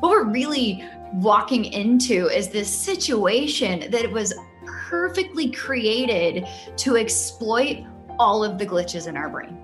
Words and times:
What 0.00 0.10
we're 0.10 0.24
really 0.24 0.84
walking 1.14 1.64
into 1.64 2.28
is 2.28 2.48
this 2.48 2.68
situation 2.68 3.90
that 3.90 4.10
was 4.10 4.34
perfectly 4.66 5.50
created 5.50 6.46
to 6.76 6.96
exploit 6.96 7.84
all 8.18 8.44
of 8.44 8.58
the 8.58 8.66
glitches 8.66 9.06
in 9.06 9.16
our 9.16 9.28
brain. 9.28 9.58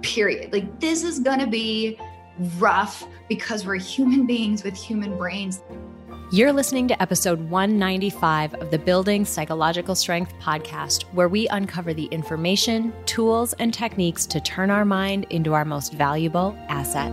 Period. 0.00 0.52
Like, 0.52 0.80
this 0.80 1.04
is 1.04 1.18
going 1.18 1.40
to 1.40 1.46
be 1.46 1.98
rough 2.58 3.06
because 3.28 3.66
we're 3.66 3.76
human 3.76 4.26
beings 4.26 4.64
with 4.64 4.74
human 4.74 5.16
brains. 5.16 5.62
You're 6.32 6.52
listening 6.52 6.88
to 6.88 7.00
episode 7.00 7.38
195 7.50 8.54
of 8.54 8.70
the 8.70 8.78
Building 8.78 9.24
Psychological 9.24 9.94
Strength 9.94 10.34
podcast, 10.40 11.02
where 11.12 11.28
we 11.28 11.46
uncover 11.48 11.94
the 11.94 12.06
information, 12.06 12.92
tools, 13.04 13.52
and 13.60 13.72
techniques 13.72 14.26
to 14.26 14.40
turn 14.40 14.70
our 14.70 14.84
mind 14.84 15.26
into 15.30 15.52
our 15.52 15.64
most 15.64 15.92
valuable 15.92 16.56
asset. 16.68 17.12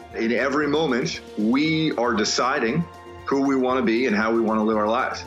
In 0.15 0.33
every 0.33 0.67
moment, 0.67 1.21
we 1.37 1.93
are 1.93 2.13
deciding 2.13 2.83
who 3.25 3.43
we 3.43 3.55
want 3.55 3.79
to 3.79 3.85
be 3.85 4.07
and 4.07 4.15
how 4.15 4.33
we 4.33 4.41
want 4.41 4.59
to 4.59 4.63
live 4.63 4.75
our 4.75 4.87
lives. 4.87 5.23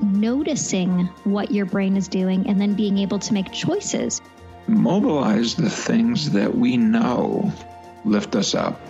Noticing 0.00 1.00
what 1.24 1.50
your 1.50 1.66
brain 1.66 1.94
is 1.94 2.08
doing 2.08 2.48
and 2.48 2.58
then 2.58 2.72
being 2.72 2.96
able 2.96 3.18
to 3.18 3.34
make 3.34 3.52
choices. 3.52 4.22
Mobilize 4.66 5.56
the 5.56 5.68
things 5.68 6.30
that 6.30 6.56
we 6.56 6.78
know 6.78 7.52
lift 8.06 8.34
us 8.34 8.54
up. 8.54 8.80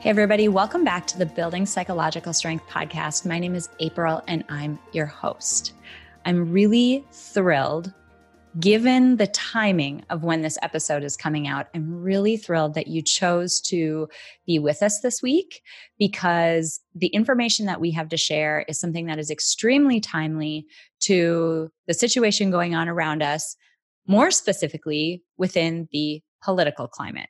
Hey, 0.00 0.10
everybody, 0.10 0.48
welcome 0.48 0.82
back 0.82 1.06
to 1.06 1.18
the 1.18 1.26
Building 1.26 1.66
Psychological 1.66 2.32
Strength 2.32 2.66
podcast. 2.68 3.26
My 3.26 3.38
name 3.38 3.54
is 3.54 3.68
April 3.78 4.24
and 4.26 4.42
I'm 4.48 4.76
your 4.92 5.06
host. 5.06 5.72
I'm 6.24 6.50
really 6.50 7.06
thrilled, 7.12 7.92
given 8.58 9.16
the 9.16 9.26
timing 9.26 10.04
of 10.08 10.24
when 10.24 10.42
this 10.42 10.58
episode 10.62 11.04
is 11.04 11.16
coming 11.16 11.46
out. 11.46 11.66
I'm 11.74 12.02
really 12.02 12.36
thrilled 12.36 12.74
that 12.74 12.86
you 12.86 13.02
chose 13.02 13.60
to 13.62 14.08
be 14.46 14.58
with 14.58 14.82
us 14.82 15.00
this 15.00 15.22
week 15.22 15.62
because 15.98 16.80
the 16.94 17.08
information 17.08 17.66
that 17.66 17.80
we 17.80 17.90
have 17.90 18.08
to 18.10 18.16
share 18.16 18.64
is 18.68 18.80
something 18.80 19.06
that 19.06 19.18
is 19.18 19.30
extremely 19.30 20.00
timely 20.00 20.66
to 21.00 21.70
the 21.86 21.94
situation 21.94 22.50
going 22.50 22.74
on 22.74 22.88
around 22.88 23.22
us, 23.22 23.56
more 24.06 24.30
specifically 24.30 25.22
within 25.36 25.88
the 25.92 26.22
political 26.42 26.88
climate. 26.88 27.28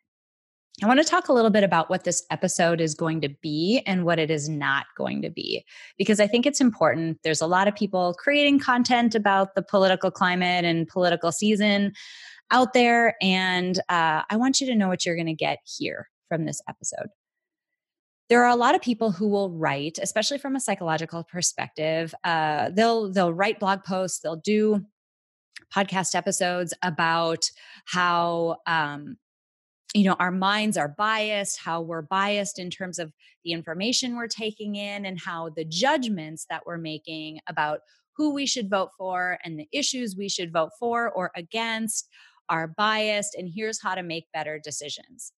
I 0.83 0.87
want 0.87 1.01
to 1.01 1.05
talk 1.05 1.29
a 1.29 1.33
little 1.33 1.51
bit 1.51 1.65
about 1.65 1.89
what 1.89 2.05
this 2.05 2.23
episode 2.31 2.83
is 2.83 2.95
going 2.95 3.23
to 3.23 3.31
be 3.41 3.83
and 3.87 4.05
what 4.05 4.19
it 4.19 4.31
is 4.31 4.47
not 4.47 4.85
going 4.95 5.23
to 5.23 5.31
be, 5.31 5.65
because 5.97 6.21
I 6.21 6.27
think 6.27 6.45
it's 6.45 6.61
important. 6.61 7.19
There's 7.25 7.41
a 7.41 7.47
lot 7.47 7.67
of 7.67 7.75
people 7.75 8.15
creating 8.19 8.59
content 8.59 9.15
about 9.15 9.55
the 9.55 9.63
political 9.63 10.11
climate 10.11 10.67
and 10.67 10.87
political 10.87 11.33
season 11.33 11.95
out 12.51 12.75
there. 12.75 13.17
And 13.23 13.79
uh, 13.89 14.23
I 14.29 14.37
want 14.37 14.61
you 14.61 14.67
to 14.67 14.75
know 14.75 14.89
what 14.89 15.07
you're 15.07 15.17
going 15.17 15.27
to 15.27 15.33
get 15.35 15.61
here 15.65 16.11
from 16.29 16.45
this 16.45 16.61
episode. 16.69 17.09
There 18.29 18.45
are 18.45 18.51
a 18.51 18.57
lot 18.57 18.75
of 18.75 18.83
people 18.83 19.13
who 19.13 19.29
will 19.29 19.51
write, 19.51 19.99
especially 20.03 20.37
from 20.37 20.57
a 20.57 20.61
psychological 20.61 21.25
perspective. 21.25 22.15
Uh, 22.23 22.69
they'll 22.71 23.11
they'll 23.11 23.33
write 23.33 23.61
blog 23.61 23.83
posts. 23.85 24.19
They'll 24.19 24.37
do 24.37 24.85
podcast 25.75 26.15
episodes 26.15 26.75
about 26.83 27.49
how 27.87 28.57
um, 28.67 29.17
you 29.97 30.05
know 30.05 30.17
our 30.19 30.31
minds 30.31 30.77
are 30.77 30.95
biased 30.97 31.59
how 31.59 31.81
we're 31.81 32.03
biased 32.03 32.59
in 32.59 32.71
terms 32.71 32.99
of 32.99 33.13
the 33.45 33.53
information 33.53 34.17
we're 34.17 34.27
taking 34.27 34.77
in 34.77 35.07
and 35.07 35.21
how 35.21 35.49
the 35.51 35.65
judgments 35.65 36.47
that 36.51 36.65
we're 36.67 36.79
making 36.79 37.41
about 37.49 37.81
who 38.17 38.33
we 38.33 38.47
should 38.47 38.71
vote 38.71 38.91
for 38.97 39.39
and 39.45 39.59
the 39.59 39.69
issues 39.73 40.17
we 40.17 40.29
should 40.29 40.53
vote 40.53 40.71
for 40.79 41.11
or 41.11 41.31
against 41.35 42.09
are 42.49 42.69
biased 42.69 43.35
and 43.35 43.51
here's 43.55 43.83
how 43.83 43.95
to 43.95 44.03
make 44.03 44.25
better 44.33 44.61
decisions 44.63 45.33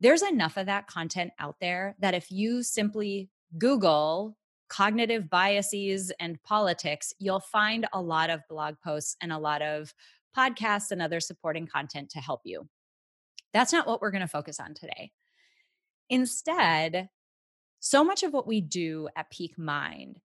there's 0.00 0.22
enough 0.22 0.56
of 0.56 0.66
that 0.66 0.86
content 0.86 1.32
out 1.38 1.56
there 1.60 1.96
that 1.98 2.14
if 2.14 2.30
you 2.30 2.62
simply 2.62 3.30
google 3.58 4.36
cognitive 4.68 5.30
biases 5.30 6.12
and 6.20 6.42
politics, 6.42 7.12
you'll 7.18 7.40
find 7.40 7.86
a 7.92 8.00
lot 8.00 8.30
of 8.30 8.40
blog 8.48 8.74
posts 8.84 9.16
and 9.22 9.32
a 9.32 9.38
lot 9.38 9.62
of 9.62 9.92
podcasts 10.36 10.90
and 10.90 11.00
other 11.00 11.20
supporting 11.20 11.66
content 11.66 12.10
to 12.10 12.18
help 12.18 12.42
you. 12.44 12.68
That's 13.52 13.72
not 13.72 13.86
what 13.86 14.00
we're 14.00 14.10
going 14.10 14.22
to 14.22 14.28
focus 14.28 14.60
on 14.60 14.74
today. 14.74 15.12
Instead, 16.10 17.08
so 17.80 18.02
much 18.04 18.22
of 18.22 18.32
what 18.32 18.46
we 18.46 18.60
do 18.60 19.08
at 19.16 19.30
Peak 19.30 19.58
Mind, 19.58 20.20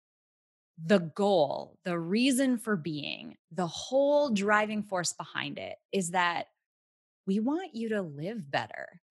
the 0.84 1.00
goal, 1.00 1.78
the 1.86 1.98
reason 1.98 2.58
for 2.58 2.76
being, 2.76 3.38
the 3.52 3.68
whole 3.68 4.30
driving 4.30 4.84
force 4.84 5.14
behind 5.14 5.60
it 5.60 5.76
is 5.92 6.12
that 6.12 6.48
we 7.28 7.40
want 7.40 7.76
you 7.76 7.90
to 7.90 8.02
live 8.02 8.50
better. 8.50 9.02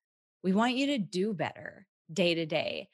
We 0.42 0.52
want 0.52 0.74
you 0.74 0.86
to 0.88 0.98
do 0.98 1.32
better 1.32 1.86
day 2.12 2.34
to 2.34 2.46
day. 2.46 2.88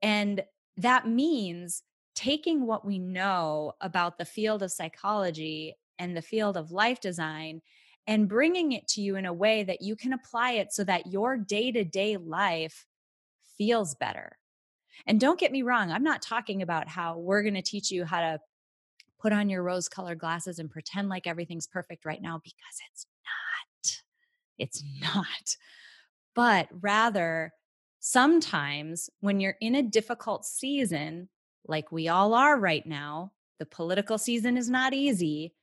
And 0.00 0.42
that 0.76 1.08
means 1.08 1.82
taking 2.14 2.66
what 2.66 2.84
we 2.84 2.98
know 2.98 3.72
about 3.80 4.18
the 4.18 4.24
field 4.24 4.62
of 4.62 4.72
psychology 4.72 5.76
and 5.98 6.16
the 6.16 6.22
field 6.22 6.56
of 6.56 6.70
life 6.70 7.00
design 7.00 7.60
and 8.06 8.28
bringing 8.28 8.72
it 8.72 8.88
to 8.88 9.00
you 9.00 9.16
in 9.16 9.26
a 9.26 9.32
way 9.32 9.62
that 9.64 9.82
you 9.82 9.96
can 9.96 10.12
apply 10.12 10.52
it 10.52 10.72
so 10.72 10.84
that 10.84 11.06
your 11.06 11.36
day 11.36 11.70
to 11.72 11.84
day 11.84 12.16
life 12.16 12.86
feels 13.56 13.94
better. 13.94 14.38
And 15.06 15.20
don't 15.20 15.38
get 15.38 15.52
me 15.52 15.62
wrong, 15.62 15.90
I'm 15.90 16.02
not 16.02 16.22
talking 16.22 16.62
about 16.62 16.88
how 16.88 17.18
we're 17.18 17.42
going 17.42 17.54
to 17.54 17.62
teach 17.62 17.90
you 17.90 18.04
how 18.04 18.20
to 18.20 18.40
put 19.20 19.32
on 19.32 19.48
your 19.48 19.62
rose 19.62 19.88
colored 19.88 20.18
glasses 20.18 20.58
and 20.58 20.70
pretend 20.70 21.08
like 21.08 21.26
everything's 21.26 21.66
perfect 21.66 22.04
right 22.04 22.20
now 22.20 22.40
because 22.42 22.80
it's 22.90 23.06
not. 23.24 24.02
It's 24.58 24.82
not. 25.00 25.56
But 26.34 26.68
rather, 26.80 27.52
sometimes 28.00 29.08
when 29.20 29.38
you're 29.38 29.56
in 29.60 29.76
a 29.76 29.82
difficult 29.82 30.44
season, 30.44 31.28
like 31.66 31.92
we 31.92 32.08
all 32.08 32.34
are 32.34 32.58
right 32.58 32.84
now, 32.84 33.32
the 33.58 33.66
political 33.66 34.18
season 34.18 34.56
is 34.56 34.68
not 34.68 34.92
easy. 34.92 35.54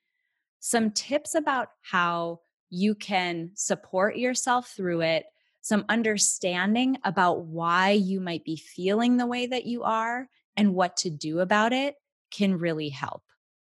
Some 0.59 0.91
tips 0.91 1.35
about 1.35 1.69
how 1.81 2.41
you 2.69 2.95
can 2.95 3.51
support 3.55 4.17
yourself 4.17 4.73
through 4.75 5.01
it, 5.01 5.25
some 5.61 5.85
understanding 5.89 6.97
about 7.03 7.45
why 7.45 7.91
you 7.91 8.19
might 8.19 8.43
be 8.43 8.55
feeling 8.55 9.17
the 9.17 9.27
way 9.27 9.47
that 9.47 9.65
you 9.65 9.83
are 9.83 10.27
and 10.55 10.73
what 10.73 10.97
to 10.97 11.09
do 11.09 11.39
about 11.39 11.73
it 11.73 11.95
can 12.31 12.57
really 12.57 12.89
help 12.89 13.23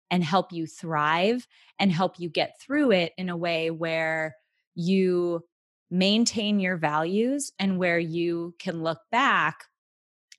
and 0.09 0.23
help 0.23 0.51
you 0.51 0.65
thrive 0.65 1.47
and 1.79 1.91
help 1.91 2.19
you 2.19 2.29
get 2.29 2.59
through 2.61 2.91
it 2.91 3.13
in 3.17 3.29
a 3.29 3.37
way 3.37 3.69
where 3.69 4.35
you 4.73 5.43
maintain 5.89 6.59
your 6.59 6.77
values 6.77 7.51
and 7.59 7.77
where 7.77 7.99
you 7.99 8.53
can 8.59 8.83
look 8.83 8.99
back 9.11 9.63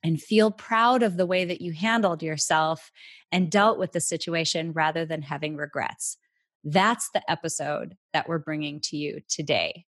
and 0.03 0.21
feel 0.21 0.51
proud 0.51 1.03
of 1.03 1.17
the 1.17 1.25
way 1.25 1.45
that 1.45 1.61
you 1.61 1.73
handled 1.73 2.23
yourself 2.23 2.91
and 3.31 3.51
dealt 3.51 3.77
with 3.77 3.91
the 3.91 3.99
situation 3.99 4.71
rather 4.71 5.05
than 5.05 5.21
having 5.21 5.55
regrets. 5.55 6.17
That's 6.63 7.09
the 7.11 7.29
episode 7.29 7.95
that 8.13 8.27
we're 8.27 8.39
bringing 8.39 8.79
to 8.81 8.97
you 8.97 9.21
today. 9.27 9.85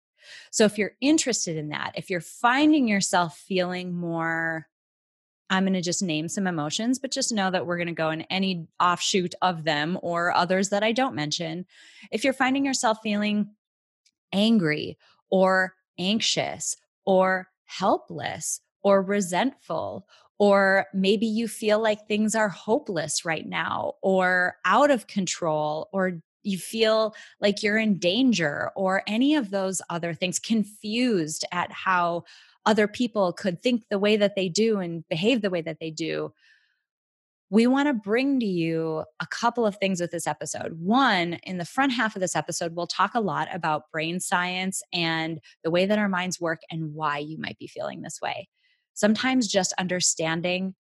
So, 0.51 0.65
if 0.65 0.77
you're 0.77 0.93
interested 1.01 1.57
in 1.57 1.69
that, 1.69 1.93
if 1.95 2.09
you're 2.09 2.21
finding 2.21 2.87
yourself 2.87 3.37
feeling 3.37 3.93
more, 3.93 4.67
I'm 5.49 5.63
going 5.63 5.73
to 5.73 5.81
just 5.81 6.01
name 6.01 6.27
some 6.27 6.47
emotions, 6.47 6.97
but 6.97 7.11
just 7.11 7.31
know 7.31 7.51
that 7.51 7.67
we're 7.67 7.77
going 7.77 7.87
to 7.87 7.93
go 7.93 8.09
in 8.09 8.21
any 8.23 8.67
offshoot 8.79 9.35
of 9.41 9.63
them 9.63 9.99
or 10.01 10.31
others 10.31 10.69
that 10.69 10.81
I 10.81 10.91
don't 10.91 11.15
mention. 11.15 11.65
If 12.11 12.23
you're 12.23 12.33
finding 12.33 12.65
yourself 12.65 12.97
feeling 13.03 13.51
angry 14.33 14.97
or 15.29 15.75
anxious 15.99 16.75
or 17.05 17.47
helpless 17.65 18.61
or 18.81 19.01
resentful 19.01 20.07
or 20.37 20.87
maybe 20.93 21.25
you 21.25 21.47
feel 21.47 21.79
like 21.79 22.07
things 22.07 22.35
are 22.35 22.49
hopeless 22.49 23.23
right 23.23 23.47
now 23.47 23.93
or 24.01 24.57
out 24.65 24.91
of 24.91 25.07
control 25.07 25.87
or 25.93 26.21
you 26.45 26.57
feel 26.57 27.15
like 27.39 27.63
you're 27.63 27.77
in 27.77 27.97
danger 27.97 28.71
or 28.75 29.03
any 29.07 29.35
of 29.35 29.49
those 29.49 29.81
other 29.89 30.13
things 30.13 30.39
confused 30.39 31.45
at 31.51 31.71
how 31.71 32.23
other 32.65 32.87
people 32.87 33.33
could 33.33 33.61
think 33.61 33.83
the 33.89 33.99
way 33.99 34.17
that 34.17 34.35
they 34.35 34.49
do 34.49 34.79
and 34.79 35.07
behave 35.09 35.41
the 35.41 35.49
way 35.49 35.61
that 35.61 35.79
they 35.79 35.91
do 35.91 36.33
we 37.49 37.67
want 37.67 37.87
to 37.87 37.93
bring 37.93 38.39
to 38.39 38.45
you 38.45 39.03
a 39.19 39.27
couple 39.27 39.65
of 39.65 39.77
things 39.77 40.01
with 40.01 40.11
this 40.11 40.27
episode. 40.27 40.79
One, 40.79 41.33
in 41.43 41.57
the 41.57 41.65
front 41.65 41.91
half 41.91 42.15
of 42.15 42.19
this 42.19 42.35
episode, 42.35 42.75
we'll 42.75 42.87
talk 42.87 43.13
a 43.13 43.19
lot 43.19 43.47
about 43.53 43.91
brain 43.91 44.19
science 44.19 44.81
and 44.91 45.39
the 45.63 45.69
way 45.69 45.85
that 45.85 45.99
our 45.99 46.09
minds 46.09 46.41
work 46.41 46.61
and 46.71 46.93
why 46.93 47.19
you 47.19 47.37
might 47.37 47.59
be 47.59 47.67
feeling 47.67 48.01
this 48.01 48.19
way. 48.21 48.49
Sometimes 48.93 49.47
just 49.47 49.73
understanding 49.77 50.73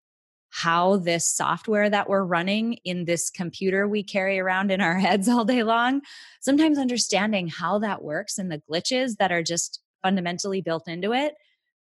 how 0.55 0.95
this 0.95 1.27
software 1.27 1.89
that 1.89 2.07
we're 2.07 2.23
running 2.23 2.77
in 2.85 3.03
this 3.03 3.29
computer 3.29 3.89
we 3.89 4.01
carry 4.01 4.39
around 4.39 4.71
in 4.71 4.79
our 4.79 4.97
heads 4.99 5.27
all 5.27 5.43
day 5.43 5.63
long, 5.63 5.99
sometimes 6.39 6.77
understanding 6.77 7.49
how 7.49 7.77
that 7.77 8.01
works 8.01 8.37
and 8.37 8.49
the 8.49 8.61
glitches 8.71 9.17
that 9.17 9.33
are 9.33 9.43
just 9.43 9.81
fundamentally 10.01 10.61
built 10.61 10.87
into 10.87 11.11
it, 11.11 11.33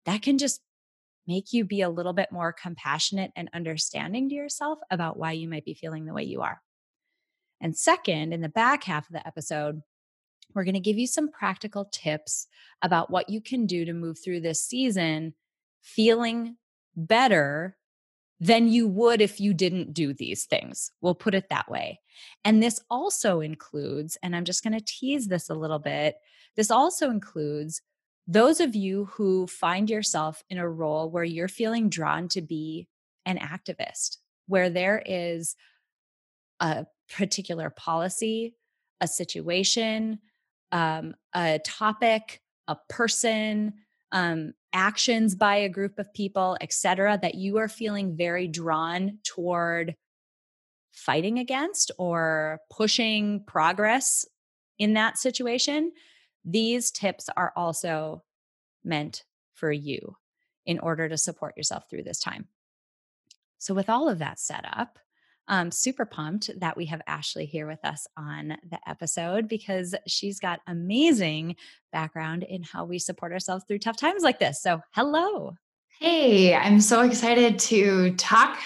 that 0.06 0.22
can 0.22 0.38
just 0.38 0.62
make 1.26 1.52
you 1.52 1.66
be 1.66 1.82
a 1.82 1.90
little 1.90 2.14
bit 2.14 2.32
more 2.32 2.50
compassionate 2.50 3.30
and 3.36 3.50
understanding 3.52 4.30
to 4.30 4.34
yourself 4.34 4.78
about 4.90 5.18
why 5.18 5.32
you 5.32 5.50
might 5.50 5.66
be 5.66 5.74
feeling 5.74 6.06
the 6.06 6.14
way 6.14 6.22
you 6.22 6.40
are. 6.40 6.62
And 7.60 7.76
second, 7.76 8.32
in 8.32 8.40
the 8.40 8.48
back 8.48 8.84
half 8.84 9.06
of 9.06 9.12
the 9.12 9.26
episode, 9.26 9.82
we're 10.54 10.64
going 10.64 10.72
to 10.72 10.80
give 10.80 10.96
you 10.96 11.06
some 11.06 11.30
practical 11.30 11.90
tips 11.92 12.46
about 12.80 13.10
what 13.10 13.28
you 13.28 13.42
can 13.42 13.66
do 13.66 13.84
to 13.84 13.92
move 13.92 14.16
through 14.24 14.40
this 14.40 14.64
season 14.64 15.34
feeling 15.82 16.56
better 16.96 17.76
than 18.38 18.68
you 18.68 18.86
would 18.86 19.20
if 19.20 19.40
you 19.40 19.54
didn't 19.54 19.94
do 19.94 20.12
these 20.12 20.44
things. 20.44 20.90
We'll 21.00 21.14
put 21.14 21.34
it 21.34 21.48
that 21.50 21.70
way. 21.70 22.00
And 22.44 22.62
this 22.62 22.80
also 22.90 23.40
includes, 23.40 24.18
and 24.22 24.36
I'm 24.36 24.44
just 24.44 24.62
going 24.62 24.78
to 24.78 24.84
tease 24.84 25.28
this 25.28 25.48
a 25.48 25.54
little 25.54 25.78
bit, 25.78 26.16
this 26.56 26.70
also 26.70 27.10
includes 27.10 27.80
those 28.26 28.60
of 28.60 28.74
you 28.74 29.06
who 29.06 29.46
find 29.46 29.88
yourself 29.88 30.42
in 30.50 30.58
a 30.58 30.68
role 30.68 31.10
where 31.10 31.24
you're 31.24 31.48
feeling 31.48 31.88
drawn 31.88 32.28
to 32.28 32.42
be 32.42 32.88
an 33.24 33.38
activist, 33.38 34.18
where 34.46 34.68
there 34.68 35.02
is 35.04 35.54
a 36.60 36.86
particular 37.16 37.70
policy, 37.70 38.54
a 39.00 39.06
situation, 39.06 40.18
um, 40.72 41.14
a 41.34 41.60
topic, 41.64 42.40
a 42.66 42.76
person, 42.88 43.74
um, 44.12 44.52
actions 44.72 45.34
by 45.34 45.56
a 45.56 45.68
group 45.68 45.98
of 45.98 46.12
people, 46.14 46.56
etc., 46.60 47.18
that 47.20 47.34
you 47.34 47.58
are 47.58 47.68
feeling 47.68 48.16
very 48.16 48.48
drawn 48.48 49.18
toward 49.24 49.96
fighting 50.92 51.38
against 51.38 51.90
or 51.98 52.60
pushing 52.70 53.44
progress 53.46 54.24
in 54.78 54.94
that 54.94 55.18
situation, 55.18 55.92
these 56.44 56.90
tips 56.90 57.28
are 57.36 57.52
also 57.56 58.22
meant 58.84 59.24
for 59.54 59.72
you 59.72 60.16
in 60.64 60.78
order 60.78 61.08
to 61.08 61.16
support 61.16 61.56
yourself 61.56 61.84
through 61.88 62.02
this 62.02 62.20
time. 62.20 62.46
So, 63.58 63.74
with 63.74 63.88
all 63.88 64.08
of 64.08 64.18
that 64.18 64.38
set 64.38 64.64
up, 64.70 64.98
I'm 65.48 65.70
super 65.70 66.04
pumped 66.04 66.50
that 66.58 66.76
we 66.76 66.86
have 66.86 67.00
Ashley 67.06 67.46
here 67.46 67.66
with 67.66 67.84
us 67.84 68.06
on 68.16 68.56
the 68.68 68.78
episode 68.86 69.48
because 69.48 69.94
she's 70.06 70.40
got 70.40 70.60
amazing 70.66 71.56
background 71.92 72.42
in 72.42 72.62
how 72.62 72.84
we 72.84 72.98
support 72.98 73.32
ourselves 73.32 73.64
through 73.66 73.78
tough 73.78 73.96
times 73.96 74.22
like 74.22 74.38
this. 74.38 74.60
So, 74.60 74.80
hello. 74.90 75.54
Hey, 76.00 76.54
I'm 76.54 76.80
so 76.80 77.02
excited 77.02 77.58
to 77.60 78.14
talk 78.16 78.58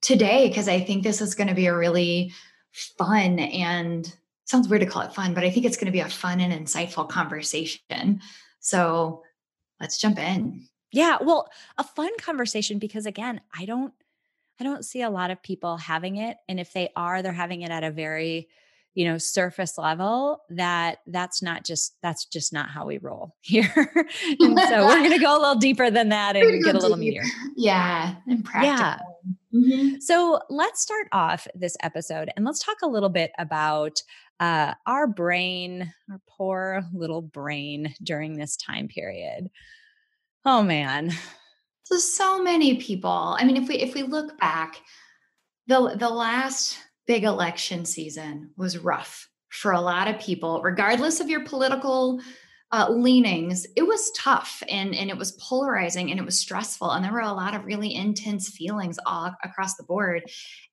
today 0.00 0.48
because 0.48 0.68
I 0.68 0.80
think 0.80 1.02
this 1.02 1.20
is 1.20 1.34
going 1.34 1.48
to 1.48 1.54
be 1.54 1.66
a 1.66 1.76
really 1.76 2.32
fun 2.72 3.40
and 3.40 4.14
sounds 4.44 4.68
weird 4.68 4.80
to 4.80 4.86
call 4.86 5.02
it 5.02 5.14
fun, 5.14 5.34
but 5.34 5.44
I 5.44 5.50
think 5.50 5.66
it's 5.66 5.76
going 5.76 5.86
to 5.86 5.92
be 5.92 6.00
a 6.00 6.08
fun 6.08 6.40
and 6.40 6.52
insightful 6.52 7.08
conversation. 7.08 8.20
So, 8.60 9.22
let's 9.80 9.98
jump 9.98 10.18
in. 10.18 10.68
Yeah, 10.92 11.18
well, 11.20 11.50
a 11.76 11.84
fun 11.84 12.16
conversation 12.18 12.78
because 12.78 13.06
again, 13.06 13.40
I 13.56 13.64
don't 13.64 13.92
I 14.60 14.64
don't 14.64 14.84
see 14.84 15.02
a 15.02 15.10
lot 15.10 15.30
of 15.30 15.42
people 15.42 15.76
having 15.76 16.16
it 16.16 16.36
and 16.48 16.58
if 16.58 16.72
they 16.72 16.90
are, 16.96 17.22
they're 17.22 17.32
having 17.32 17.62
it 17.62 17.70
at 17.70 17.84
a 17.84 17.90
very 17.90 18.48
you 18.98 19.04
know 19.04 19.16
surface 19.16 19.78
level 19.78 20.42
that 20.50 20.98
that's 21.06 21.40
not 21.40 21.64
just 21.64 21.94
that's 22.02 22.24
just 22.24 22.52
not 22.52 22.68
how 22.68 22.84
we 22.84 22.98
roll 22.98 23.36
here 23.40 23.72
and 24.40 24.58
so 24.68 24.86
we're 24.86 24.98
going 24.98 25.12
to 25.12 25.18
go 25.18 25.38
a 25.38 25.40
little 25.40 25.54
deeper 25.54 25.88
than 25.88 26.08
that 26.08 26.34
and 26.34 26.64
get 26.64 26.74
a 26.74 26.78
little 26.80 26.96
deep. 26.96 27.14
meatier 27.14 27.24
yeah 27.56 28.16
and 28.26 28.44
practical 28.44 28.76
yeah. 28.76 28.98
Mm-hmm. 29.54 30.00
so 30.00 30.40
let's 30.50 30.82
start 30.82 31.06
off 31.12 31.46
this 31.54 31.76
episode 31.80 32.30
and 32.36 32.44
let's 32.44 32.58
talk 32.58 32.78
a 32.82 32.88
little 32.88 33.08
bit 33.08 33.30
about 33.38 34.02
uh, 34.40 34.74
our 34.84 35.06
brain 35.06 35.92
our 36.10 36.20
poor 36.28 36.82
little 36.92 37.22
brain 37.22 37.94
during 38.02 38.36
this 38.36 38.56
time 38.56 38.88
period 38.88 39.48
oh 40.44 40.64
man 40.64 41.12
so 41.88 41.96
so 41.96 42.42
many 42.42 42.76
people 42.76 43.36
i 43.38 43.44
mean 43.44 43.56
if 43.56 43.68
we 43.68 43.76
if 43.76 43.94
we 43.94 44.02
look 44.02 44.38
back 44.38 44.80
the 45.66 45.96
the 45.98 46.08
last 46.08 46.78
big 47.06 47.24
election 47.24 47.84
season 47.84 48.50
was 48.56 48.78
rough 48.78 49.28
for 49.48 49.72
a 49.72 49.80
lot 49.80 50.08
of 50.08 50.20
people 50.20 50.60
regardless 50.62 51.20
of 51.20 51.28
your 51.28 51.44
political 51.44 52.20
uh, 52.70 52.86
leanings 52.90 53.66
it 53.76 53.86
was 53.86 54.10
tough 54.10 54.62
and 54.68 54.94
and 54.94 55.08
it 55.08 55.16
was 55.16 55.32
polarizing 55.32 56.10
and 56.10 56.20
it 56.20 56.26
was 56.26 56.38
stressful 56.38 56.90
and 56.90 57.02
there 57.02 57.12
were 57.12 57.20
a 57.20 57.32
lot 57.32 57.54
of 57.54 57.64
really 57.64 57.94
intense 57.94 58.50
feelings 58.50 58.98
all 59.06 59.32
across 59.42 59.76
the 59.76 59.82
board 59.84 60.22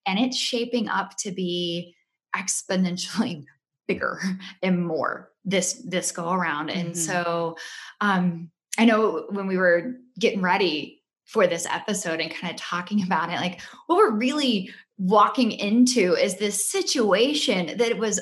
and 0.06 0.20
it's 0.20 0.38
shaping 0.38 0.90
up 0.90 1.16
to 1.16 1.32
be 1.32 1.96
exponentially 2.36 3.46
bigger 3.88 4.20
and 4.62 4.86
more 4.86 5.32
this 5.46 5.82
this 5.86 6.12
go 6.12 6.34
around 6.34 6.70
and 6.70 6.90
mm-hmm. 6.90 7.00
so 7.00 7.56
um 8.02 8.50
i 8.78 8.84
know 8.84 9.28
when 9.30 9.48
we 9.48 9.58
were 9.58 9.94
getting 10.20 10.42
ready 10.42 10.95
for 11.26 11.48
this 11.48 11.66
episode 11.66 12.20
and 12.20 12.34
kind 12.34 12.54
of 12.54 12.60
talking 12.60 13.04
about 13.04 13.30
it. 13.30 13.36
Like, 13.36 13.62
what 13.88 13.98
we're 13.98 14.16
really 14.16 14.72
walking 14.98 15.52
into 15.52 16.14
is 16.14 16.38
this 16.38 16.70
situation 16.70 17.78
that 17.78 17.98
was 17.98 18.22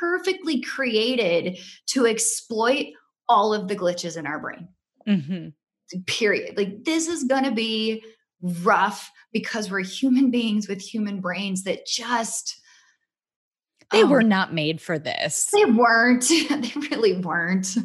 perfectly 0.00 0.60
created 0.60 1.58
to 1.86 2.06
exploit 2.06 2.86
all 3.28 3.52
of 3.52 3.68
the 3.68 3.76
glitches 3.76 4.16
in 4.16 4.26
our 4.26 4.38
brain. 4.38 4.68
Mm-hmm. 5.06 6.00
Period. 6.06 6.56
Like, 6.56 6.84
this 6.84 7.08
is 7.08 7.24
going 7.24 7.44
to 7.44 7.52
be 7.52 8.02
rough 8.40 9.10
because 9.32 9.70
we're 9.70 9.80
human 9.80 10.30
beings 10.30 10.68
with 10.68 10.80
human 10.80 11.20
brains 11.20 11.64
that 11.64 11.86
just. 11.86 12.60
They 13.90 14.02
um, 14.02 14.10
were 14.10 14.22
not 14.22 14.52
made 14.54 14.80
for 14.80 14.98
this. 14.98 15.48
They 15.52 15.64
weren't. 15.64 16.28
they 16.28 16.72
really 16.90 17.18
weren't. 17.18 17.76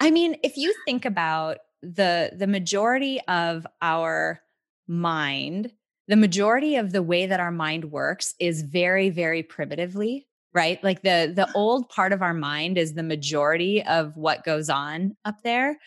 I 0.00 0.10
mean, 0.10 0.36
if 0.42 0.56
you 0.56 0.72
think 0.86 1.04
about 1.04 1.58
the 1.82 2.32
the 2.36 2.46
majority 2.46 3.20
of 3.28 3.66
our 3.82 4.40
mind 4.86 5.72
the 6.08 6.16
majority 6.16 6.76
of 6.76 6.92
the 6.92 7.02
way 7.02 7.26
that 7.26 7.40
our 7.40 7.52
mind 7.52 7.90
works 7.92 8.34
is 8.40 8.62
very 8.62 9.10
very 9.10 9.42
primitively 9.42 10.28
right? 10.54 10.82
Like 10.82 11.02
the 11.02 11.32
the 11.34 11.50
old 11.54 11.88
part 11.88 12.12
of 12.12 12.22
our 12.22 12.34
mind 12.34 12.78
is 12.78 12.94
the 12.94 13.02
majority 13.02 13.82
of 13.84 14.16
what 14.16 14.44
goes 14.44 14.68
on 14.68 15.16
up 15.24 15.36
there. 15.44 15.78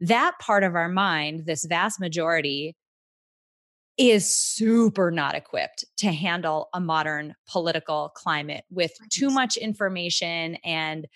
That 0.00 0.32
part 0.40 0.64
of 0.64 0.74
our 0.74 0.88
mind 0.88 1.46
this 1.46 1.64
vast 1.64 2.00
majority 2.00 2.76
is 3.96 4.28
super 4.28 5.10
not 5.10 5.34
equipped 5.34 5.84
to 5.98 6.12
handle 6.12 6.68
a 6.74 6.80
modern 6.80 7.34
political 7.48 8.10
climate 8.14 8.64
with 8.70 8.92
too 9.10 9.30
much 9.30 9.56
information 9.56 10.56
and 10.56 11.06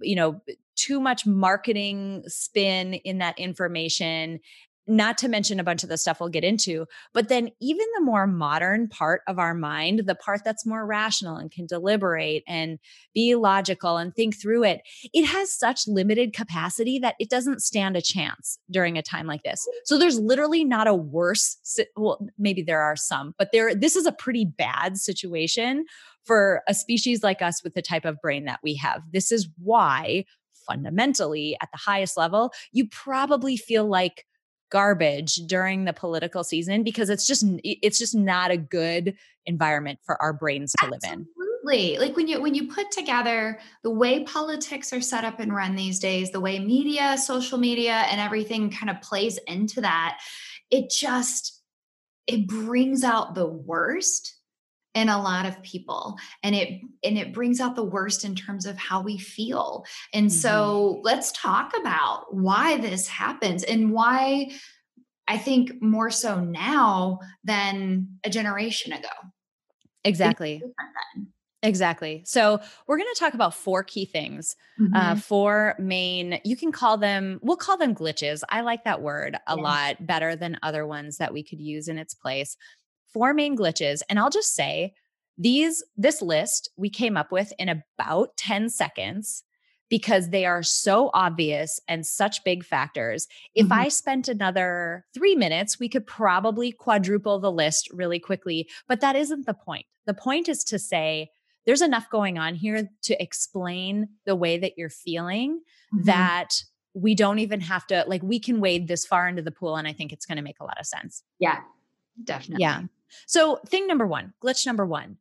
you 0.00 0.16
know 0.16 0.40
too 0.76 1.00
much 1.00 1.26
marketing 1.26 2.22
spin 2.26 2.94
in 2.94 3.18
that 3.18 3.38
information 3.38 4.40
not 4.86 5.16
to 5.18 5.28
mention 5.28 5.58
a 5.58 5.64
bunch 5.64 5.82
of 5.82 5.88
the 5.88 5.96
stuff 5.96 6.20
we'll 6.20 6.28
get 6.28 6.44
into. 6.44 6.86
But 7.12 7.28
then, 7.28 7.50
even 7.60 7.86
the 7.96 8.04
more 8.04 8.26
modern 8.26 8.88
part 8.88 9.22
of 9.26 9.38
our 9.38 9.54
mind, 9.54 10.02
the 10.06 10.14
part 10.14 10.42
that's 10.44 10.66
more 10.66 10.86
rational 10.86 11.36
and 11.36 11.50
can 11.50 11.66
deliberate 11.66 12.42
and 12.46 12.78
be 13.14 13.34
logical 13.34 13.96
and 13.96 14.14
think 14.14 14.40
through 14.40 14.64
it, 14.64 14.82
it 15.12 15.24
has 15.24 15.52
such 15.52 15.86
limited 15.86 16.34
capacity 16.34 16.98
that 16.98 17.14
it 17.18 17.30
doesn't 17.30 17.62
stand 17.62 17.96
a 17.96 18.02
chance 18.02 18.58
during 18.70 18.98
a 18.98 19.02
time 19.02 19.26
like 19.26 19.42
this. 19.42 19.66
So, 19.84 19.98
there's 19.98 20.18
literally 20.18 20.64
not 20.64 20.86
a 20.86 20.94
worse, 20.94 21.58
well, 21.96 22.26
maybe 22.38 22.62
there 22.62 22.80
are 22.80 22.96
some, 22.96 23.34
but 23.38 23.50
there, 23.52 23.74
this 23.74 23.96
is 23.96 24.06
a 24.06 24.12
pretty 24.12 24.44
bad 24.44 24.98
situation 24.98 25.84
for 26.24 26.62
a 26.68 26.74
species 26.74 27.22
like 27.22 27.42
us 27.42 27.62
with 27.62 27.74
the 27.74 27.82
type 27.82 28.04
of 28.04 28.20
brain 28.20 28.44
that 28.44 28.60
we 28.62 28.74
have. 28.76 29.02
This 29.12 29.30
is 29.30 29.48
why 29.62 30.24
fundamentally 30.66 31.56
at 31.60 31.68
the 31.72 31.78
highest 31.78 32.16
level, 32.16 32.52
you 32.72 32.88
probably 32.88 33.56
feel 33.56 33.86
like 33.86 34.24
garbage 34.70 35.36
during 35.46 35.84
the 35.84 35.92
political 35.92 36.42
season 36.42 36.82
because 36.82 37.08
it's 37.08 37.26
just 37.26 37.44
it's 37.62 37.98
just 37.98 38.14
not 38.14 38.50
a 38.50 38.56
good 38.56 39.14
environment 39.46 40.00
for 40.04 40.20
our 40.20 40.32
brains 40.32 40.72
to 40.80 40.86
live 40.86 41.00
in 41.04 41.26
absolutely 41.64 41.98
like 41.98 42.16
when 42.16 42.26
you 42.26 42.40
when 42.40 42.54
you 42.54 42.66
put 42.66 42.90
together 42.90 43.60
the 43.82 43.90
way 43.90 44.24
politics 44.24 44.92
are 44.92 45.00
set 45.00 45.22
up 45.24 45.38
and 45.38 45.54
run 45.54 45.76
these 45.76 46.00
days 46.00 46.30
the 46.30 46.40
way 46.40 46.58
media 46.58 47.16
social 47.18 47.58
media 47.58 48.04
and 48.10 48.20
everything 48.20 48.70
kind 48.70 48.90
of 48.90 49.00
plays 49.00 49.38
into 49.46 49.80
that 49.80 50.18
it 50.70 50.90
just 50.90 51.62
it 52.26 52.46
brings 52.48 53.04
out 53.04 53.34
the 53.34 53.46
worst 53.46 54.34
in 54.94 55.08
a 55.08 55.20
lot 55.20 55.46
of 55.46 55.60
people 55.62 56.16
and 56.42 56.54
it 56.54 56.80
and 57.02 57.18
it 57.18 57.32
brings 57.32 57.60
out 57.60 57.76
the 57.76 57.84
worst 57.84 58.24
in 58.24 58.34
terms 58.34 58.66
of 58.66 58.76
how 58.76 59.00
we 59.00 59.18
feel 59.18 59.84
and 60.12 60.26
mm-hmm. 60.26 60.36
so 60.36 61.00
let's 61.02 61.32
talk 61.32 61.72
about 61.78 62.32
why 62.34 62.76
this 62.78 63.08
happens 63.08 63.64
and 63.64 63.92
why 63.92 64.50
i 65.28 65.36
think 65.36 65.72
more 65.82 66.10
so 66.10 66.40
now 66.40 67.18
than 67.44 68.06
a 68.24 68.30
generation 68.30 68.92
ago 68.92 69.08
Exactly. 70.04 70.62
Exactly. 71.62 72.22
So 72.26 72.60
we're 72.86 72.98
going 72.98 73.08
to 73.14 73.18
talk 73.18 73.32
about 73.32 73.54
four 73.54 73.82
key 73.82 74.04
things, 74.04 74.54
mm-hmm. 74.78 74.94
uh, 74.94 75.16
four 75.16 75.74
main, 75.78 76.38
you 76.44 76.58
can 76.58 76.72
call 76.72 76.98
them, 76.98 77.40
we'll 77.42 77.56
call 77.56 77.78
them 77.78 77.94
glitches. 77.94 78.42
I 78.50 78.60
like 78.60 78.84
that 78.84 79.00
word 79.00 79.36
a 79.46 79.56
yeah. 79.56 79.62
lot 79.62 80.06
better 80.06 80.36
than 80.36 80.58
other 80.62 80.86
ones 80.86 81.16
that 81.16 81.32
we 81.32 81.42
could 81.42 81.62
use 81.62 81.88
in 81.88 81.96
its 81.96 82.12
place. 82.12 82.58
Four 83.14 83.32
main 83.32 83.56
glitches. 83.56 84.02
And 84.10 84.18
I'll 84.18 84.30
just 84.30 84.54
say 84.54 84.92
these, 85.38 85.82
this 85.96 86.20
list 86.20 86.68
we 86.76 86.90
came 86.90 87.16
up 87.16 87.32
with 87.32 87.52
in 87.58 87.68
about 87.70 88.36
10 88.36 88.68
seconds 88.68 89.44
because 89.88 90.30
they 90.30 90.44
are 90.44 90.62
so 90.62 91.10
obvious 91.14 91.80
and 91.88 92.04
such 92.04 92.44
big 92.44 92.64
factors. 92.64 93.26
If 93.54 93.66
mm-hmm. 93.66 93.80
I 93.80 93.88
spent 93.88 94.28
another 94.28 95.04
three 95.14 95.34
minutes, 95.34 95.78
we 95.78 95.88
could 95.88 96.06
probably 96.06 96.72
quadruple 96.72 97.38
the 97.38 97.52
list 97.52 97.88
really 97.92 98.18
quickly, 98.18 98.68
but 98.88 99.00
that 99.00 99.16
isn't 99.16 99.46
the 99.46 99.54
point. 99.54 99.86
The 100.06 100.14
point 100.14 100.48
is 100.48 100.64
to 100.64 100.78
say, 100.78 101.30
there's 101.66 101.82
enough 101.82 102.10
going 102.10 102.38
on 102.38 102.54
here 102.54 102.90
to 103.02 103.22
explain 103.22 104.08
the 104.26 104.36
way 104.36 104.58
that 104.58 104.72
you're 104.76 104.90
feeling 104.90 105.60
mm-hmm. 105.94 106.04
that 106.04 106.62
we 106.94 107.14
don't 107.14 107.40
even 107.40 107.60
have 107.60 107.86
to 107.88 108.04
like 108.06 108.22
we 108.22 108.38
can 108.38 108.60
wade 108.60 108.86
this 108.86 109.04
far 109.04 109.28
into 109.28 109.42
the 109.42 109.50
pool 109.50 109.76
and 109.76 109.88
i 109.88 109.92
think 109.92 110.12
it's 110.12 110.24
going 110.24 110.36
to 110.36 110.42
make 110.42 110.60
a 110.60 110.64
lot 110.64 110.78
of 110.78 110.86
sense 110.86 111.24
yeah 111.40 111.60
definitely 112.22 112.62
yeah 112.62 112.82
so 113.26 113.58
thing 113.66 113.86
number 113.86 114.06
one 114.06 114.32
glitch 114.42 114.66
number 114.66 114.86
one 114.86 115.16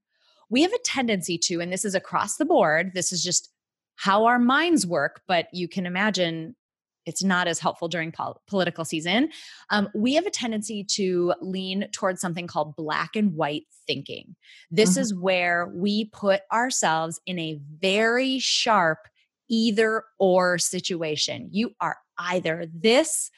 we 0.49 0.61
have 0.61 0.73
a 0.73 0.79
tendency 0.79 1.37
to 1.37 1.59
and 1.59 1.71
this 1.71 1.85
is 1.85 1.95
across 1.95 2.37
the 2.37 2.45
board 2.45 2.91
this 2.93 3.11
is 3.11 3.23
just 3.23 3.49
how 3.95 4.25
our 4.25 4.39
minds 4.39 4.85
work 4.85 5.21
but 5.27 5.47
you 5.53 5.67
can 5.67 5.85
imagine 5.85 6.55
it's 7.05 7.23
not 7.23 7.47
as 7.47 7.59
helpful 7.59 7.87
during 7.87 8.11
pol- 8.11 8.41
political 8.47 8.85
season. 8.85 9.29
Um, 9.69 9.89
we 9.93 10.13
have 10.15 10.25
a 10.25 10.31
tendency 10.31 10.83
to 10.91 11.33
lean 11.41 11.87
towards 11.91 12.21
something 12.21 12.47
called 12.47 12.75
black 12.75 13.15
and 13.15 13.33
white 13.33 13.63
thinking. 13.85 14.35
This 14.71 14.91
mm-hmm. 14.91 15.01
is 15.01 15.15
where 15.15 15.71
we 15.73 16.05
put 16.05 16.41
ourselves 16.51 17.19
in 17.25 17.39
a 17.39 17.59
very 17.79 18.39
sharp 18.39 18.99
either 19.49 20.03
or 20.19 20.57
situation. 20.57 21.49
You 21.51 21.71
are 21.81 21.97
either 22.17 22.65
this 22.73 23.29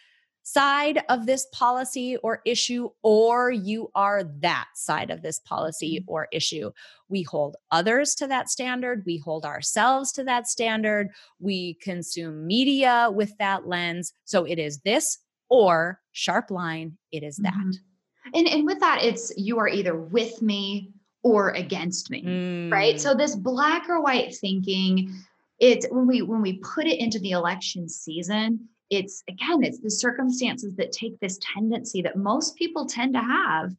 side 0.45 1.03
of 1.09 1.25
this 1.25 1.47
policy 1.51 2.17
or 2.17 2.39
issue, 2.45 2.87
or 3.01 3.51
you 3.51 3.89
are 3.95 4.23
that 4.23 4.67
side 4.75 5.09
of 5.09 5.23
this 5.23 5.39
policy 5.39 5.99
mm-hmm. 5.99 6.11
or 6.11 6.27
issue. 6.31 6.71
We 7.09 7.23
hold 7.23 7.57
others 7.71 8.13
to 8.15 8.27
that 8.27 8.49
standard. 8.49 9.03
We 9.07 9.17
hold 9.17 9.43
ourselves 9.43 10.11
to 10.13 10.23
that 10.25 10.47
standard. 10.47 11.09
We 11.39 11.73
consume 11.75 12.45
media 12.45 13.09
with 13.11 13.35
that 13.39 13.67
lens. 13.67 14.13
So 14.25 14.45
it 14.45 14.59
is 14.59 14.79
this 14.81 15.17
or 15.49 15.99
sharp 16.11 16.51
line, 16.51 16.97
it 17.11 17.23
is 17.23 17.37
that. 17.37 17.53
Mm-hmm. 17.53 18.35
And, 18.35 18.47
and 18.47 18.65
with 18.65 18.79
that, 18.79 19.03
it's 19.03 19.33
you 19.37 19.59
are 19.59 19.67
either 19.67 19.99
with 19.99 20.41
me 20.41 20.91
or 21.23 21.49
against 21.51 22.11
me, 22.11 22.23
mm. 22.23 22.71
right? 22.71 23.01
So 23.01 23.15
this 23.15 23.35
black 23.35 23.89
or 23.89 24.01
white 24.01 24.35
thinking, 24.35 25.11
it 25.59 25.85
when 25.91 26.05
we 26.05 26.21
when 26.21 26.41
we 26.41 26.59
put 26.59 26.85
it 26.85 26.99
into 26.99 27.19
the 27.19 27.31
election 27.31 27.87
season, 27.87 28.67
it's 28.89 29.23
again 29.27 29.63
it's 29.63 29.79
the 29.79 29.89
circumstances 29.89 30.75
that 30.75 30.91
take 30.91 31.19
this 31.19 31.39
tendency 31.53 32.01
that 32.01 32.17
most 32.17 32.55
people 32.55 32.85
tend 32.85 33.13
to 33.13 33.21
have 33.21 33.71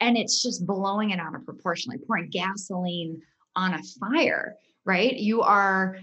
and 0.00 0.16
it's 0.16 0.42
just 0.42 0.66
blowing 0.66 1.10
it 1.10 1.20
out 1.20 1.34
of 1.34 1.44
proportion 1.44 1.90
like 1.90 2.06
pouring 2.06 2.30
gasoline 2.30 3.20
on 3.56 3.74
a 3.74 3.82
fire 4.00 4.56
right? 4.84 5.14
You 5.16 5.42
are 5.42 5.98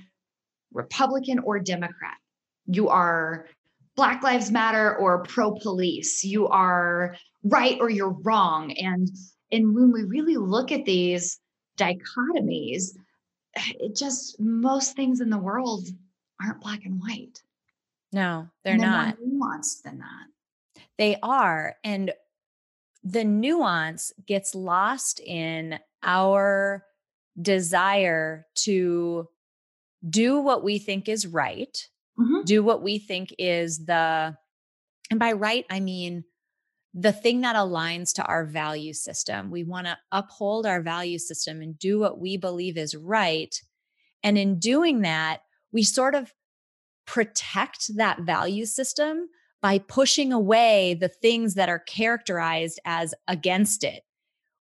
republican 0.73 1.39
or 1.39 1.59
democrat. 1.59 2.17
You 2.65 2.89
are 2.89 3.47
black 3.95 4.23
lives 4.23 4.51
matter 4.51 4.95
or 4.95 5.23
pro 5.23 5.51
police 5.51 6.23
you 6.23 6.47
are 6.47 7.15
right 7.43 7.77
or 7.79 7.89
you're 7.89 8.17
wrong. 8.23 8.71
And 8.73 9.09
and 9.51 9.75
when 9.75 9.91
we 9.91 10.03
really 10.03 10.37
look 10.37 10.71
at 10.71 10.85
these 10.85 11.39
dichotomies 11.77 12.91
it 13.79 13.95
just 13.95 14.39
most 14.39 14.95
things 14.95 15.19
in 15.19 15.29
the 15.29 15.37
world 15.37 15.87
aren't 16.41 16.61
black 16.61 16.85
and 16.85 17.01
white 17.01 17.41
no, 18.11 18.47
they're, 18.63 18.77
they're 18.77 18.87
not. 18.87 19.17
more 19.19 19.57
nuanced 19.57 19.83
than 19.83 19.99
that. 19.99 20.83
They 20.97 21.17
are. 21.23 21.75
And 21.83 22.11
the 23.03 23.23
nuance 23.23 24.11
gets 24.27 24.53
lost 24.53 25.19
in 25.19 25.79
our 26.03 26.85
desire 27.41 28.45
to 28.55 29.27
do 30.07 30.39
what 30.39 30.63
we 30.63 30.77
think 30.79 31.07
is 31.07 31.25
right, 31.25 31.87
mm-hmm. 32.19 32.43
do 32.43 32.63
what 32.63 32.81
we 32.83 32.99
think 32.99 33.33
is 33.37 33.85
the, 33.85 34.35
and 35.09 35.19
by 35.19 35.31
right, 35.31 35.65
I 35.69 35.79
mean 35.79 36.23
the 36.93 37.13
thing 37.13 37.41
that 37.41 37.55
aligns 37.55 38.13
to 38.13 38.23
our 38.25 38.45
value 38.45 38.93
system. 38.93 39.49
We 39.49 39.63
want 39.63 39.87
to 39.87 39.97
uphold 40.11 40.65
our 40.65 40.81
value 40.81 41.19
system 41.19 41.61
and 41.61 41.79
do 41.79 41.99
what 41.99 42.19
we 42.19 42.37
believe 42.37 42.77
is 42.77 42.95
right. 42.95 43.55
And 44.23 44.37
in 44.37 44.59
doing 44.59 45.01
that, 45.01 45.41
we 45.71 45.83
sort 45.83 46.15
of 46.15 46.33
protect 47.11 47.93
that 47.97 48.21
value 48.21 48.65
system 48.65 49.27
by 49.61 49.77
pushing 49.77 50.31
away 50.31 50.93
the 50.93 51.09
things 51.09 51.55
that 51.55 51.67
are 51.67 51.79
characterized 51.79 52.79
as 52.85 53.13
against 53.27 53.83
it 53.83 54.03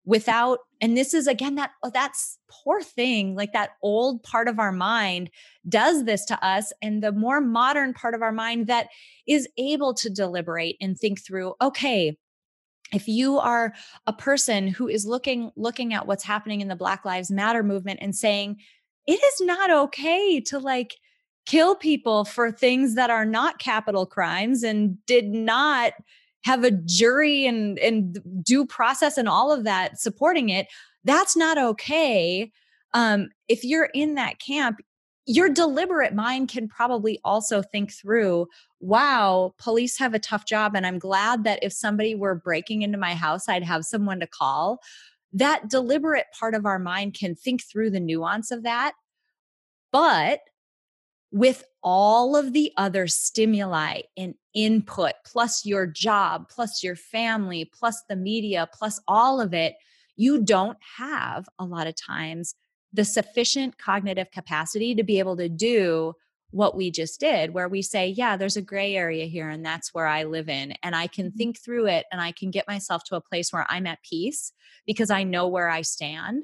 without 0.04 0.58
and 0.80 0.96
this 0.96 1.14
is 1.14 1.28
again 1.28 1.54
that 1.54 1.70
oh, 1.84 1.90
that's 1.94 2.40
poor 2.50 2.82
thing 2.82 3.36
like 3.36 3.52
that 3.52 3.70
old 3.84 4.20
part 4.24 4.48
of 4.48 4.58
our 4.58 4.72
mind 4.72 5.30
does 5.68 6.04
this 6.06 6.24
to 6.24 6.44
us 6.44 6.72
and 6.82 7.04
the 7.04 7.12
more 7.12 7.40
modern 7.40 7.94
part 7.94 8.16
of 8.16 8.22
our 8.22 8.32
mind 8.32 8.66
that 8.66 8.88
is 9.28 9.46
able 9.56 9.94
to 9.94 10.10
deliberate 10.10 10.74
and 10.80 10.98
think 10.98 11.24
through 11.24 11.54
okay 11.62 12.16
if 12.92 13.06
you 13.06 13.38
are 13.38 13.72
a 14.08 14.12
person 14.12 14.66
who 14.66 14.88
is 14.88 15.06
looking 15.06 15.52
looking 15.56 15.94
at 15.94 16.08
what's 16.08 16.24
happening 16.24 16.60
in 16.60 16.66
the 16.66 16.74
black 16.74 17.04
lives 17.04 17.30
matter 17.30 17.62
movement 17.62 18.00
and 18.02 18.16
saying 18.16 18.56
it 19.06 19.22
is 19.22 19.40
not 19.46 19.70
okay 19.70 20.40
to 20.40 20.58
like 20.58 20.96
kill 21.46 21.74
people 21.74 22.24
for 22.24 22.50
things 22.52 22.94
that 22.94 23.10
are 23.10 23.24
not 23.24 23.58
capital 23.58 24.06
crimes 24.06 24.62
and 24.62 24.96
did 25.06 25.28
not 25.28 25.92
have 26.44 26.64
a 26.64 26.70
jury 26.70 27.46
and 27.46 27.78
and 27.78 28.18
due 28.42 28.64
process 28.64 29.18
and 29.18 29.28
all 29.28 29.52
of 29.52 29.64
that 29.64 30.00
supporting 30.00 30.48
it 30.48 30.66
that's 31.04 31.36
not 31.36 31.56
okay. 31.58 32.50
Um 32.92 33.30
if 33.48 33.64
you're 33.64 33.90
in 33.94 34.14
that 34.14 34.38
camp 34.38 34.78
your 35.26 35.48
deliberate 35.48 36.14
mind 36.14 36.48
can 36.48 36.66
probably 36.66 37.20
also 37.24 37.62
think 37.62 37.92
through 37.92 38.46
wow 38.80 39.54
police 39.58 39.98
have 39.98 40.14
a 40.14 40.18
tough 40.18 40.46
job 40.46 40.74
and 40.74 40.86
i'm 40.86 40.98
glad 40.98 41.44
that 41.44 41.62
if 41.62 41.72
somebody 41.72 42.14
were 42.14 42.34
breaking 42.34 42.82
into 42.82 42.98
my 42.98 43.14
house 43.14 43.48
i'd 43.48 43.64
have 43.64 43.84
someone 43.84 44.20
to 44.20 44.26
call. 44.26 44.80
That 45.32 45.68
deliberate 45.70 46.26
part 46.36 46.56
of 46.56 46.66
our 46.66 46.80
mind 46.80 47.14
can 47.14 47.36
think 47.36 47.62
through 47.62 47.90
the 47.90 48.00
nuance 48.00 48.50
of 48.50 48.64
that 48.64 48.94
but 49.92 50.40
with 51.32 51.64
all 51.82 52.36
of 52.36 52.52
the 52.52 52.72
other 52.76 53.06
stimuli 53.06 54.02
and 54.16 54.34
input, 54.54 55.12
plus 55.24 55.64
your 55.64 55.86
job, 55.86 56.48
plus 56.48 56.82
your 56.82 56.96
family, 56.96 57.70
plus 57.72 58.02
the 58.08 58.16
media, 58.16 58.68
plus 58.72 59.00
all 59.06 59.40
of 59.40 59.54
it, 59.54 59.74
you 60.16 60.42
don't 60.42 60.78
have 60.98 61.48
a 61.58 61.64
lot 61.64 61.86
of 61.86 61.94
times 61.94 62.54
the 62.92 63.04
sufficient 63.04 63.78
cognitive 63.78 64.30
capacity 64.32 64.94
to 64.94 65.04
be 65.04 65.18
able 65.18 65.36
to 65.36 65.48
do 65.48 66.12
what 66.50 66.76
we 66.76 66.90
just 66.90 67.20
did, 67.20 67.54
where 67.54 67.68
we 67.68 67.80
say, 67.80 68.08
Yeah, 68.08 68.36
there's 68.36 68.56
a 68.56 68.62
gray 68.62 68.96
area 68.96 69.26
here, 69.26 69.48
and 69.48 69.64
that's 69.64 69.94
where 69.94 70.06
I 70.06 70.24
live 70.24 70.48
in. 70.48 70.74
And 70.82 70.96
I 70.96 71.06
can 71.06 71.26
mm-hmm. 71.28 71.36
think 71.36 71.60
through 71.60 71.86
it 71.86 72.06
and 72.10 72.20
I 72.20 72.32
can 72.32 72.50
get 72.50 72.66
myself 72.66 73.04
to 73.04 73.16
a 73.16 73.20
place 73.20 73.52
where 73.52 73.66
I'm 73.70 73.86
at 73.86 74.02
peace 74.02 74.52
because 74.84 75.10
I 75.10 75.22
know 75.22 75.46
where 75.46 75.68
I 75.68 75.82
stand. 75.82 76.42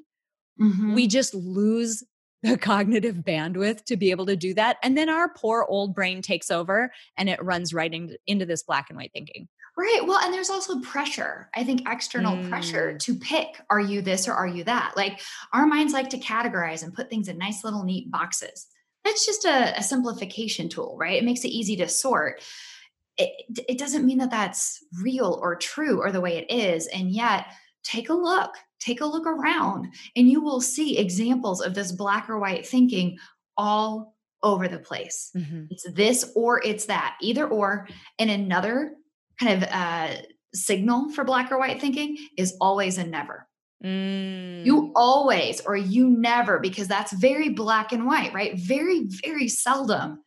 Mm-hmm. 0.61 0.95
We 0.95 1.09
just 1.09 1.35
lose 1.35 2.05
the 2.47 2.57
cognitive 2.59 3.17
bandwidth 3.17 3.85
to 3.85 3.97
be 3.97 4.11
able 4.11 4.27
to 4.27 4.37
do 4.37 4.55
that. 4.55 4.77
And 4.83 4.97
then 4.97 5.09
our 5.09 5.29
poor 5.29 5.67
old 5.69 5.95
brain 5.95 6.23
takes 6.23 6.51
over 6.51 6.93
and 7.17 7.29
it 7.29 7.43
runs 7.45 7.75
right 7.75 7.93
in, 7.93 8.17
into 8.27 8.47
this 8.47 8.63
black 8.63 8.87
and 8.89 8.97
white 8.97 9.11
thinking. 9.13 9.49
Right. 9.77 10.01
Well, 10.05 10.19
and 10.19 10.33
there's 10.33 10.49
also 10.49 10.81
pressure. 10.81 11.51
I 11.55 11.63
think 11.63 11.83
external 11.87 12.37
mm. 12.37 12.49
pressure 12.49 12.97
to 12.97 13.15
pick 13.15 13.61
are 13.69 13.81
you 13.81 14.01
this 14.01 14.27
or 14.27 14.33
are 14.33 14.47
you 14.47 14.65
that? 14.65 14.95
Like 14.97 15.21
our 15.53 15.67
minds 15.67 15.93
like 15.93 16.09
to 16.11 16.19
categorize 16.19 16.83
and 16.83 16.95
put 16.95 17.11
things 17.11 17.29
in 17.29 17.37
nice 17.37 17.63
little 17.63 17.85
neat 17.85 18.11
boxes. 18.11 18.67
That's 19.05 19.27
just 19.27 19.45
a, 19.45 19.79
a 19.79 19.83
simplification 19.83 20.71
tool, 20.71 20.97
right? 20.99 21.19
It 21.19 21.25
makes 21.25 21.45
it 21.45 21.49
easy 21.49 21.77
to 21.77 21.89
sort. 21.89 22.43
It, 23.19 23.31
it 23.69 23.79
doesn't 23.79 24.07
mean 24.07 24.19
that 24.19 24.31
that's 24.31 24.83
real 25.03 25.39
or 25.43 25.57
true 25.57 26.01
or 26.01 26.11
the 26.11 26.23
way 26.23 26.39
it 26.39 26.51
is. 26.51 26.87
And 26.87 27.11
yet, 27.11 27.47
take 27.87 28.09
a 28.09 28.15
look 28.15 28.51
take 28.81 29.01
a 29.01 29.07
look 29.07 29.27
around 29.27 29.89
and 30.15 30.29
you 30.29 30.41
will 30.41 30.61
see 30.61 30.99
examples 30.99 31.61
of 31.61 31.75
this 31.75 31.93
black 31.93 32.29
or 32.29 32.39
white 32.39 32.67
thinking 32.67 33.19
all 33.57 34.15
over 34.43 34.69
the 34.69 34.79
place. 34.79 35.31
Mm-hmm. 35.37 35.65
It's 35.71 35.91
this 35.93 36.31
or 36.37 36.63
it's 36.65 36.87
that, 36.87 37.17
either 37.21 37.47
or. 37.47 37.89
And 38.19 38.31
another 38.31 38.93
kind 39.41 39.63
of 39.63 39.69
uh, 39.71 40.15
signal 40.55 41.11
for 41.11 41.25
black 41.25 41.51
or 41.51 41.59
white 41.59 41.81
thinking 41.81 42.17
is 42.37 42.57
always 42.61 42.99
and 42.99 43.11
never. 43.11 43.49
Mm. 43.85 44.65
You 44.65 44.93
always 44.95 45.61
or 45.63 45.77
you 45.77 46.09
never, 46.09 46.59
because 46.59 46.89
that's 46.89 47.13
very 47.13 47.51
black 47.51 47.93
and 47.93 48.07
white, 48.07 48.33
right? 48.33 48.57
Very, 48.57 49.07
very 49.25 49.49
seldom 49.49 50.23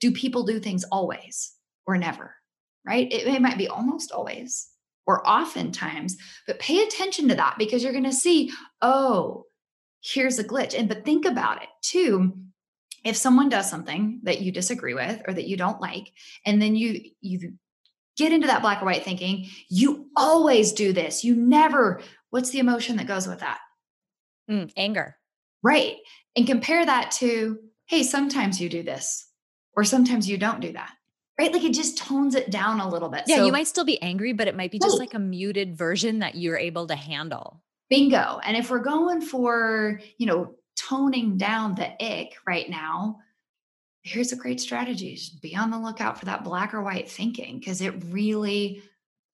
do 0.00 0.12
people 0.12 0.44
do 0.44 0.60
things 0.60 0.84
always 0.92 1.54
or 1.86 1.96
never, 1.96 2.34
right? 2.86 3.10
It, 3.10 3.26
it 3.26 3.42
might 3.42 3.58
be 3.58 3.68
almost 3.68 4.12
always, 4.12 4.68
or 5.06 5.26
oftentimes, 5.28 6.16
but 6.46 6.58
pay 6.58 6.82
attention 6.82 7.28
to 7.28 7.34
that 7.36 7.56
because 7.58 7.82
you're 7.82 7.92
going 7.92 8.04
to 8.04 8.12
see, 8.12 8.50
oh, 8.82 9.44
here's 10.02 10.38
a 10.38 10.44
glitch. 10.44 10.78
And 10.78 10.88
but 10.88 11.04
think 11.04 11.24
about 11.24 11.62
it 11.62 11.68
too. 11.82 12.34
If 13.04 13.16
someone 13.16 13.48
does 13.48 13.70
something 13.70 14.20
that 14.24 14.40
you 14.40 14.50
disagree 14.50 14.94
with 14.94 15.22
or 15.28 15.34
that 15.34 15.46
you 15.46 15.56
don't 15.56 15.80
like, 15.80 16.12
and 16.44 16.60
then 16.60 16.74
you 16.74 17.00
you 17.20 17.52
get 18.16 18.32
into 18.32 18.46
that 18.48 18.62
black 18.62 18.82
or 18.82 18.86
white 18.86 19.04
thinking, 19.04 19.48
you 19.68 20.08
always 20.16 20.72
do 20.72 20.92
this. 20.92 21.22
You 21.22 21.36
never, 21.36 22.00
what's 22.30 22.50
the 22.50 22.58
emotion 22.58 22.96
that 22.96 23.06
goes 23.06 23.28
with 23.28 23.40
that? 23.40 23.58
Mm, 24.50 24.72
anger. 24.76 25.16
Right. 25.62 25.96
And 26.34 26.46
compare 26.46 26.84
that 26.84 27.10
to, 27.18 27.58
hey, 27.86 28.02
sometimes 28.02 28.60
you 28.60 28.68
do 28.68 28.82
this, 28.82 29.28
or 29.76 29.84
sometimes 29.84 30.28
you 30.28 30.38
don't 30.38 30.60
do 30.60 30.72
that. 30.72 30.92
Right. 31.38 31.52
Like 31.52 31.64
it 31.64 31.74
just 31.74 31.98
tones 31.98 32.34
it 32.34 32.50
down 32.50 32.80
a 32.80 32.88
little 32.88 33.10
bit. 33.10 33.24
Yeah. 33.26 33.36
So, 33.36 33.46
you 33.46 33.52
might 33.52 33.66
still 33.66 33.84
be 33.84 34.00
angry, 34.00 34.32
but 34.32 34.48
it 34.48 34.56
might 34.56 34.70
be 34.70 34.78
just 34.78 34.98
like 34.98 35.12
a 35.12 35.18
muted 35.18 35.76
version 35.76 36.20
that 36.20 36.34
you're 36.34 36.56
able 36.56 36.86
to 36.86 36.96
handle. 36.96 37.62
Bingo. 37.90 38.40
And 38.42 38.56
if 38.56 38.70
we're 38.70 38.78
going 38.78 39.20
for, 39.20 40.00
you 40.16 40.26
know, 40.26 40.54
toning 40.76 41.36
down 41.36 41.74
the 41.74 41.92
ick 42.02 42.36
right 42.46 42.68
now, 42.68 43.18
here's 44.02 44.32
a 44.32 44.36
great 44.36 44.60
strategy. 44.60 45.14
Just 45.14 45.42
be 45.42 45.54
on 45.56 45.70
the 45.70 45.78
lookout 45.78 46.18
for 46.18 46.24
that 46.26 46.44
black 46.44 46.72
or 46.72 46.82
white 46.82 47.10
thinking 47.10 47.58
because 47.58 47.80
it 47.80 47.94
really 48.06 48.82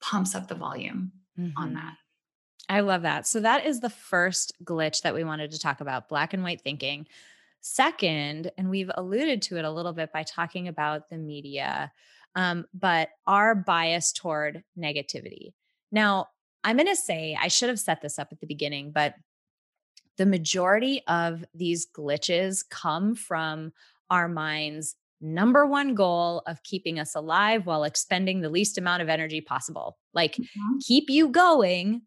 pumps 0.01 0.35
up 0.35 0.49
the 0.49 0.55
volume 0.55 1.13
mm-hmm. 1.39 1.57
on 1.57 1.75
that. 1.75 1.95
I 2.69 2.81
love 2.81 3.03
that. 3.03 3.27
So 3.27 3.41
that 3.41 3.67
is 3.67 3.81
the 3.81 3.91
first 3.91 4.55
glitch 4.65 5.03
that 5.03 5.15
we 5.15 5.25
wanted 5.25 5.51
to 5.53 5.59
talk 5.59 5.81
about, 5.81 6.09
black 6.09 6.33
and 6.33 6.43
white 6.43 6.63
thinking. 6.63 7.07
Second, 7.63 8.51
and 8.59 8.69
we've 8.69 8.91
alluded 8.97 9.41
to 9.43 9.57
it 9.57 9.65
a 9.65 9.71
little 9.71 9.93
bit 9.93 10.13
by 10.13 10.25
talking 10.25 10.67
about 10.67 11.09
the 11.09 11.17
media, 11.17 11.93
um, 12.35 12.67
but 12.75 13.11
our 13.27 13.55
bias 13.55 14.13
toward 14.13 14.65
negativity. 14.77 15.53
Now, 15.93 16.27
I'm 16.65 16.77
going 16.77 16.89
to 16.89 16.97
say, 16.97 17.39
I 17.41 17.49
should 17.49 17.69
have 17.69 17.79
set 17.79 18.03
this 18.03 18.19
up 18.19 18.29
at 18.33 18.41
the 18.41 18.47
beginning, 18.47 18.91
but 18.91 19.15
the 20.19 20.27
majority 20.27 21.03
of 21.07 21.45
these 21.55 21.87
glitches 21.87 22.69
come 22.69 23.15
from 23.15 23.73
our 24.11 24.29
mind's 24.29 24.97
number 25.21 25.65
one 25.65 25.95
goal 25.95 26.43
of 26.49 26.63
keeping 26.65 26.99
us 26.99 27.15
alive 27.15 27.65
while 27.65 27.85
expending 27.85 28.41
the 28.41 28.51
least 28.51 28.77
amount 28.77 29.03
of 29.03 29.09
energy 29.09 29.41
possible. 29.41 29.99
Like, 30.13 30.35
mm-hmm. 30.35 30.79
keep 30.85 31.09
you 31.09 31.29
going 31.29 32.03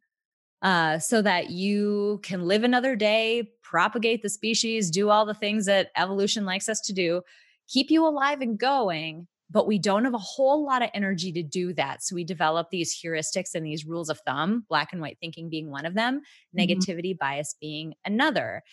uh, 0.66 0.98
so 0.98 1.22
that 1.22 1.52
you 1.52 2.20
can 2.24 2.48
live 2.48 2.64
another 2.64 2.96
day, 2.96 3.52
propagate 3.62 4.24
the 4.24 4.30
species, 4.30 4.90
do 4.90 5.12
all 5.12 5.24
the 5.24 5.36
things 5.36 5.68
that 5.68 5.92
evolution 5.96 6.44
likes 6.44 6.68
us 6.68 6.82
to 6.82 6.92
do, 6.92 7.22
keep 7.68 7.92
you 7.92 8.04
alive 8.04 8.42
and 8.42 8.58
going. 8.58 9.28
But 9.52 9.68
we 9.68 9.78
don't 9.78 10.06
have 10.06 10.16
a 10.16 10.18
whole 10.18 10.66
lot 10.66 10.82
of 10.82 10.90
energy 10.96 11.32
to 11.34 11.44
do 11.44 11.72
that. 11.74 12.02
So 12.02 12.16
we 12.16 12.24
develop 12.24 12.72
these 12.72 13.00
heuristics 13.00 13.54
and 13.54 13.64
these 13.64 13.86
rules 13.86 14.10
of 14.10 14.20
thumb, 14.26 14.66
black 14.68 14.92
and 14.92 15.00
white 15.00 15.18
thinking 15.22 15.52
being 15.52 15.70
one 15.70 15.86
of 15.86 15.94
them, 15.94 16.22
mm-hmm. 16.58 16.60
negativity 16.60 17.16
bias 17.16 17.56
being 17.62 17.94
another. 18.04 18.64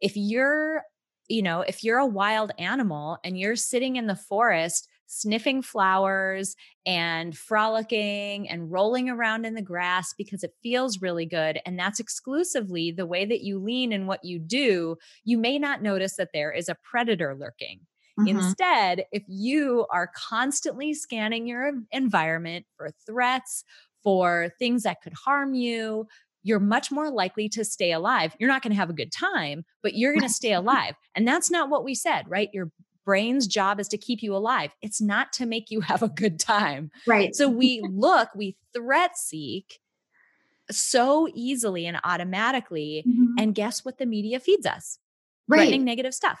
If 0.00 0.12
you're 0.14 0.84
you 1.28 1.42
know, 1.42 1.62
if 1.62 1.82
you're 1.82 1.98
a 1.98 2.06
wild 2.06 2.52
animal 2.58 3.18
and 3.24 3.38
you're 3.38 3.56
sitting 3.56 3.96
in 3.96 4.06
the 4.06 4.16
forest 4.16 4.86
sniffing 5.12 5.60
flowers 5.60 6.56
and 6.86 7.36
frolicking 7.36 8.48
and 8.48 8.72
rolling 8.72 9.10
around 9.10 9.44
in 9.44 9.54
the 9.54 9.62
grass 9.62 10.14
because 10.16 10.42
it 10.42 10.54
feels 10.62 11.02
really 11.02 11.26
good. 11.26 11.60
And 11.66 11.78
that's 11.78 12.00
exclusively 12.00 12.90
the 12.90 13.06
way 13.06 13.26
that 13.26 13.42
you 13.42 13.58
lean 13.58 13.92
and 13.92 14.08
what 14.08 14.24
you 14.24 14.38
do. 14.38 14.96
You 15.24 15.36
may 15.36 15.58
not 15.58 15.82
notice 15.82 16.16
that 16.16 16.30
there 16.32 16.50
is 16.50 16.68
a 16.68 16.76
predator 16.82 17.36
lurking. 17.38 17.80
Mm-hmm. 18.18 18.28
Instead, 18.28 19.04
if 19.12 19.22
you 19.26 19.86
are 19.90 20.10
constantly 20.16 20.94
scanning 20.94 21.46
your 21.46 21.72
environment 21.90 22.64
for 22.76 22.90
threats, 23.06 23.64
for 24.02 24.50
things 24.58 24.82
that 24.82 25.02
could 25.02 25.14
harm 25.14 25.54
you, 25.54 26.06
you're 26.42 26.58
much 26.58 26.90
more 26.90 27.10
likely 27.10 27.48
to 27.50 27.64
stay 27.64 27.92
alive. 27.92 28.34
You're 28.38 28.48
not 28.48 28.62
going 28.62 28.72
to 28.72 28.76
have 28.76 28.90
a 28.90 28.94
good 28.94 29.12
time, 29.12 29.64
but 29.82 29.94
you're 29.94 30.12
going 30.12 30.26
to 30.26 30.28
stay 30.28 30.52
alive. 30.54 30.94
And 31.14 31.28
that's 31.28 31.50
not 31.50 31.68
what 31.68 31.84
we 31.84 31.94
said, 31.94 32.24
right? 32.28 32.48
Your 32.52 32.70
brain's 33.04 33.46
job 33.46 33.80
is 33.80 33.88
to 33.88 33.98
keep 33.98 34.22
you 34.22 34.34
alive. 34.34 34.74
It's 34.82 35.00
not 35.00 35.32
to 35.34 35.46
make 35.46 35.70
you 35.70 35.80
have 35.82 36.02
a 36.02 36.08
good 36.08 36.38
time. 36.38 36.90
Right. 37.06 37.34
So 37.34 37.48
we 37.48 37.80
look, 37.90 38.28
we 38.34 38.56
threat 38.74 39.16
seek 39.16 39.80
so 40.70 41.28
easily 41.34 41.86
and 41.86 41.98
automatically. 42.04 43.04
Mm-hmm. 43.06 43.34
And 43.38 43.54
guess 43.54 43.84
what 43.84 43.98
the 43.98 44.06
media 44.06 44.40
feeds 44.40 44.66
us? 44.66 44.98
Right. 45.48 45.58
Threatening 45.58 45.84
negative 45.84 46.14
stuff. 46.14 46.38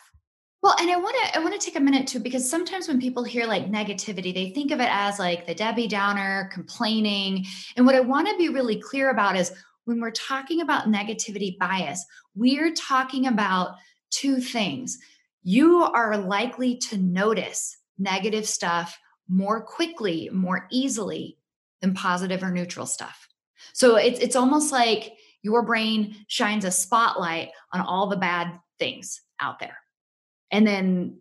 Well, 0.62 0.76
and 0.78 0.88
I 0.88 0.96
want 0.96 1.16
to 1.16 1.36
I 1.36 1.42
want 1.42 1.60
to 1.60 1.64
take 1.64 1.74
a 1.74 1.80
minute 1.80 2.06
too 2.06 2.20
because 2.20 2.48
sometimes 2.48 2.86
when 2.86 3.00
people 3.00 3.24
hear 3.24 3.46
like 3.46 3.66
negativity, 3.66 4.32
they 4.32 4.50
think 4.50 4.70
of 4.70 4.78
it 4.78 4.88
as 4.90 5.18
like 5.18 5.44
the 5.44 5.56
Debbie 5.56 5.88
Downer, 5.88 6.48
complaining. 6.52 7.44
And 7.76 7.84
what 7.84 7.96
I 7.96 8.00
want 8.00 8.28
to 8.28 8.36
be 8.36 8.48
really 8.48 8.80
clear 8.80 9.10
about 9.10 9.34
is 9.34 9.52
when 9.86 10.00
we're 10.00 10.12
talking 10.12 10.60
about 10.60 10.84
negativity 10.84 11.58
bias, 11.58 12.04
we're 12.36 12.72
talking 12.74 13.26
about 13.26 13.74
two 14.10 14.38
things. 14.38 14.98
You 15.42 15.82
are 15.82 16.16
likely 16.16 16.76
to 16.88 16.98
notice 16.98 17.76
negative 17.98 18.46
stuff 18.46 18.98
more 19.28 19.62
quickly, 19.62 20.28
more 20.32 20.66
easily 20.70 21.38
than 21.80 21.94
positive 21.94 22.42
or 22.42 22.50
neutral 22.50 22.86
stuff. 22.86 23.28
So 23.72 23.96
it's 23.96 24.20
it's 24.20 24.36
almost 24.36 24.72
like 24.72 25.14
your 25.42 25.62
brain 25.62 26.16
shines 26.28 26.64
a 26.64 26.70
spotlight 26.70 27.50
on 27.72 27.80
all 27.80 28.08
the 28.08 28.16
bad 28.16 28.58
things 28.78 29.20
out 29.40 29.58
there. 29.58 29.76
And 30.50 30.66
then 30.66 31.18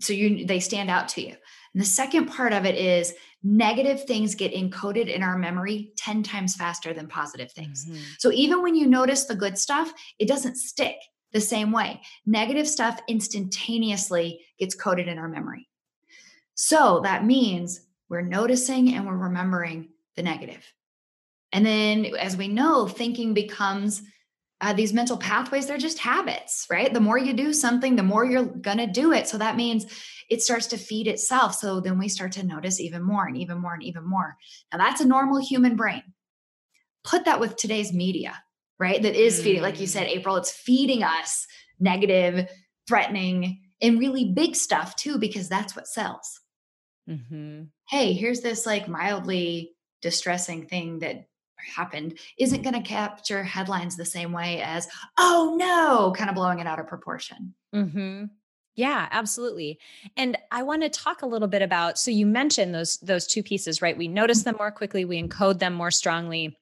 so 0.00 0.12
you 0.12 0.46
they 0.46 0.60
stand 0.60 0.90
out 0.90 1.08
to 1.10 1.22
you. 1.22 1.34
And 1.74 1.82
the 1.82 1.86
second 1.86 2.26
part 2.26 2.52
of 2.52 2.64
it 2.64 2.74
is 2.74 3.14
negative 3.42 4.04
things 4.04 4.34
get 4.34 4.52
encoded 4.52 5.12
in 5.12 5.22
our 5.22 5.38
memory 5.38 5.92
10 5.98 6.22
times 6.22 6.56
faster 6.56 6.92
than 6.92 7.06
positive 7.06 7.52
things. 7.52 7.84
Mm-hmm. 7.84 8.02
So 8.18 8.32
even 8.32 8.62
when 8.62 8.74
you 8.74 8.86
notice 8.86 9.24
the 9.24 9.34
good 9.34 9.58
stuff, 9.58 9.92
it 10.18 10.26
doesn't 10.26 10.56
stick 10.56 10.96
the 11.32 11.40
same 11.40 11.72
way. 11.72 12.00
Negative 12.24 12.68
stuff 12.68 13.00
instantaneously 13.08 14.40
gets 14.58 14.74
coded 14.74 15.08
in 15.08 15.18
our 15.18 15.28
memory. 15.28 15.68
So 16.54 17.00
that 17.04 17.24
means 17.24 17.80
we're 18.08 18.22
noticing 18.22 18.94
and 18.94 19.06
we're 19.06 19.16
remembering 19.16 19.90
the 20.16 20.22
negative. 20.22 20.64
And 21.52 21.64
then, 21.64 22.06
as 22.18 22.36
we 22.36 22.48
know, 22.48 22.86
thinking 22.86 23.34
becomes 23.34 24.02
uh, 24.60 24.72
these 24.72 24.92
mental 24.92 25.18
pathways, 25.18 25.66
they're 25.66 25.76
just 25.76 25.98
habits, 25.98 26.66
right? 26.70 26.92
The 26.92 27.00
more 27.00 27.18
you 27.18 27.34
do 27.34 27.52
something, 27.52 27.94
the 27.94 28.02
more 28.02 28.24
you're 28.24 28.44
going 28.44 28.78
to 28.78 28.86
do 28.86 29.12
it. 29.12 29.28
So 29.28 29.38
that 29.38 29.56
means 29.56 29.84
it 30.30 30.42
starts 30.42 30.66
to 30.68 30.78
feed 30.78 31.06
itself. 31.06 31.54
So 31.54 31.80
then 31.80 31.98
we 31.98 32.08
start 32.08 32.32
to 32.32 32.42
notice 32.42 32.80
even 32.80 33.02
more 33.02 33.26
and 33.26 33.36
even 33.36 33.58
more 33.58 33.74
and 33.74 33.82
even 33.82 34.08
more. 34.08 34.36
Now, 34.72 34.78
that's 34.78 35.02
a 35.02 35.06
normal 35.06 35.38
human 35.38 35.76
brain. 35.76 36.02
Put 37.04 37.26
that 37.26 37.38
with 37.38 37.56
today's 37.56 37.92
media, 37.92 38.34
right? 38.78 39.00
That 39.00 39.14
is 39.14 39.42
feeding, 39.42 39.62
like 39.62 39.80
you 39.80 39.86
said, 39.86 40.06
mm. 40.06 40.16
April, 40.16 40.36
it's 40.36 40.50
feeding 40.50 41.02
us 41.02 41.46
negative, 41.80 42.48
threatening, 42.86 43.60
and 43.80 43.98
really 43.98 44.32
big 44.32 44.56
stuff 44.56 44.96
too, 44.96 45.18
because 45.18 45.48
that's 45.48 45.76
what 45.76 45.86
sells. 45.86 46.40
Mm-hmm. 47.08 47.64
Hey, 47.88 48.12
here's 48.12 48.40
this 48.40 48.66
like 48.66 48.88
mildly 48.88 49.76
distressing 50.02 50.66
thing 50.66 51.00
that 51.00 51.26
happened 51.74 52.18
isn't 52.38 52.62
going 52.62 52.74
to 52.74 52.88
capture 52.88 53.42
headlines 53.42 53.96
the 53.96 54.04
same 54.04 54.32
way 54.32 54.60
as 54.62 54.86
oh 55.18 55.56
no 55.58 56.12
kind 56.16 56.28
of 56.30 56.36
blowing 56.36 56.58
it 56.58 56.66
out 56.66 56.78
of 56.78 56.86
proportion 56.86 57.54
mm-hmm. 57.74 58.24
yeah 58.74 59.08
absolutely 59.10 59.78
and 60.16 60.36
i 60.52 60.62
want 60.62 60.82
to 60.82 60.88
talk 60.88 61.22
a 61.22 61.26
little 61.26 61.48
bit 61.48 61.62
about 61.62 61.98
so 61.98 62.10
you 62.10 62.26
mentioned 62.26 62.74
those 62.74 62.98
those 62.98 63.26
two 63.26 63.42
pieces 63.42 63.82
right 63.82 63.96
we 63.96 64.06
notice 64.06 64.42
them 64.42 64.54
more 64.58 64.70
quickly 64.70 65.04
we 65.04 65.20
encode 65.20 65.58
them 65.58 65.72
more 65.72 65.90
strongly 65.90 66.56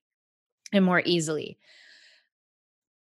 and 0.73 0.85
more 0.85 1.03
easily 1.05 1.59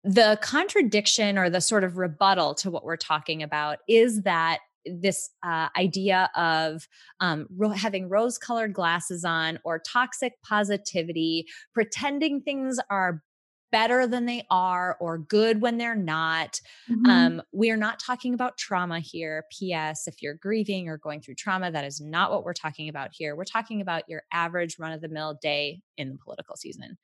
the 0.04 0.38
contradiction 0.42 1.38
or 1.38 1.50
the 1.50 1.62
sort 1.62 1.84
of 1.84 1.98
rebuttal 1.98 2.56
to 2.56 2.70
what 2.70 2.84
we're 2.84 2.98
talking 2.98 3.42
about 3.42 3.80
is 3.88 4.24
that 4.24 4.60
this 4.86 5.30
uh, 5.44 5.70
idea 5.78 6.30
of 6.36 6.88
um, 7.22 7.48
ro- 7.56 7.70
having 7.70 8.10
rose 8.10 8.38
colored 8.38 8.74
glasses 8.74 9.24
on 9.24 9.60
or 9.64 9.80
toxic 9.80 10.34
positivity, 10.42 11.48
pretending 11.74 12.42
things 12.42 12.80
are 12.90 13.24
better 13.72 14.06
than 14.06 14.28
they 14.28 14.46
are 14.52 14.98
or 15.00 15.18
good 15.18 15.62
when 15.62 15.78
they're 15.78 15.96
not. 15.96 16.60
Mm-hmm. 16.92 17.10
Um, 17.10 17.42
we 17.52 17.72
are 17.72 17.78
not 17.78 18.00
talking 18.00 18.36
about 18.36 18.58
trauma 18.58 19.00
here. 19.00 19.46
P.S. 19.52 20.08
If 20.08 20.22
you're 20.22 20.36
grieving 20.36 20.90
or 20.90 20.98
going 20.98 21.22
through 21.22 21.36
trauma, 21.36 21.72
that 21.72 21.84
is 21.84 22.00
not 22.00 22.30
what 22.30 22.44
we're 22.44 22.54
talking 22.54 22.88
about 22.88 23.10
here. 23.14 23.36
We're 23.36 23.46
talking 23.46 23.82
about 23.82 24.04
your 24.08 24.24
average 24.32 24.78
run 24.78 24.92
of 24.92 25.02
the 25.02 25.10
mill 25.10 25.40
day 25.42 25.82
in 25.98 26.10
the 26.10 26.18
political 26.24 26.56
season. 26.56 26.98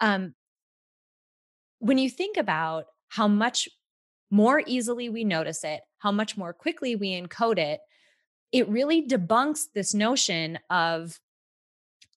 Um, 0.00 0.34
when 1.78 1.98
you 1.98 2.10
think 2.10 2.36
about 2.36 2.84
how 3.08 3.28
much 3.28 3.68
more 4.30 4.62
easily 4.66 5.08
we 5.08 5.24
notice 5.24 5.64
it, 5.64 5.80
how 5.98 6.12
much 6.12 6.36
more 6.36 6.52
quickly 6.52 6.96
we 6.96 7.20
encode 7.20 7.58
it, 7.58 7.80
it 8.52 8.68
really 8.68 9.06
debunks 9.06 9.66
this 9.74 9.94
notion 9.94 10.58
of 10.70 11.18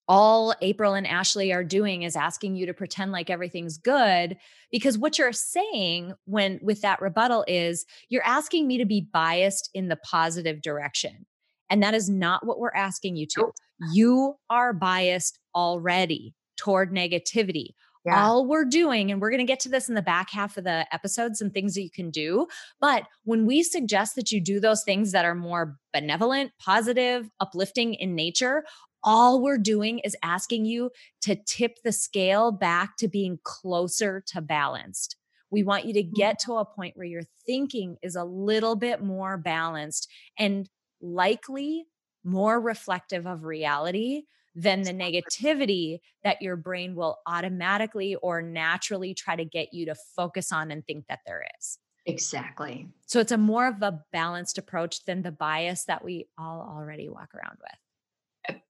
all 0.08 0.54
April 0.60 0.94
and 0.94 1.06
Ashley 1.06 1.52
are 1.52 1.64
doing 1.64 2.02
is 2.02 2.16
asking 2.16 2.56
you 2.56 2.66
to 2.66 2.74
pretend 2.74 3.12
like 3.12 3.30
everything's 3.30 3.78
good 3.78 4.36
because 4.70 4.98
what 4.98 5.18
you're 5.18 5.32
saying 5.32 6.14
when 6.24 6.58
with 6.62 6.82
that 6.82 7.00
rebuttal 7.00 7.44
is 7.46 7.86
you're 8.08 8.24
asking 8.24 8.66
me 8.66 8.78
to 8.78 8.84
be 8.84 9.06
biased 9.12 9.70
in 9.74 9.88
the 9.88 9.96
positive 9.96 10.60
direction. 10.60 11.24
And 11.70 11.82
that 11.82 11.94
is 11.94 12.10
not 12.10 12.44
what 12.44 12.58
we're 12.58 12.74
asking 12.74 13.16
you 13.16 13.26
to. 13.36 13.52
You 13.92 14.34
are 14.50 14.72
biased 14.72 15.38
already 15.54 16.34
toward 16.56 16.92
negativity. 16.92 17.68
Yeah. 18.04 18.26
All 18.26 18.46
we're 18.48 18.64
doing, 18.64 19.12
and 19.12 19.20
we're 19.20 19.30
going 19.30 19.38
to 19.38 19.44
get 19.44 19.60
to 19.60 19.68
this 19.68 19.88
in 19.88 19.94
the 19.94 20.02
back 20.02 20.30
half 20.30 20.56
of 20.56 20.64
the 20.64 20.86
episode, 20.92 21.36
some 21.36 21.50
things 21.50 21.74
that 21.74 21.82
you 21.82 21.90
can 21.90 22.10
do. 22.10 22.48
But 22.80 23.04
when 23.24 23.46
we 23.46 23.62
suggest 23.62 24.16
that 24.16 24.32
you 24.32 24.40
do 24.40 24.58
those 24.58 24.82
things 24.82 25.12
that 25.12 25.24
are 25.24 25.36
more 25.36 25.78
benevolent, 25.92 26.50
positive, 26.58 27.30
uplifting 27.38 27.94
in 27.94 28.16
nature, 28.16 28.64
all 29.04 29.40
we're 29.40 29.58
doing 29.58 30.00
is 30.00 30.16
asking 30.22 30.64
you 30.64 30.90
to 31.22 31.36
tip 31.46 31.78
the 31.84 31.92
scale 31.92 32.50
back 32.52 32.96
to 32.98 33.08
being 33.08 33.38
closer 33.44 34.22
to 34.28 34.40
balanced. 34.40 35.16
We 35.50 35.62
want 35.62 35.84
you 35.84 35.92
to 35.94 36.02
hmm. 36.02 36.12
get 36.14 36.38
to 36.40 36.54
a 36.54 36.64
point 36.64 36.96
where 36.96 37.06
your 37.06 37.22
thinking 37.46 37.96
is 38.02 38.16
a 38.16 38.24
little 38.24 38.74
bit 38.74 39.02
more 39.02 39.36
balanced 39.36 40.08
and 40.38 40.68
likely 41.00 41.84
more 42.24 42.60
reflective 42.60 43.26
of 43.26 43.44
reality 43.44 44.22
than 44.54 44.82
the 44.82 44.92
negativity 44.92 46.00
that 46.24 46.42
your 46.42 46.56
brain 46.56 46.94
will 46.94 47.18
automatically 47.26 48.14
or 48.16 48.42
naturally 48.42 49.14
try 49.14 49.34
to 49.34 49.44
get 49.44 49.72
you 49.72 49.86
to 49.86 49.94
focus 50.16 50.52
on 50.52 50.70
and 50.70 50.86
think 50.86 51.06
that 51.08 51.20
there 51.26 51.44
is. 51.58 51.78
Exactly. 52.04 52.88
So 53.06 53.20
it's 53.20 53.32
a 53.32 53.38
more 53.38 53.66
of 53.66 53.80
a 53.80 54.00
balanced 54.12 54.58
approach 54.58 55.04
than 55.04 55.22
the 55.22 55.32
bias 55.32 55.84
that 55.84 56.04
we 56.04 56.26
all 56.36 56.60
already 56.60 57.08
walk 57.08 57.30
around 57.34 57.58
with. 57.60 58.60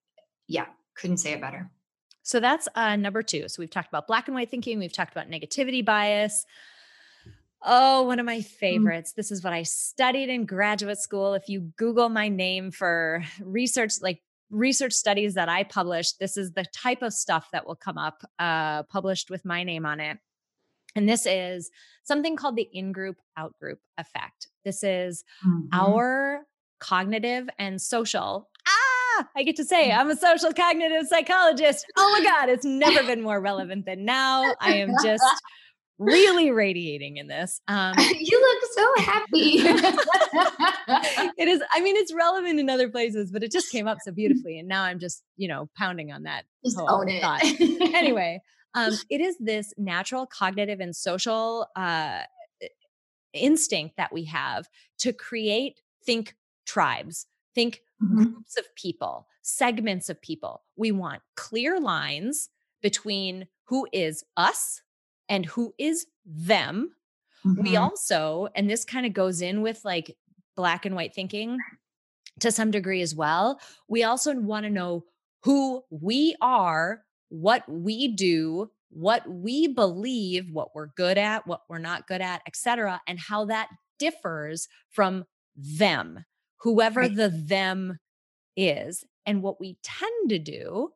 Yeah. 0.46 0.66
Couldn't 0.94 1.16
say 1.18 1.32
it 1.32 1.40
better. 1.40 1.70
So 2.22 2.38
that's 2.38 2.68
uh, 2.74 2.96
number 2.96 3.22
two. 3.22 3.48
So 3.48 3.60
we've 3.60 3.70
talked 3.70 3.88
about 3.88 4.06
black 4.06 4.28
and 4.28 4.34
white 4.34 4.50
thinking, 4.50 4.78
we've 4.78 4.92
talked 4.92 5.12
about 5.12 5.30
negativity 5.30 5.84
bias. 5.84 6.44
Oh, 7.64 8.02
one 8.02 8.18
of 8.18 8.26
my 8.26 8.42
favorites. 8.42 9.12
This 9.12 9.30
is 9.30 9.42
what 9.42 9.52
I 9.52 9.62
studied 9.62 10.28
in 10.28 10.46
graduate 10.46 10.98
school. 10.98 11.34
If 11.34 11.48
you 11.48 11.72
Google 11.76 12.08
my 12.08 12.28
name 12.28 12.70
for 12.70 13.24
research, 13.40 13.94
like 14.02 14.20
research 14.52 14.92
studies 14.92 15.34
that 15.34 15.48
I 15.48 15.64
published, 15.64 16.20
this 16.20 16.36
is 16.36 16.52
the 16.52 16.64
type 16.74 17.02
of 17.02 17.12
stuff 17.12 17.48
that 17.52 17.66
will 17.66 17.74
come 17.74 17.98
up, 17.98 18.22
uh, 18.38 18.84
published 18.84 19.30
with 19.30 19.44
my 19.44 19.64
name 19.64 19.84
on 19.84 19.98
it. 19.98 20.18
And 20.94 21.08
this 21.08 21.24
is 21.26 21.70
something 22.04 22.36
called 22.36 22.56
the 22.56 22.68
in 22.70 22.92
group, 22.92 23.16
out 23.36 23.58
group 23.58 23.80
effect. 23.96 24.48
This 24.64 24.84
is 24.84 25.24
Mhm. 25.44 25.68
our 25.72 26.46
cognitive 26.80 27.48
and 27.58 27.80
social. 27.80 28.50
Ah, 28.68 29.28
I 29.34 29.42
get 29.42 29.56
to 29.56 29.64
say 29.64 29.90
I'm 29.90 30.10
a 30.10 30.16
social 30.16 30.52
cognitive 30.52 31.06
psychologist. 31.06 31.86
Oh 31.96 32.10
my 32.18 32.24
God, 32.24 32.48
it's 32.50 32.64
never 32.64 33.02
been 33.04 33.22
more 33.22 33.40
relevant 33.40 33.86
than 33.86 34.04
now. 34.04 34.54
I 34.60 34.74
am 34.74 34.90
just 35.02 35.24
really 35.98 36.50
radiating 36.50 37.16
in 37.18 37.28
this. 37.28 37.60
Um, 37.68 37.94
you 37.98 38.40
look 38.40 38.70
so 38.72 39.02
happy. 39.04 39.52
it 41.38 41.48
is, 41.48 41.62
I 41.72 41.80
mean, 41.80 41.96
it's 41.96 42.12
relevant 42.14 42.58
in 42.60 42.68
other 42.70 42.88
places, 42.88 43.30
but 43.30 43.42
it 43.42 43.50
just 43.52 43.70
came 43.70 43.86
up 43.86 43.98
so 44.02 44.12
beautifully. 44.12 44.58
And 44.58 44.68
now 44.68 44.82
I'm 44.82 44.98
just, 44.98 45.22
you 45.36 45.48
know, 45.48 45.68
pounding 45.76 46.12
on 46.12 46.24
that 46.24 46.44
Just 46.64 46.76
whole 46.78 46.90
own 46.90 47.08
it. 47.08 47.22
thought. 47.22 47.42
anyway, 47.94 48.40
um, 48.74 48.92
it 49.10 49.20
is 49.20 49.36
this 49.38 49.72
natural 49.78 50.26
cognitive 50.26 50.80
and 50.80 50.94
social 50.94 51.66
uh, 51.76 52.20
instinct 53.32 53.96
that 53.96 54.12
we 54.12 54.24
have 54.24 54.68
to 54.98 55.12
create, 55.12 55.80
think 56.04 56.34
tribes, 56.66 57.26
think 57.54 57.82
Mhm. 58.02 58.32
groups 58.32 58.56
of 58.58 58.64
people, 58.74 59.28
segments 59.42 60.08
of 60.08 60.20
people. 60.20 60.62
We 60.76 60.90
want 60.92 61.22
clear 61.36 61.78
lines 61.80 62.50
between 62.82 63.46
who 63.64 63.86
is 63.92 64.24
us 64.36 64.82
and 65.32 65.46
who 65.46 65.74
is 65.78 66.06
them. 66.26 66.94
We 67.44 67.72
Mhm. 67.72 67.80
also, 67.80 68.48
and 68.54 68.70
this 68.70 68.84
kind 68.84 69.06
of 69.06 69.14
goes 69.14 69.40
in 69.40 69.62
with 69.62 69.84
like 69.84 70.16
black 70.54 70.84
and 70.86 70.94
white 70.94 71.14
thinking 71.14 71.58
to 72.40 72.52
some 72.52 72.70
degree 72.70 73.02
as 73.02 73.14
well. 73.14 73.58
We 73.88 74.04
also 74.04 74.34
want 74.38 74.64
to 74.64 74.70
know 74.70 75.06
who 75.42 75.82
we 75.90 76.36
are, 76.40 77.04
what 77.30 77.68
we 77.68 78.08
do, 78.08 78.70
what 78.90 79.26
we 79.28 79.66
believe, 79.68 80.50
what 80.52 80.74
we're 80.74 80.88
good 80.88 81.18
at, 81.18 81.46
what 81.46 81.62
we're 81.68 81.78
not 81.78 82.06
good 82.06 82.20
at, 82.20 82.42
etc., 82.46 83.00
and 83.06 83.18
how 83.18 83.46
that 83.46 83.70
differs 83.98 84.68
from 84.90 85.24
them, 85.56 86.24
whoever 86.58 87.00
Right. 87.00 87.16
the 87.16 87.30
them 87.30 87.98
is. 88.56 89.04
And 89.24 89.42
what 89.42 89.58
we 89.58 89.78
tend 89.82 90.28
to 90.30 90.38
do 90.38 90.92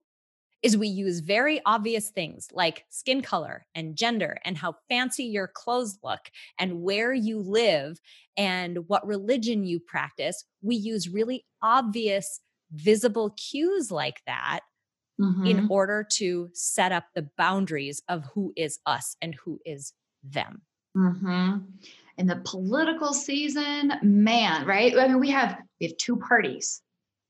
is 0.66 0.76
we 0.76 0.88
use 0.88 1.20
very 1.20 1.60
obvious 1.64 2.10
things 2.10 2.48
like 2.52 2.84
skin 2.90 3.22
color 3.22 3.66
and 3.74 3.96
gender 3.96 4.38
and 4.44 4.56
how 4.58 4.74
fancy 4.88 5.24
your 5.24 5.48
clothes 5.48 5.98
look 6.02 6.30
and 6.58 6.82
where 6.82 7.12
you 7.14 7.40
live 7.40 7.98
and 8.36 8.88
what 8.88 9.06
religion 9.06 9.64
you 9.64 9.78
practice. 9.80 10.44
We 10.62 10.76
use 10.76 11.08
really 11.08 11.46
obvious, 11.62 12.40
visible 12.72 13.30
cues 13.36 13.90
like 13.90 14.22
that 14.26 14.60
Mhm. 15.18 15.44
in 15.44 15.62
order 15.68 16.06
to 16.14 16.50
set 16.54 16.92
up 16.92 17.06
the 17.14 17.28
boundaries 17.38 18.02
of 18.08 18.24
who 18.34 18.52
is 18.56 18.78
us 18.86 19.16
and 19.22 19.34
who 19.34 19.60
is 19.64 19.94
them. 20.22 20.62
hmm 20.96 21.58
In 22.18 22.26
the 22.26 22.40
political 22.44 23.12
season, 23.12 23.92
man, 24.02 24.66
right? 24.66 24.96
I 24.98 25.08
mean, 25.08 25.20
we 25.20 25.30
have 25.30 25.58
we 25.80 25.88
have 25.88 25.96
two 25.98 26.16
parties. 26.16 26.82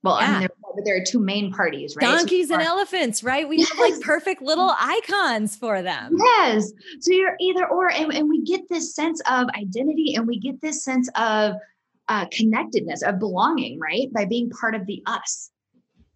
Well, 0.03 0.15
I 0.15 0.31
mean, 0.31 0.41
there, 0.41 0.49
but 0.77 0.85
there 0.85 0.97
are 0.97 1.05
two 1.05 1.19
main 1.19 1.51
parties, 1.53 1.97
right? 1.97 2.05
So 2.07 2.17
Donkeys 2.19 2.51
and 2.51 2.63
are- 2.63 2.65
elephants, 2.67 3.25
right? 3.25 3.49
We 3.49 3.61
have 3.63 3.79
like 3.79 4.01
perfect 4.01 4.41
little 4.43 4.73
icons 4.79 5.57
for 5.57 5.83
them. 5.83 6.17
Yes. 6.17 6.73
So 7.01 7.13
you're 7.13 7.37
either 7.41 7.67
or, 7.67 7.91
and, 7.91 8.13
and 8.15 8.29
we 8.29 8.43
get 8.45 8.69
this 8.69 8.95
sense 8.95 9.21
of 9.29 9.49
identity 9.57 10.15
and 10.15 10.27
we 10.27 10.39
get 10.39 10.61
this 10.61 10.85
sense 10.85 11.09
of 11.17 11.55
uh, 12.09 12.27
connectedness, 12.31 13.03
of 13.03 13.19
belonging, 13.19 13.81
right? 13.81 14.13
By 14.13 14.27
being 14.27 14.49
part 14.51 14.75
of 14.77 14.87
the 14.87 15.03
us. 15.07 15.51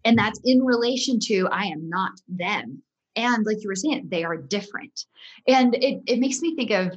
And 0.05 0.17
that's 0.17 0.39
in 0.45 0.63
relation 0.63 1.19
to 1.23 1.47
I 1.51 1.65
am 1.65 1.89
not 1.89 2.11
them. 2.29 2.81
And 3.17 3.45
like 3.45 3.61
you 3.61 3.67
were 3.67 3.75
saying, 3.75 4.07
they 4.09 4.23
are 4.23 4.37
different. 4.37 5.05
And 5.47 5.75
it, 5.75 6.01
it 6.07 6.19
makes 6.19 6.39
me 6.41 6.55
think 6.55 6.71
of 6.71 6.93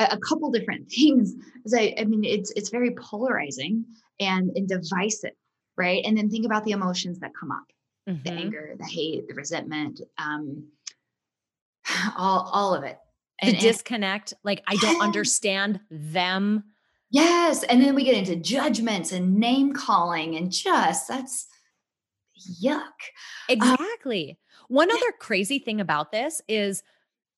a, 0.00 0.08
a 0.12 0.18
couple 0.18 0.50
different 0.50 0.90
things. 0.90 1.34
'cause 1.62 1.72
I, 1.74 1.94
I 1.98 2.04
mean, 2.04 2.24
it's 2.24 2.50
it's 2.56 2.70
very 2.70 2.90
polarizing 2.96 3.84
and, 4.18 4.50
and 4.56 4.68
divisive, 4.68 5.30
right? 5.76 6.02
And 6.04 6.16
then 6.16 6.30
think 6.30 6.46
about 6.46 6.64
the 6.64 6.72
emotions 6.72 7.18
that 7.20 7.32
come 7.38 7.50
up 7.52 7.64
the 8.06 8.12
Mhm. 8.30 8.38
anger, 8.40 8.76
the 8.78 8.84
hate, 8.86 9.26
the 9.26 9.34
resentment, 9.34 10.00
um, 10.18 10.68
all 12.16 12.48
all 12.52 12.74
of 12.74 12.84
it. 12.84 12.98
The 13.42 13.48
And, 13.48 13.54
and- 13.56 13.62
disconnect, 13.62 14.32
like 14.44 14.62
I 14.66 14.76
don't 14.76 15.02
understand 15.02 15.80
them. 15.90 16.64
yes, 17.10 17.62
and 17.64 17.82
then 17.82 17.94
we 17.94 18.04
get 18.04 18.16
into 18.16 18.36
judgments 18.36 19.12
and 19.12 19.36
name 19.36 19.72
calling, 19.72 20.36
and 20.36 20.50
just 20.52 21.08
that's 21.08 21.46
yuck. 22.62 22.92
Exactly. 23.48 24.38
One 24.68 24.90
other 24.90 25.12
crazy 25.20 25.58
thing 25.58 25.80
about 25.80 26.12
this 26.12 26.40
is 26.48 26.82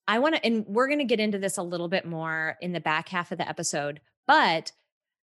I 0.06 0.18
want 0.20 0.36
to, 0.36 0.44
and 0.44 0.64
we're 0.66 0.86
going 0.86 1.00
to 1.00 1.04
get 1.04 1.20
into 1.20 1.38
this 1.38 1.58
a 1.58 1.62
little 1.62 1.88
bit 1.88 2.04
more 2.06 2.56
in 2.62 2.72
the 2.72 2.80
back 2.80 3.08
half 3.10 3.30
of 3.32 3.38
the 3.38 3.46
episode, 3.48 4.00
but 4.26 4.72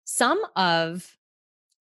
some 0.05 0.41
of 0.57 1.17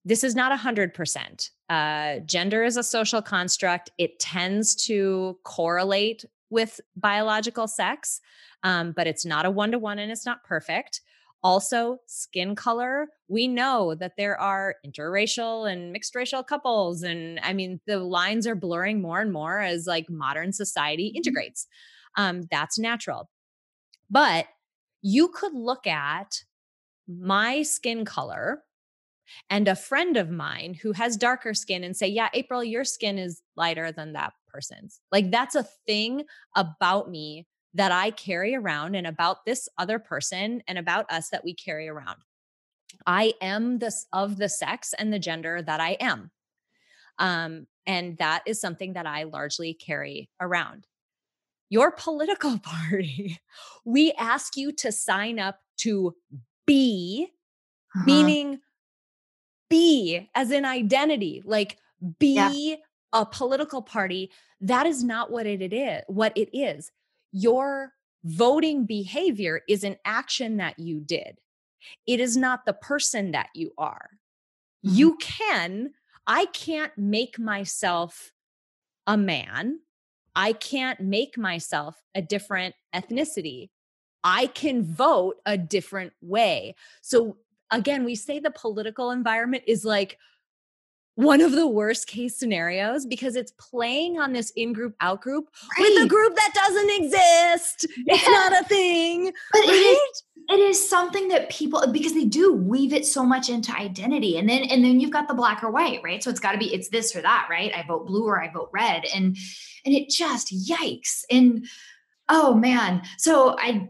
this 0.05 0.23
is 0.23 0.35
not 0.35 0.51
a 0.51 0.57
hundred 0.57 0.93
percent. 0.93 1.49
Uh, 1.69 2.19
gender 2.19 2.63
is 2.63 2.77
a 2.77 2.83
social 2.83 3.21
construct. 3.21 3.89
It 3.97 4.19
tends 4.19 4.75
to 4.87 5.37
correlate 5.43 6.25
with 6.49 6.79
biological 6.95 7.67
sex, 7.67 8.21
um, 8.63 8.91
but 8.91 9.07
it's 9.07 9.25
not 9.25 9.45
a 9.45 9.51
one 9.51 9.71
to 9.71 9.79
one 9.79 9.99
and 9.99 10.11
it's 10.11 10.25
not 10.25 10.43
perfect. 10.43 11.01
Also, 11.41 11.97
skin 12.05 12.55
color. 12.55 13.09
We 13.27 13.49
know 13.49 13.95
that 13.95 14.13
there 14.17 14.39
are 14.39 14.75
interracial 14.85 15.69
and 15.69 15.91
mixed 15.91 16.15
racial 16.15 16.41
couples. 16.41 17.03
And 17.03 17.39
I 17.43 17.51
mean, 17.51 17.81
the 17.85 17.99
lines 17.99 18.47
are 18.47 18.55
blurring 18.55 19.01
more 19.01 19.19
and 19.19 19.31
more 19.31 19.59
as 19.59 19.85
like 19.85 20.09
modern 20.09 20.53
society 20.53 21.07
integrates. 21.07 21.67
Um, 22.15 22.43
that's 22.49 22.79
natural. 22.79 23.29
But 24.09 24.45
you 25.01 25.27
could 25.29 25.53
look 25.53 25.85
at 25.85 26.43
my 27.07 27.63
skin 27.63 28.05
color 28.05 28.63
and 29.49 29.67
a 29.67 29.75
friend 29.75 30.17
of 30.17 30.29
mine 30.29 30.73
who 30.73 30.91
has 30.93 31.17
darker 31.17 31.53
skin 31.53 31.83
and 31.83 31.95
say, 31.95 32.07
Yeah, 32.07 32.29
April, 32.33 32.63
your 32.63 32.83
skin 32.83 33.17
is 33.17 33.41
lighter 33.55 33.91
than 33.91 34.13
that 34.13 34.33
person's. 34.47 35.01
Like, 35.11 35.31
that's 35.31 35.55
a 35.55 35.63
thing 35.85 36.25
about 36.55 37.09
me 37.09 37.47
that 37.73 37.91
I 37.91 38.11
carry 38.11 38.55
around 38.55 38.95
and 38.95 39.07
about 39.07 39.45
this 39.45 39.67
other 39.77 39.97
person 39.99 40.61
and 40.67 40.77
about 40.77 41.11
us 41.11 41.29
that 41.29 41.43
we 41.43 41.53
carry 41.55 41.89
around. 41.89 42.17
I 43.07 43.33
am 43.41 43.79
this 43.79 44.05
of 44.13 44.37
the 44.37 44.49
sex 44.49 44.93
and 44.97 45.11
the 45.11 45.19
gender 45.19 45.61
that 45.61 45.79
I 45.79 45.91
am. 45.99 46.29
Um, 47.17 47.67
and 47.85 48.17
that 48.17 48.43
is 48.45 48.61
something 48.61 48.93
that 48.93 49.05
I 49.05 49.23
largely 49.23 49.73
carry 49.73 50.29
around. 50.39 50.87
Your 51.69 51.91
political 51.91 52.59
party, 52.63 53.39
we 53.85 54.11
ask 54.13 54.55
you 54.55 54.71
to 54.73 54.91
sign 54.91 55.39
up 55.39 55.59
to 55.77 56.15
be, 56.65 57.27
Uh-huh. 57.95 58.05
meaning 58.05 58.59
be 59.73 60.29
as 60.35 60.51
in 60.51 60.65
identity, 60.65 61.41
like 61.45 61.77
be 62.19 62.35
Yeah. 62.35 62.75
a 63.13 63.25
political 63.25 63.81
party. 63.81 64.31
That 64.61 64.85
is 64.85 65.03
not 65.03 65.31
what 65.31 65.45
it, 65.45 65.73
is, 65.73 66.03
what 66.07 66.37
it 66.37 66.49
is. 66.57 66.91
Your 67.31 67.93
voting 68.23 68.85
behavior 68.85 69.61
is 69.67 69.83
an 69.83 69.97
action 70.05 70.57
that 70.57 70.79
you 70.79 70.99
did. 70.99 71.39
It 72.07 72.19
is 72.19 72.37
not 72.37 72.65
the 72.65 72.73
person 72.73 73.31
that 73.31 73.49
you 73.53 73.73
are. 73.77 74.11
Mhm. 74.85 74.95
You 74.95 75.17
can, 75.17 75.93
I 76.25 76.45
can't 76.45 76.97
make 76.97 77.37
myself 77.37 78.31
a 79.07 79.17
man. 79.17 79.81
I 80.35 80.53
can't 80.53 80.99
make 80.99 81.37
myself 81.37 82.01
a 82.15 82.21
different 82.21 82.75
ethnicity. 82.93 83.69
I 84.23 84.47
can 84.47 84.83
vote 84.83 85.41
a 85.45 85.57
different 85.57 86.13
way. 86.21 86.75
So 87.01 87.37
again, 87.73 88.05
we 88.05 88.15
say 88.15 88.39
the 88.39 88.51
political 88.51 89.11
environment 89.11 89.63
is 89.67 89.83
like 89.83 90.17
one 91.15 91.41
of 91.41 91.51
the 91.51 91.67
worst 91.67 92.07
case 92.07 92.35
scenarios 92.37 93.05
because 93.05 93.35
it's 93.35 93.53
playing 93.59 94.19
on 94.19 94.33
this 94.33 94.51
in 94.55 94.73
group 94.73 94.95
out 94.99 95.21
group 95.21 95.47
right. 95.77 95.89
with 95.89 96.05
a 96.05 96.07
group 96.07 96.35
that 96.35 96.51
doesn't 96.55 96.89
exist. 96.89 97.85
Yeah. 98.05 98.15
It's 98.15 98.27
not 98.27 98.61
a 98.61 98.63
thing. 98.65 99.31
But 99.51 99.59
right? 99.59 99.69
it, 99.69 99.75
is, 99.75 100.23
it 100.49 100.59
is 100.59 100.89
something 100.89 101.27
that 101.27 101.49
people 101.49 101.83
because 101.91 102.13
they 102.13 102.25
do 102.25 102.53
weave 102.53 102.93
it 102.93 103.05
so 103.05 103.23
much 103.23 103.49
into 103.49 103.75
identity. 103.77 104.37
And 104.37 104.49
then 104.49 104.63
and 104.63 104.83
then 104.83 104.99
you've 104.99 105.11
got 105.11 105.27
the 105.27 105.33
black 105.35 105.63
or 105.63 105.69
white, 105.69 106.01
right? 106.03 106.23
So 106.23 106.29
it's 106.29 106.39
got 106.39 106.53
to 106.53 106.57
be 106.57 106.73
it's 106.73 106.89
this 106.89 107.15
or 107.15 107.21
that, 107.21 107.47
right? 107.49 107.71
I 107.75 107.85
vote 107.87 108.07
blue 108.07 108.25
or 108.25 108.41
I 108.41 108.51
vote 108.51 108.69
red. 108.73 109.05
And 109.13 109.37
and 109.85 109.93
it 109.93 110.09
just 110.09 110.51
yikes. 110.51 111.23
And 111.29 111.67
oh 112.29 112.55
man. 112.55 113.03
So 113.17 113.55
I 113.59 113.89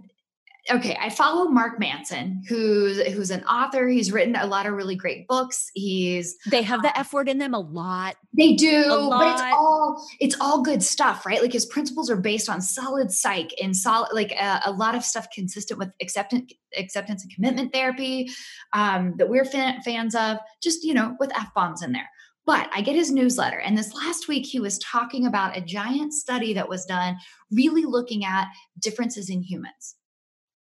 okay, 0.71 0.97
I 0.99 1.10
follow 1.10 1.45
Mark 1.49 1.80
Manson, 1.80 2.41
who's 2.47 3.02
who's 3.08 3.32
an 3.32 3.43
author. 3.43 3.88
He's 3.88 4.12
written 4.12 4.36
a 4.36 4.45
lot 4.45 4.65
of 4.65 4.73
really 4.73 4.95
great 4.95 5.28
books. 5.28 5.69
He's 5.73 6.38
they 6.49 6.62
have 6.62 6.82
the 6.82 6.97
F 6.97 7.13
word 7.13 7.28
in 7.28 7.38
them 7.38 7.54
a 7.54 7.60
lot. 7.60 8.15
They 8.36 8.54
do, 8.54 8.84
but 9.10 9.34
it's 9.34 9.41
all 9.41 10.08
it's 10.19 10.36
all 10.39 10.62
good 10.62 10.82
stuff, 10.82 11.26
right? 11.26 11.41
Like 11.41 11.52
his 11.52 11.65
principles 11.65 12.10
are 12.10 12.17
based 12.17 12.49
on 12.49 12.62
solid 12.62 13.12
psych 13.12 13.54
and 13.62 13.76
solid 13.76 14.10
like 14.13 14.32
a, 14.32 14.43
uh, 14.43 14.60
a 14.65 14.71
lot 14.71 14.95
of 14.95 15.04
stuff 15.04 15.28
consistent 15.34 15.80
with 15.80 15.89
acceptance 16.02 16.54
acceptance 16.78 17.23
and 17.23 17.34
commitment 17.34 17.73
therapy 17.73 18.30
um, 18.73 19.15
that 19.17 19.30
we're 19.30 19.45
fan, 19.45 19.82
fans 19.82 20.15
of. 20.15 20.38
Just 20.62 20.84
you 20.84 20.93
know, 20.93 21.15
with 21.19 21.36
f 21.36 21.54
bombs 21.54 21.84
in 21.84 21.91
there. 21.91 22.10
But 22.45 22.69
I 22.73 22.82
get 22.82 22.95
his 22.95 23.12
newsletter, 23.12 23.60
and 23.60 23.78
this 23.78 23.93
last 23.93 24.28
week 24.28 24.45
he 24.45 24.60
was 24.60 24.78
talking 24.80 25.26
about 25.26 25.58
a 25.58 25.62
giant 25.62 26.13
study 26.13 26.54
that 26.54 26.67
was 26.67 26.86
done, 26.86 27.15
really 27.52 27.84
looking 27.84 28.26
at 28.26 28.47
differences 28.80 29.30
in 29.30 29.41
humans 29.41 29.95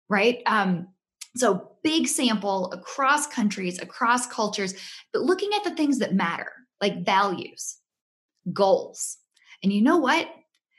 right? 0.09 0.41
Um, 0.45 0.87
so 1.35 1.71
big 1.83 2.07
sample 2.07 2.71
across 2.71 3.27
countries, 3.27 3.79
across 3.79 4.27
cultures, 4.27 4.73
but 5.13 5.21
looking 5.21 5.51
at 5.55 5.63
the 5.63 5.75
things 5.75 5.99
that 5.99 6.13
matter, 6.13 6.51
like 6.81 7.05
values, 7.05 7.77
goals. 8.53 9.17
And 9.63 9.71
you 9.71 9.81
know 9.81 9.97
what? 9.97 10.27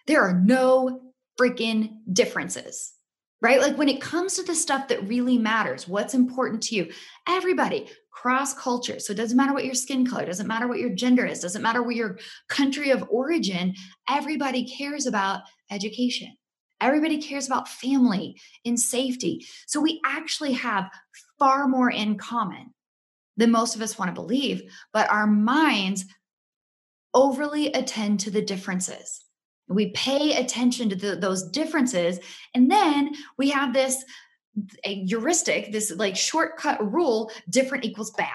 There 0.06 0.22
are 0.22 0.34
no 0.34 1.12
freaking 1.40 1.98
differences, 2.12 2.92
right? 3.40 3.60
Like 3.60 3.78
when 3.78 3.88
it 3.88 4.00
comes 4.00 4.34
to 4.34 4.42
the 4.42 4.54
stuff 4.54 4.88
that 4.88 5.06
really 5.06 5.38
matters, 5.38 5.86
what's 5.86 6.14
important 6.14 6.62
to 6.64 6.74
you, 6.74 6.92
everybody 7.28 7.88
cross 8.10 8.52
culture. 8.52 8.98
So 8.98 9.12
it 9.12 9.16
doesn't 9.16 9.36
matter 9.36 9.52
what 9.52 9.64
your 9.64 9.74
skin 9.74 10.04
color, 10.04 10.26
doesn't 10.26 10.48
matter 10.48 10.66
what 10.66 10.80
your 10.80 10.90
gender 10.90 11.24
is, 11.24 11.38
doesn't 11.38 11.62
matter 11.62 11.82
what 11.82 11.94
your 11.94 12.18
country 12.48 12.90
of 12.90 13.04
origin, 13.08 13.74
everybody 14.08 14.64
cares 14.64 15.06
about 15.06 15.42
education. 15.70 16.36
Everybody 16.80 17.20
cares 17.20 17.46
about 17.46 17.68
family 17.68 18.40
and 18.64 18.78
safety. 18.78 19.46
So 19.66 19.80
we 19.80 20.00
actually 20.04 20.52
have 20.54 20.90
far 21.38 21.66
more 21.66 21.90
in 21.90 22.16
common 22.16 22.74
than 23.36 23.50
most 23.50 23.76
of 23.76 23.82
us 23.82 23.98
want 23.98 24.08
to 24.08 24.20
believe, 24.20 24.62
but 24.92 25.10
our 25.10 25.26
minds 25.26 26.04
overly 27.14 27.72
attend 27.72 28.20
to 28.20 28.30
the 28.30 28.42
differences. 28.42 29.24
We 29.68 29.90
pay 29.90 30.34
attention 30.34 30.88
to 30.90 30.96
the, 30.96 31.16
those 31.16 31.48
differences. 31.50 32.20
And 32.54 32.70
then 32.70 33.14
we 33.36 33.50
have 33.50 33.72
this 33.72 34.04
a 34.84 35.04
heuristic, 35.04 35.72
this 35.72 35.92
like 35.94 36.16
shortcut 36.16 36.92
rule 36.92 37.30
different 37.48 37.84
equals 37.84 38.10
bad. 38.12 38.34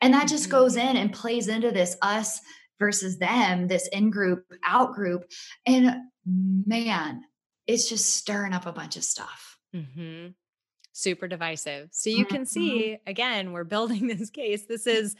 And 0.00 0.14
that 0.14 0.28
just 0.28 0.50
goes 0.50 0.76
mm-hmm. 0.76 0.88
in 0.88 0.96
and 0.96 1.12
plays 1.12 1.48
into 1.48 1.70
this 1.70 1.96
us 2.02 2.40
versus 2.78 3.18
them, 3.18 3.68
this 3.68 3.88
in 3.88 4.10
group, 4.10 4.44
out 4.64 4.94
group. 4.94 5.24
And 5.66 5.96
man, 6.26 7.22
it's 7.68 7.88
just 7.88 8.16
stirring 8.16 8.54
up 8.54 8.66
a 8.66 8.72
bunch 8.72 8.96
of 8.96 9.04
stuff. 9.04 9.58
Mm-hmm. 9.76 10.28
Super 10.92 11.28
divisive. 11.28 11.90
So 11.92 12.10
you 12.10 12.24
can 12.24 12.38
mm-hmm. 12.38 12.44
see, 12.46 12.98
again, 13.06 13.52
we're 13.52 13.64
building 13.64 14.06
this 14.08 14.30
case. 14.30 14.66
This 14.66 14.86
is 14.86 15.14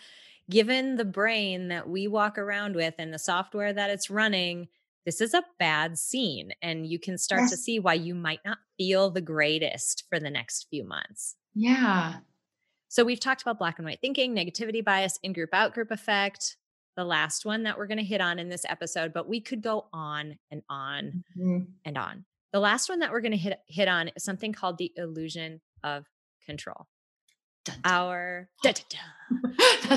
given 0.50 0.96
the 0.96 1.04
brain 1.04 1.68
that 1.68 1.88
we 1.88 2.08
walk 2.08 2.38
around 2.38 2.74
with 2.74 2.94
and 2.98 3.12
the 3.12 3.18
software 3.18 3.72
that 3.72 3.90
it's 3.90 4.08
running. 4.10 4.68
This 5.04 5.20
is 5.20 5.34
a 5.34 5.44
bad 5.58 5.98
scene. 5.98 6.52
And 6.62 6.86
you 6.86 6.98
can 6.98 7.18
start 7.18 7.42
yes. 7.42 7.50
to 7.50 7.56
see 7.58 7.78
why 7.78 7.94
you 7.94 8.14
might 8.14 8.40
not 8.44 8.58
feel 8.78 9.10
the 9.10 9.20
greatest 9.20 10.04
for 10.08 10.18
the 10.18 10.30
next 10.30 10.66
few 10.70 10.84
months. 10.84 11.36
Yeah. 11.54 12.14
So 12.88 13.04
we've 13.04 13.20
talked 13.20 13.42
about 13.42 13.58
black 13.58 13.78
and 13.78 13.86
white 13.86 14.00
thinking, 14.00 14.34
negativity 14.34 14.82
bias, 14.82 15.18
in 15.22 15.34
group, 15.34 15.50
out 15.52 15.74
group 15.74 15.90
effect, 15.90 16.56
the 16.96 17.04
last 17.04 17.44
one 17.44 17.64
that 17.64 17.76
we're 17.76 17.86
going 17.86 17.98
to 17.98 18.04
hit 18.04 18.22
on 18.22 18.38
in 18.38 18.48
this 18.48 18.64
episode, 18.66 19.12
but 19.12 19.28
we 19.28 19.40
could 19.40 19.62
go 19.62 19.86
on 19.92 20.38
and 20.50 20.62
on 20.70 21.22
mm-hmm. 21.38 21.58
and 21.84 21.98
on. 21.98 22.24
The 22.52 22.60
last 22.60 22.88
one 22.88 23.00
that 23.00 23.10
we're 23.10 23.20
going 23.20 23.32
to 23.32 23.38
hit 23.38 23.58
hit 23.66 23.88
on 23.88 24.08
is 24.08 24.24
something 24.24 24.52
called 24.52 24.78
the 24.78 24.92
illusion 24.96 25.60
of 25.84 26.06
control. 26.44 26.86
Dun, 27.64 27.76
dun. 27.82 27.92
Our 27.92 28.48
dun, 28.62 28.74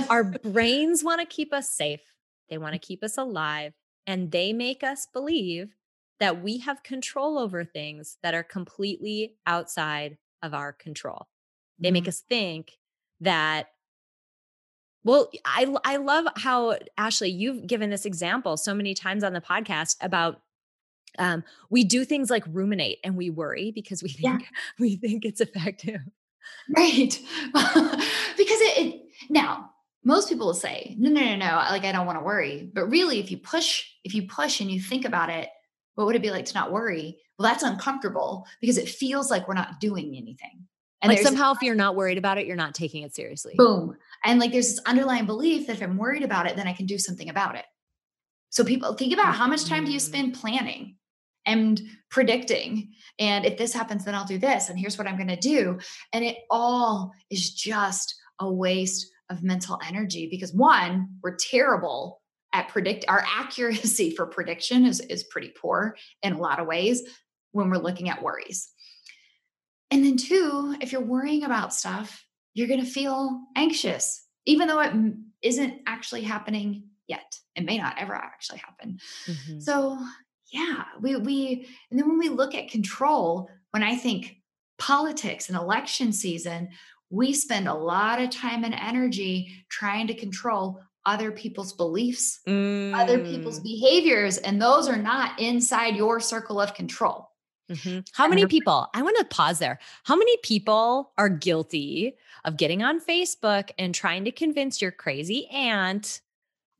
our 0.09 0.23
brains 0.43 1.03
want 1.03 1.21
to 1.21 1.25
keep 1.25 1.53
us 1.53 1.69
safe. 1.69 2.01
They 2.49 2.57
want 2.57 2.73
to 2.73 2.79
keep 2.79 3.03
us 3.03 3.17
alive 3.17 3.73
and 4.05 4.31
they 4.31 4.51
make 4.51 4.83
us 4.83 5.07
believe 5.13 5.73
that 6.19 6.43
we 6.43 6.59
have 6.59 6.83
control 6.83 7.37
over 7.37 7.63
things 7.63 8.17
that 8.21 8.33
are 8.33 8.43
completely 8.43 9.35
outside 9.47 10.17
of 10.43 10.53
our 10.53 10.73
control. 10.73 11.27
They 11.79 11.87
mm-hmm. 11.87 11.93
make 11.93 12.07
us 12.07 12.23
think 12.29 12.73
that 13.21 13.69
well, 15.03 15.31
I 15.45 15.73
I 15.83 15.97
love 15.97 16.25
how 16.35 16.77
Ashley 16.97 17.29
you've 17.29 17.65
given 17.65 17.89
this 17.89 18.05
example 18.05 18.55
so 18.55 18.75
many 18.75 18.93
times 18.93 19.23
on 19.23 19.33
the 19.33 19.41
podcast 19.41 19.95
about 20.01 20.41
um, 21.19 21.43
we 21.69 21.83
do 21.83 22.05
things 22.05 22.29
like 22.29 22.43
ruminate 22.47 22.99
and 23.03 23.15
we 23.15 23.29
worry 23.29 23.71
because 23.71 24.01
we 24.01 24.09
think 24.09 24.41
yeah. 24.41 24.47
we 24.79 24.95
think 24.95 25.25
it's 25.25 25.41
effective. 25.41 26.01
Right. 26.75 27.19
Because 28.37 28.61
it, 28.61 28.77
it, 28.85 29.01
now 29.29 29.69
most 30.03 30.29
people 30.29 30.47
will 30.47 30.53
say 30.55 30.95
no 30.97 31.11
no 31.11 31.21
no 31.21 31.35
no 31.35 31.55
like 31.69 31.83
i 31.83 31.91
don't 31.91 32.07
want 32.07 32.17
to 32.17 32.23
worry. 32.23 32.69
But 32.73 32.85
really 32.85 33.19
if 33.19 33.29
you 33.29 33.37
push 33.37 33.85
if 34.03 34.15
you 34.15 34.27
push 34.27 34.61
and 34.61 34.71
you 34.71 34.79
think 34.79 35.05
about 35.05 35.29
it 35.29 35.49
what 35.95 36.07
would 36.07 36.15
it 36.15 36.21
be 36.21 36.31
like 36.31 36.45
to 36.45 36.53
not 36.55 36.71
worry? 36.71 37.17
Well 37.37 37.47
that's 37.47 37.61
uncomfortable 37.61 38.47
because 38.61 38.77
it 38.77 38.89
feels 38.89 39.29
like 39.29 39.47
we're 39.47 39.53
not 39.53 39.79
doing 39.79 40.15
anything. 40.15 40.65
And 41.03 41.11
like 41.11 41.19
somehow 41.19 41.51
if 41.51 41.61
you're 41.61 41.75
not 41.75 41.95
worried 41.95 42.17
about 42.17 42.37
it 42.37 42.47
you're 42.47 42.55
not 42.55 42.73
taking 42.73 43.03
it 43.03 43.13
seriously. 43.13 43.53
Boom. 43.57 43.95
And 44.23 44.39
like 44.39 44.51
there's 44.51 44.69
this 44.69 44.85
underlying 44.85 45.25
belief 45.25 45.67
that 45.67 45.73
if 45.73 45.83
i'm 45.83 45.97
worried 45.97 46.23
about 46.23 46.47
it 46.47 46.55
then 46.55 46.67
i 46.67 46.73
can 46.73 46.87
do 46.87 46.97
something 46.97 47.29
about 47.29 47.55
it. 47.55 47.65
So 48.49 48.63
people 48.63 48.93
think 48.93 49.13
about 49.13 49.35
how 49.35 49.47
much 49.47 49.65
time 49.65 49.85
do 49.85 49.91
you 49.91 49.99
spend 49.99 50.33
planning 50.33 50.95
and 51.45 51.81
predicting 52.09 52.91
and 53.19 53.45
if 53.45 53.57
this 53.57 53.73
happens 53.73 54.05
then 54.05 54.15
i'll 54.15 54.25
do 54.25 54.37
this 54.37 54.69
and 54.69 54.77
here's 54.77 54.97
what 54.97 55.07
i'm 55.07 55.17
going 55.17 55.27
to 55.27 55.35
do 55.35 55.79
and 56.13 56.23
it 56.23 56.37
all 56.49 57.11
is 57.29 57.53
just 57.53 58.15
a 58.39 58.51
waste 58.51 59.11
of 59.29 59.43
mental 59.43 59.79
energy 59.87 60.27
because 60.29 60.53
one 60.53 61.07
we're 61.23 61.35
terrible 61.37 62.21
at 62.53 62.67
predict 62.67 63.05
our 63.07 63.23
accuracy 63.27 64.11
for 64.15 64.25
prediction 64.25 64.85
is, 64.85 64.99
is 64.99 65.23
pretty 65.23 65.49
poor 65.49 65.95
in 66.21 66.33
a 66.33 66.37
lot 66.37 66.59
of 66.59 66.67
ways 66.67 67.01
when 67.51 67.69
we're 67.69 67.77
looking 67.77 68.09
at 68.09 68.21
worries. 68.21 68.69
And 69.89 70.05
then 70.05 70.17
two 70.17 70.75
if 70.81 70.91
you're 70.91 71.01
worrying 71.01 71.43
about 71.43 71.73
stuff 71.73 72.25
you're 72.53 72.67
going 72.67 72.83
to 72.83 72.85
feel 72.85 73.41
anxious 73.55 74.25
even 74.45 74.67
though 74.67 74.79
it 74.79 74.93
isn't 75.41 75.81
actually 75.85 76.23
happening 76.23 76.83
yet. 77.07 77.35
It 77.55 77.65
may 77.65 77.77
not 77.77 77.95
ever 77.99 78.15
actually 78.15 78.59
happen. 78.59 78.99
Mm-hmm. 79.25 79.59
so 79.59 79.99
yeah 80.51 80.83
we 80.99 81.15
we 81.15 81.67
and 81.89 81.99
then 81.99 82.07
when 82.07 82.17
we 82.17 82.29
look 82.29 82.53
at 82.55 82.69
control 82.69 83.49
when 83.71 83.83
i 83.83 83.95
think 83.95 84.37
politics 84.77 85.49
and 85.49 85.57
election 85.57 86.11
season 86.11 86.69
we 87.09 87.33
spend 87.33 87.67
a 87.67 87.73
lot 87.73 88.21
of 88.21 88.29
time 88.29 88.63
and 88.63 88.73
energy 88.73 89.51
trying 89.69 90.07
to 90.07 90.13
control 90.13 90.79
other 91.05 91.31
people's 91.31 91.73
beliefs 91.73 92.39
mm. 92.47 92.93
other 92.95 93.19
people's 93.19 93.59
mm. 93.59 93.63
behaviors 93.63 94.37
and 94.37 94.61
those 94.61 94.87
are 94.87 94.97
not 94.97 95.39
inside 95.39 95.95
your 95.95 96.19
circle 96.19 96.59
of 96.59 96.73
control 96.73 97.29
mm-hmm. 97.69 97.99
How 98.13 98.27
many 98.27 98.45
people? 98.45 98.89
I 98.93 99.01
want 99.01 99.17
to 99.17 99.25
pause 99.25 99.59
there. 99.59 99.79
How 100.03 100.15
many 100.15 100.35
people 100.43 101.13
are 101.17 101.29
guilty 101.29 102.17
of 102.45 102.57
getting 102.57 102.83
on 102.83 102.99
Facebook 102.99 103.71
and 103.77 103.93
trying 103.93 104.25
to 104.25 104.31
convince 104.31 104.81
your 104.81 104.91
crazy 104.91 105.47
aunt. 105.47 106.21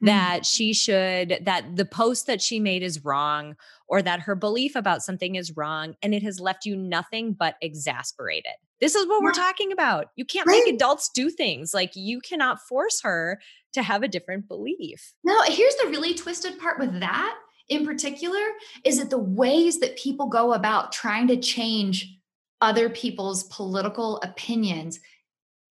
Mm. 0.01 0.07
that 0.07 0.45
she 0.47 0.73
should 0.73 1.39
that 1.43 1.75
the 1.75 1.85
post 1.85 2.25
that 2.25 2.41
she 2.41 2.59
made 2.59 2.81
is 2.81 3.05
wrong 3.05 3.55
or 3.87 4.01
that 4.01 4.21
her 4.21 4.35
belief 4.35 4.75
about 4.75 5.03
something 5.03 5.35
is 5.35 5.55
wrong 5.55 5.95
and 6.01 6.15
it 6.15 6.23
has 6.23 6.39
left 6.39 6.65
you 6.65 6.75
nothing 6.75 7.33
but 7.33 7.55
exasperated. 7.61 8.53
This 8.79 8.95
is 8.95 9.07
what 9.07 9.21
we're 9.21 9.31
talking 9.31 9.71
about. 9.71 10.07
You 10.15 10.25
can't 10.25 10.47
right. 10.47 10.63
make 10.65 10.73
adults 10.73 11.09
do 11.13 11.29
things. 11.29 11.71
Like 11.71 11.91
you 11.95 12.19
cannot 12.19 12.61
force 12.61 13.01
her 13.03 13.39
to 13.73 13.83
have 13.83 14.01
a 14.01 14.07
different 14.07 14.47
belief. 14.47 15.13
No 15.23 15.39
here's 15.43 15.75
the 15.75 15.89
really 15.89 16.15
twisted 16.15 16.57
part 16.57 16.79
with 16.79 16.99
that 16.99 17.37
in 17.69 17.85
particular 17.85 18.41
is 18.83 18.97
that 18.97 19.11
the 19.11 19.19
ways 19.19 19.79
that 19.81 19.97
people 19.97 20.27
go 20.27 20.53
about 20.53 20.91
trying 20.91 21.27
to 21.27 21.37
change 21.37 22.17
other 22.59 22.89
people's 22.89 23.43
political 23.45 24.17
opinions 24.21 24.99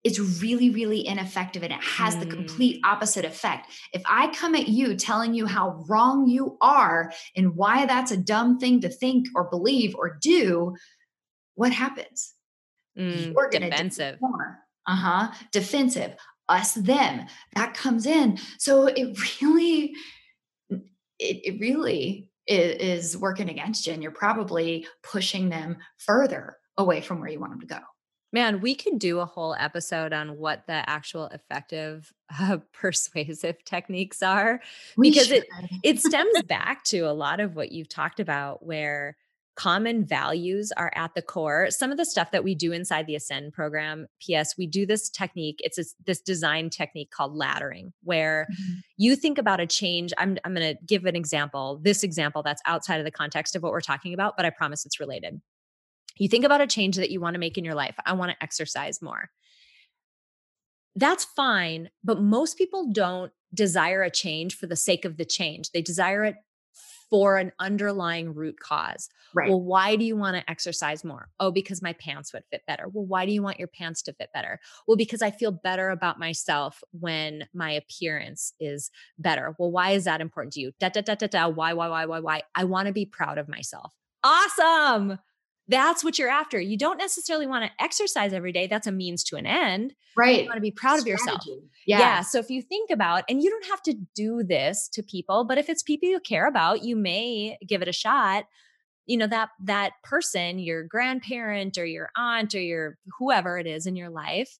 is 0.02 0.42
really, 0.42 0.70
really 0.70 1.06
ineffective 1.06 1.62
and 1.62 1.72
it 1.72 1.82
has 1.82 2.16
mm. 2.16 2.20
the 2.20 2.26
complete 2.26 2.80
opposite 2.84 3.24
effect. 3.24 3.70
If 3.92 4.02
I 4.06 4.28
come 4.28 4.54
at 4.54 4.68
you 4.68 4.96
telling 4.96 5.34
you 5.34 5.46
how 5.46 5.84
wrong 5.88 6.26
you 6.26 6.56
are 6.60 7.12
and 7.36 7.54
why 7.54 7.86
that's 7.86 8.10
a 8.10 8.16
dumb 8.16 8.58
thing 8.58 8.80
to 8.80 8.88
think 8.88 9.26
or 9.34 9.50
believe 9.50 9.94
or 9.94 10.16
do, 10.20 10.74
what 11.54 11.72
happens? 11.72 12.32
Mm, 12.98 13.34
You're 13.34 13.50
gonna 13.50 13.70
defensive. 13.70 14.18
Uh 14.86 14.96
huh. 14.96 15.32
Defensive. 15.52 16.14
Us, 16.48 16.72
them. 16.72 17.26
That 17.54 17.74
comes 17.74 18.06
in. 18.06 18.38
So 18.58 18.86
it 18.86 19.16
really, 19.40 19.94
it, 20.70 20.80
it 21.18 21.60
really 21.60 22.30
is, 22.46 23.12
is 23.12 23.16
working 23.16 23.48
against 23.50 23.86
you, 23.86 23.92
and 23.92 24.02
you're 24.02 24.10
probably 24.10 24.86
pushing 25.02 25.48
them 25.48 25.76
further 25.98 26.56
away 26.76 27.02
from 27.02 27.20
where 27.20 27.28
you 27.28 27.38
want 27.38 27.52
them 27.52 27.60
to 27.60 27.66
go. 27.66 27.80
Man, 28.32 28.60
we 28.60 28.74
could 28.74 28.98
do 28.98 29.18
a 29.18 29.26
whole 29.26 29.56
episode 29.58 30.12
on 30.12 30.38
what 30.38 30.66
the 30.66 30.88
actual 30.88 31.26
effective 31.26 32.12
uh, 32.40 32.58
persuasive 32.72 33.64
techniques 33.64 34.22
are 34.22 34.60
we 34.96 35.10
because 35.10 35.26
should. 35.26 35.44
it 35.44 35.48
it 35.82 36.00
stems 36.00 36.42
back 36.46 36.84
to 36.84 37.00
a 37.00 37.12
lot 37.12 37.40
of 37.40 37.56
what 37.56 37.72
you've 37.72 37.88
talked 37.88 38.20
about 38.20 38.64
where 38.64 39.16
common 39.60 40.06
values 40.06 40.72
are 40.78 40.90
at 40.94 41.14
the 41.14 41.20
core. 41.20 41.70
Some 41.70 41.90
of 41.90 41.98
the 41.98 42.06
stuff 42.06 42.30
that 42.30 42.42
we 42.42 42.54
do 42.54 42.72
inside 42.72 43.06
the 43.06 43.14
Ascend 43.14 43.52
program, 43.52 44.06
PS, 44.18 44.56
we 44.56 44.66
do 44.66 44.86
this 44.86 45.10
technique. 45.10 45.60
It's 45.62 45.78
a, 45.78 45.84
this 46.06 46.20
design 46.22 46.70
technique 46.70 47.10
called 47.10 47.36
laddering, 47.36 47.92
where 48.02 48.46
mm-hmm. 48.50 48.78
you 48.96 49.16
think 49.16 49.36
about 49.36 49.60
a 49.60 49.66
change. 49.66 50.14
I'm, 50.16 50.38
I'm 50.46 50.54
going 50.54 50.76
to 50.76 50.82
give 50.86 51.04
an 51.04 51.14
example, 51.14 51.78
this 51.82 52.02
example 52.02 52.42
that's 52.42 52.62
outside 52.64 53.00
of 53.00 53.04
the 53.04 53.10
context 53.10 53.54
of 53.54 53.62
what 53.62 53.72
we're 53.72 53.82
talking 53.82 54.14
about, 54.14 54.34
but 54.34 54.46
I 54.46 54.50
promise 54.50 54.86
it's 54.86 54.98
related. 54.98 55.42
You 56.20 56.28
think 56.28 56.44
about 56.44 56.61
a 56.61 56.66
change 56.66 56.96
that 56.96 57.11
you 57.11 57.18
want 57.18 57.35
to 57.35 57.40
make 57.40 57.56
in 57.56 57.64
your 57.64 57.74
life. 57.74 57.94
I 58.04 58.12
want 58.12 58.30
to 58.30 58.42
exercise 58.42 59.00
more. 59.00 59.30
That's 60.94 61.24
fine, 61.24 61.88
but 62.04 62.20
most 62.20 62.59
people 62.59 62.92
don't 62.92 63.33
desire 63.54 64.02
a 64.02 64.11
change 64.11 64.54
for 64.54 64.66
the 64.66 64.76
sake 64.76 65.06
of 65.06 65.16
the 65.16 65.24
change. 65.24 65.70
They 65.70 65.80
desire 65.80 66.24
it 66.24 66.37
for 67.09 67.38
an 67.38 67.52
underlying 67.59 68.35
root 68.35 68.61
cause. 68.61 69.09
Right. 69.35 69.48
Well, 69.48 69.62
why 69.62 69.96
do 69.96 70.04
you 70.04 70.14
want 70.14 70.37
to 70.37 70.48
exercise 70.48 71.04
more? 71.04 71.30
Oh, 71.40 71.50
because 71.50 71.80
my 71.80 71.94
pants 71.94 72.35
would 72.35 72.44
fit 72.50 72.62
better. 72.66 72.85
Well, 72.87 73.06
why 73.06 73.24
do 73.24 73.33
you 73.33 73.42
want 73.42 73.59
your 73.59 73.68
pants 73.68 74.02
to 74.02 74.12
fit 74.12 74.28
better? 74.35 74.61
Well, 74.87 74.98
because 74.98 75.22
I 75.22 75.30
feel 75.30 75.50
better 75.50 75.88
about 75.88 76.18
myself 76.18 76.83
when 76.92 77.48
my 77.54 77.70
appearance 77.72 78.52
is 78.61 78.90
better. 79.18 79.56
Well, 79.59 79.70
why 79.70 79.92
is 79.92 80.04
that 80.04 80.20
important 80.20 80.52
to 80.52 80.61
you? 80.61 80.72
Da 80.78 80.90
da 80.90 81.00
da 81.00 81.14
da 81.14 81.28
da. 81.28 81.48
Why, 81.48 81.72
why, 81.72 81.88
why, 81.88 82.04
why, 82.04 82.20
why? 82.20 82.42
I 82.54 82.64
want 82.64 82.88
to 82.88 82.92
be 82.92 83.06
proud 83.06 83.38
of 83.38 83.48
myself. 83.48 83.94
Awesome. 84.22 85.18
That's 85.70 86.02
what 86.02 86.18
you're 86.18 86.28
after. 86.28 86.61
You 86.61 86.76
don't 86.76 86.98
necessarily 86.98 87.46
want 87.46 87.64
to 87.64 87.83
exercise 87.83 88.33
every 88.33 88.50
day. 88.50 88.66
That's 88.66 88.88
a 88.88 88.92
means 88.92 89.22
to 89.24 89.37
an 89.37 89.46
end. 89.46 89.94
Right. 90.16 90.42
You 90.42 90.46
want 90.46 90.56
to 90.56 90.61
be 90.61 90.72
proud 90.72 90.98
Strategy. 90.98 91.12
of 91.12 91.20
yourself. 91.20 91.44
Yeah. 91.87 91.98
yeah. 92.00 92.20
So 92.22 92.40
if 92.40 92.50
you 92.50 92.61
think 92.61 92.90
about, 92.90 93.22
and 93.28 93.40
you 93.40 93.50
don't 93.50 93.66
have 93.66 93.80
to 93.83 93.94
do 94.16 94.42
this 94.42 94.88
to 94.94 95.02
people, 95.04 95.44
but 95.44 95.59
if 95.59 95.68
it's 95.68 95.85
people 95.85 96.09
you 96.09 96.18
care 96.18 96.48
about, 96.48 96.83
you 96.83 96.96
may 96.96 97.56
give 97.66 97.83
it 97.83 97.88
a 97.88 97.92
shot. 97.92 98.46
You 99.06 99.16
know, 99.16 99.28
that 99.28 99.50
that 99.64 99.92
person, 100.02 100.59
your 100.59 100.83
grandparent 100.83 101.78
or 101.78 101.87
your 101.87 102.11
aunt 102.16 102.52
or 102.54 102.61
your 102.61 102.98
whoever 103.18 103.56
it 103.56 103.66
is 103.68 103.87
in 103.87 103.94
your 103.94 104.11
life, 104.11 104.59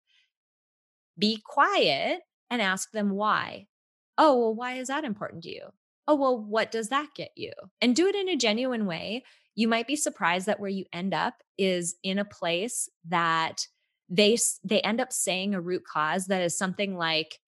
be 1.19 1.41
quiet 1.45 2.21
and 2.51 2.63
ask 2.63 2.93
them 2.93 3.11
why. 3.11 3.67
Oh, 4.17 4.39
well, 4.39 4.55
why 4.55 4.75
is 4.75 4.89
that 4.89 5.05
important 5.05 5.43
to 5.43 5.51
you? 5.51 5.67
Oh, 6.07 6.15
well, 6.15 6.39
what 6.39 6.71
does 6.71 6.89
that 6.89 7.09
get 7.17 7.31
you? 7.37 7.53
And 7.81 7.95
do 7.97 8.07
it 8.07 8.15
in 8.15 8.29
a 8.29 8.37
genuine 8.37 8.87
way 8.87 9.25
you 9.61 9.69
might 9.69 9.87
be 9.87 9.95
surprised 9.95 10.47
that 10.47 10.59
where 10.59 10.71
you 10.71 10.87
end 10.91 11.13
up 11.13 11.35
is 11.59 11.97
in 12.03 12.19
a 12.19 12.25
place 12.25 12.89
that 13.07 13.67
they 14.09 14.39
they 14.65 14.81
end 14.81 15.03
up 15.03 15.13
saying 15.13 15.55
a 15.55 15.61
root 15.61 15.83
cause 15.85 16.29
that 16.29 16.41
is 16.41 16.57
something 16.57 16.97
like 16.97 17.39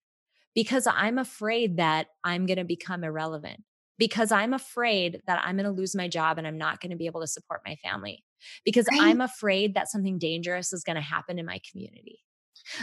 because 0.55 0.87
i'm 0.87 1.17
afraid 1.17 1.79
that 1.79 2.09
i'm 2.23 2.45
going 2.45 2.59
to 2.59 2.65
become 2.65 3.03
irrelevant. 3.03 3.63
Because 3.97 4.31
i'm 4.31 4.53
afraid 4.53 5.23
that 5.27 5.41
i'm 5.43 5.57
going 5.57 5.65
to 5.65 5.71
lose 5.71 5.97
my 5.97 6.07
job 6.07 6.37
and 6.37 6.47
i'm 6.47 6.59
not 6.59 6.83
going 6.83 6.91
to 6.91 6.99
be 6.99 7.07
able 7.07 7.23
to 7.23 7.27
support 7.27 7.63
my 7.65 7.77
family. 7.77 8.23
Because 8.63 8.87
right. 8.91 9.01
i'm 9.01 9.23
afraid 9.23 9.75
that 9.75 9.91
something 9.91 10.19
dangerous 10.19 10.75
is 10.75 10.85
going 10.85 10.97
to 10.97 11.03
happen 11.03 11.39
in 11.39 11.47
my 11.47 11.61
community. 11.71 12.19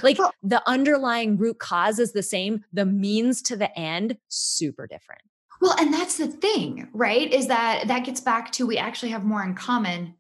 Like 0.02 0.18
well, 0.18 0.34
the 0.42 0.68
underlying 0.68 1.38
root 1.38 1.60
cause 1.60 2.00
is 2.00 2.14
the 2.14 2.24
same 2.24 2.66
the 2.74 2.86
means 2.86 3.44
to 3.44 3.56
the 3.56 3.78
end 3.78 4.18
super 4.28 4.88
different 4.88 5.22
well, 5.62 5.76
and 5.78 5.94
that's 5.94 6.18
the 6.18 6.28
thing, 6.28 6.88
right? 6.94 7.32
Is 7.32 7.48
that 7.48 7.88
that 7.88 8.06
gets 8.06 8.22
back 8.22 8.52
to 8.54 8.66
we 8.66 8.78
actually 8.78 9.10
have 9.10 9.24
more 9.24 9.44
in 9.44 9.56
common 9.56 10.16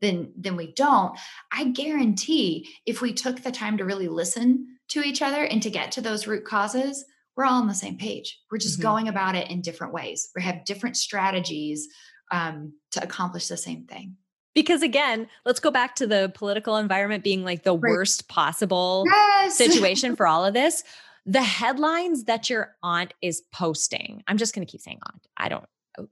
than 0.00 0.32
than 0.36 0.56
we 0.56 0.72
don't. 0.72 1.18
I 1.52 1.64
guarantee 1.64 2.68
if 2.84 3.00
we 3.00 3.12
took 3.12 3.42
the 3.42 3.52
time 3.52 3.78
to 3.78 3.84
really 3.84 4.08
listen 4.08 4.66
to 4.88 5.02
each 5.02 5.22
other 5.22 5.44
and 5.44 5.62
to 5.62 5.70
get 5.70 5.92
to 5.92 6.00
those 6.02 6.26
root 6.26 6.44
causes, 6.44 7.04
we're 7.36 7.44
all 7.44 7.60
on 7.60 7.68
the 7.68 7.74
same 7.74 7.96
page. 7.96 8.38
We're 8.50 8.58
just 8.58 8.74
mm-hmm. 8.74 8.88
going 8.88 9.08
about 9.08 9.34
it 9.34 9.50
in 9.50 9.62
different 9.62 9.94
ways. 9.94 10.28
We 10.36 10.42
have 10.42 10.64
different 10.66 10.96
strategies 10.96 11.88
um, 12.30 12.74
to 12.90 13.02
accomplish 13.02 13.48
the 13.48 13.56
same 13.56 13.84
thing. 13.86 14.16
Because 14.54 14.82
again, 14.82 15.28
let's 15.46 15.60
go 15.60 15.70
back 15.70 15.94
to 15.96 16.06
the 16.06 16.30
political 16.34 16.76
environment 16.76 17.24
being 17.24 17.42
like 17.42 17.62
the 17.62 17.72
right. 17.72 17.90
worst 17.90 18.28
possible 18.28 19.04
yes. 19.06 19.56
situation 19.56 20.14
for 20.14 20.26
all 20.26 20.44
of 20.44 20.52
this 20.52 20.84
the 21.24 21.42
headlines 21.42 22.24
that 22.24 22.50
your 22.50 22.74
aunt 22.82 23.14
is 23.22 23.42
posting, 23.52 24.22
I'm 24.26 24.38
just 24.38 24.54
going 24.54 24.66
to 24.66 24.70
keep 24.70 24.80
saying 24.80 25.00
aunt. 25.06 25.26
I 25.36 25.48
don't, 25.48 25.66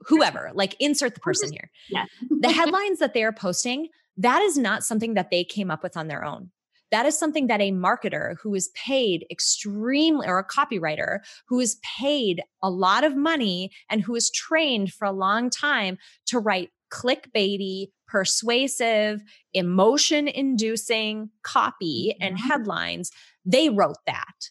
whoever, 0.06 0.50
like 0.54 0.76
insert 0.78 1.14
the 1.14 1.20
person 1.20 1.52
here. 1.52 1.70
Yeah. 1.88 2.04
the 2.40 2.52
headlines 2.52 2.98
that 2.98 3.14
they 3.14 3.24
are 3.24 3.32
posting, 3.32 3.88
that 4.16 4.42
is 4.42 4.56
not 4.56 4.84
something 4.84 5.14
that 5.14 5.30
they 5.30 5.44
came 5.44 5.70
up 5.70 5.82
with 5.82 5.96
on 5.96 6.08
their 6.08 6.24
own. 6.24 6.50
That 6.90 7.06
is 7.06 7.16
something 7.16 7.46
that 7.46 7.60
a 7.60 7.70
marketer 7.70 8.34
who 8.42 8.54
is 8.54 8.70
paid 8.74 9.24
extremely, 9.30 10.26
or 10.26 10.38
a 10.38 10.46
copywriter 10.46 11.20
who 11.46 11.60
is 11.60 11.78
paid 11.98 12.42
a 12.62 12.70
lot 12.70 13.04
of 13.04 13.16
money 13.16 13.70
and 13.88 14.02
who 14.02 14.16
is 14.16 14.30
trained 14.30 14.92
for 14.92 15.04
a 15.04 15.12
long 15.12 15.50
time 15.50 15.98
to 16.26 16.40
write 16.40 16.70
clickbaity, 16.92 17.86
persuasive, 18.08 19.22
emotion 19.54 20.26
inducing 20.26 21.30
copy 21.44 22.16
and 22.20 22.38
headlines, 22.38 23.12
they 23.44 23.68
wrote 23.70 23.98
that. 24.06 24.50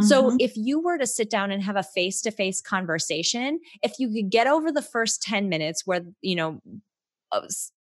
So 0.00 0.24
mm-hmm. 0.24 0.36
if 0.40 0.56
you 0.56 0.80
were 0.80 0.98
to 0.98 1.06
sit 1.06 1.30
down 1.30 1.50
and 1.50 1.62
have 1.62 1.76
a 1.76 1.82
face 1.82 2.20
to 2.22 2.30
face 2.30 2.60
conversation, 2.60 3.60
if 3.82 3.98
you 3.98 4.10
could 4.10 4.30
get 4.30 4.46
over 4.46 4.70
the 4.70 4.82
first 4.82 5.22
10 5.22 5.48
minutes 5.48 5.86
where, 5.86 6.02
you 6.20 6.36
know, 6.36 6.60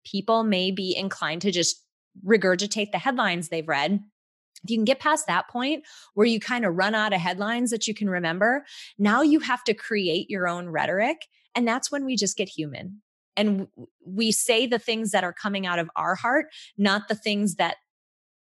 people 0.04 0.44
may 0.44 0.70
be 0.70 0.96
inclined 0.96 1.42
to 1.42 1.50
just 1.50 1.82
regurgitate 2.24 2.92
the 2.92 2.98
headlines 2.98 3.48
they've 3.48 3.66
read, 3.66 4.00
if 4.64 4.70
you 4.70 4.76
can 4.76 4.84
get 4.84 5.00
past 5.00 5.26
that 5.26 5.48
point 5.48 5.84
where 6.14 6.26
you 6.26 6.40
kind 6.40 6.64
of 6.64 6.76
run 6.76 6.94
out 6.94 7.12
of 7.12 7.20
headlines 7.20 7.70
that 7.70 7.86
you 7.86 7.94
can 7.94 8.10
remember, 8.10 8.64
now 8.98 9.22
you 9.22 9.40
have 9.40 9.64
to 9.64 9.74
create 9.74 10.28
your 10.30 10.48
own 10.48 10.68
rhetoric. 10.68 11.26
And 11.54 11.66
that's 11.66 11.90
when 11.90 12.04
we 12.04 12.16
just 12.16 12.36
get 12.36 12.48
human. 12.48 13.02
And 13.36 13.68
we 14.04 14.32
say 14.32 14.66
the 14.66 14.80
things 14.80 15.12
that 15.12 15.22
are 15.22 15.32
coming 15.32 15.64
out 15.66 15.78
of 15.78 15.88
our 15.94 16.16
heart, 16.16 16.46
not 16.76 17.08
the 17.08 17.14
things 17.14 17.54
that 17.54 17.76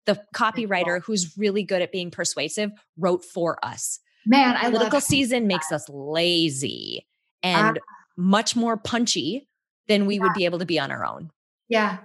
the 0.07 0.23
copywriter 0.35 1.03
who's 1.03 1.37
really 1.37 1.62
good 1.62 1.83
at 1.83 1.92
being 1.92 2.11
persuasive 2.11 2.71
wrote 2.97 3.25
for 3.25 3.64
us. 3.64 4.01
Man, 4.25 4.57
I 4.57 4.71
political 4.71 5.01
season 5.01 5.47
makes 5.47 5.71
us 5.71 5.88
lazy 5.88 7.07
and 7.42 7.79
uh, 7.79 7.81
much 8.16 8.57
more 8.57 8.77
punchy 8.77 9.49
than 9.88 10.07
we 10.07 10.16
yeah. 10.16 10.23
would 10.23 10.35
be 10.35 10.45
able 10.45 10.59
to 10.59 10.66
be 10.66 10.81
on 10.81 10.90
our 10.90 11.05
own. 11.05 11.31
Yeah. 11.69 11.99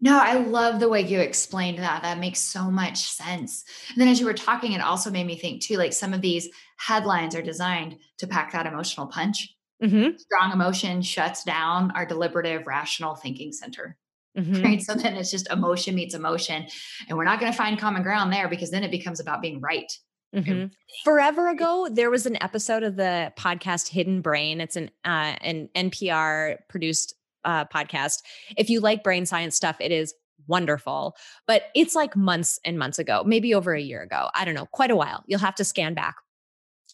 No, 0.00 0.18
I 0.18 0.34
love 0.34 0.78
the 0.78 0.88
way 0.88 1.00
you 1.00 1.18
explained 1.18 1.78
that. 1.78 2.02
That 2.02 2.18
makes 2.18 2.40
so 2.40 2.70
much 2.70 2.98
sense. 2.98 3.64
And 3.90 4.00
then 4.00 4.08
as 4.08 4.20
you 4.20 4.26
were 4.26 4.34
talking, 4.34 4.72
it 4.72 4.80
also 4.80 5.10
made 5.10 5.26
me 5.26 5.36
think 5.36 5.62
too 5.62 5.76
like 5.76 5.92
some 5.92 6.14
of 6.14 6.20
these 6.20 6.48
headlines 6.76 7.34
are 7.34 7.42
designed 7.42 7.98
to 8.18 8.26
pack 8.26 8.52
that 8.52 8.66
emotional 8.66 9.08
punch. 9.08 9.54
Mm-hmm. 9.82 10.16
Strong 10.16 10.52
emotion 10.52 11.02
shuts 11.02 11.44
down 11.44 11.90
our 11.92 12.06
deliberative, 12.06 12.66
rational 12.66 13.16
thinking 13.16 13.52
center. 13.52 13.96
Mm-hmm. 14.38 14.62
Right. 14.62 14.82
So 14.82 14.94
then 14.94 15.16
it's 15.16 15.30
just 15.30 15.50
emotion 15.50 15.94
meets 15.94 16.14
emotion. 16.14 16.66
And 17.08 17.18
we're 17.18 17.24
not 17.24 17.40
going 17.40 17.50
to 17.50 17.58
find 17.58 17.78
common 17.78 18.02
ground 18.02 18.32
there 18.32 18.48
because 18.48 18.70
then 18.70 18.84
it 18.84 18.90
becomes 18.90 19.20
about 19.20 19.42
being 19.42 19.60
right. 19.60 19.90
Mm-hmm. 20.34 20.66
Forever 21.04 21.48
ago, 21.48 21.88
there 21.90 22.10
was 22.10 22.26
an 22.26 22.40
episode 22.42 22.82
of 22.82 22.96
the 22.96 23.32
podcast 23.36 23.88
Hidden 23.88 24.20
Brain. 24.20 24.60
It's 24.60 24.76
an 24.76 24.90
uh, 25.04 25.34
an 25.40 25.68
NPR 25.74 26.58
produced 26.68 27.14
uh, 27.44 27.64
podcast. 27.64 28.22
If 28.56 28.70
you 28.70 28.80
like 28.80 29.02
brain 29.02 29.26
science 29.26 29.56
stuff, 29.56 29.76
it 29.80 29.90
is 29.90 30.14
wonderful. 30.46 31.16
But 31.46 31.64
it's 31.74 31.94
like 31.94 32.14
months 32.14 32.60
and 32.64 32.78
months 32.78 32.98
ago, 32.98 33.22
maybe 33.24 33.54
over 33.54 33.74
a 33.74 33.80
year 33.80 34.02
ago. 34.02 34.28
I 34.34 34.44
don't 34.44 34.54
know, 34.54 34.66
quite 34.66 34.90
a 34.90 34.96
while. 34.96 35.24
You'll 35.26 35.40
have 35.40 35.54
to 35.56 35.64
scan 35.64 35.94
back. 35.94 36.16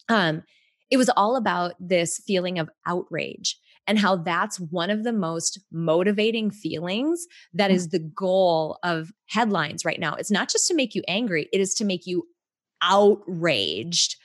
Um, 0.08 0.42
it 0.90 0.96
was 0.96 1.10
all 1.16 1.36
about 1.36 1.74
this 1.80 2.20
feeling 2.26 2.58
of 2.58 2.70
outrage 2.86 3.58
and 3.86 3.98
how 3.98 4.16
that's 4.16 4.58
one 4.58 4.90
of 4.90 5.04
the 5.04 5.12
most 5.12 5.58
motivating 5.70 6.50
feelings 6.50 7.26
that 7.52 7.70
mm. 7.70 7.74
the 7.86 7.98
goal 7.98 8.78
of 8.82 9.12
headlines 9.26 9.84
right 9.84 10.00
now. 10.00 10.14
It's 10.14 10.30
not 10.30 10.50
just 10.50 10.68
to 10.68 10.74
make 10.74 10.94
you 10.94 11.02
angry, 11.08 11.48
it 11.52 11.60
is 11.60 11.74
to 11.74 11.84
make 11.84 12.06
you 12.06 12.26
outraged 12.82 14.16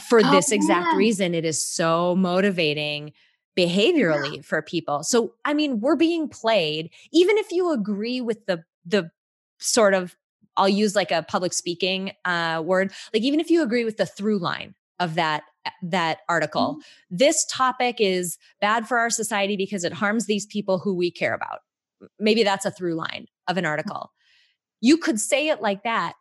for 0.00 0.20
oh, 0.24 0.30
this 0.30 0.52
exact 0.52 0.88
yeah. 0.92 0.96
reason. 0.96 1.34
It 1.34 1.44
is 1.44 1.66
so 1.66 2.14
motivating 2.16 3.12
behaviorally 3.58 4.36
yeah. 4.36 4.42
for 4.42 4.62
people. 4.62 5.02
So, 5.02 5.34
I 5.44 5.54
mean, 5.54 5.80
we're 5.80 5.96
being 5.96 6.28
played, 6.28 6.90
even 7.12 7.36
if 7.38 7.50
you 7.50 7.72
agree 7.72 8.20
with 8.20 8.46
the, 8.46 8.64
the, 8.84 9.10
sort 9.62 9.92
of 9.92 10.16
I'll 10.56 10.68
use 10.68 10.96
like 10.96 11.10
a 11.10 11.22
public 11.22 11.52
speaking 11.52 12.12
uh, 12.24 12.62
word. 12.64 12.92
Like 13.14 13.22
even 13.22 13.40
if 13.40 13.50
you 13.50 13.62
agree 13.62 13.84
with 13.84 13.96
the 13.96 14.06
through 14.06 14.38
line 14.38 14.74
of 14.98 15.14
that 15.14 15.42
that 15.82 16.18
article, 16.28 16.74
mm-hmm. 16.74 17.16
this 17.16 17.44
topic 17.46 17.96
is 17.98 18.38
bad 18.60 18.86
for 18.86 18.98
our 18.98 19.10
society 19.10 19.56
because 19.56 19.84
it 19.84 19.92
harms 19.92 20.26
these 20.26 20.46
people 20.46 20.78
who 20.78 20.94
we 20.94 21.10
care 21.10 21.34
about. 21.34 21.60
Maybe 22.18 22.42
that's 22.42 22.64
a 22.64 22.70
through 22.70 22.94
line 22.94 23.26
of 23.48 23.56
an 23.56 23.64
mm-hmm. 23.64 23.70
article. 23.70 24.12
You 24.80 24.96
could 24.96 25.20
say 25.20 25.48
it 25.48 25.60
like 25.60 25.82
that, 25.84 26.14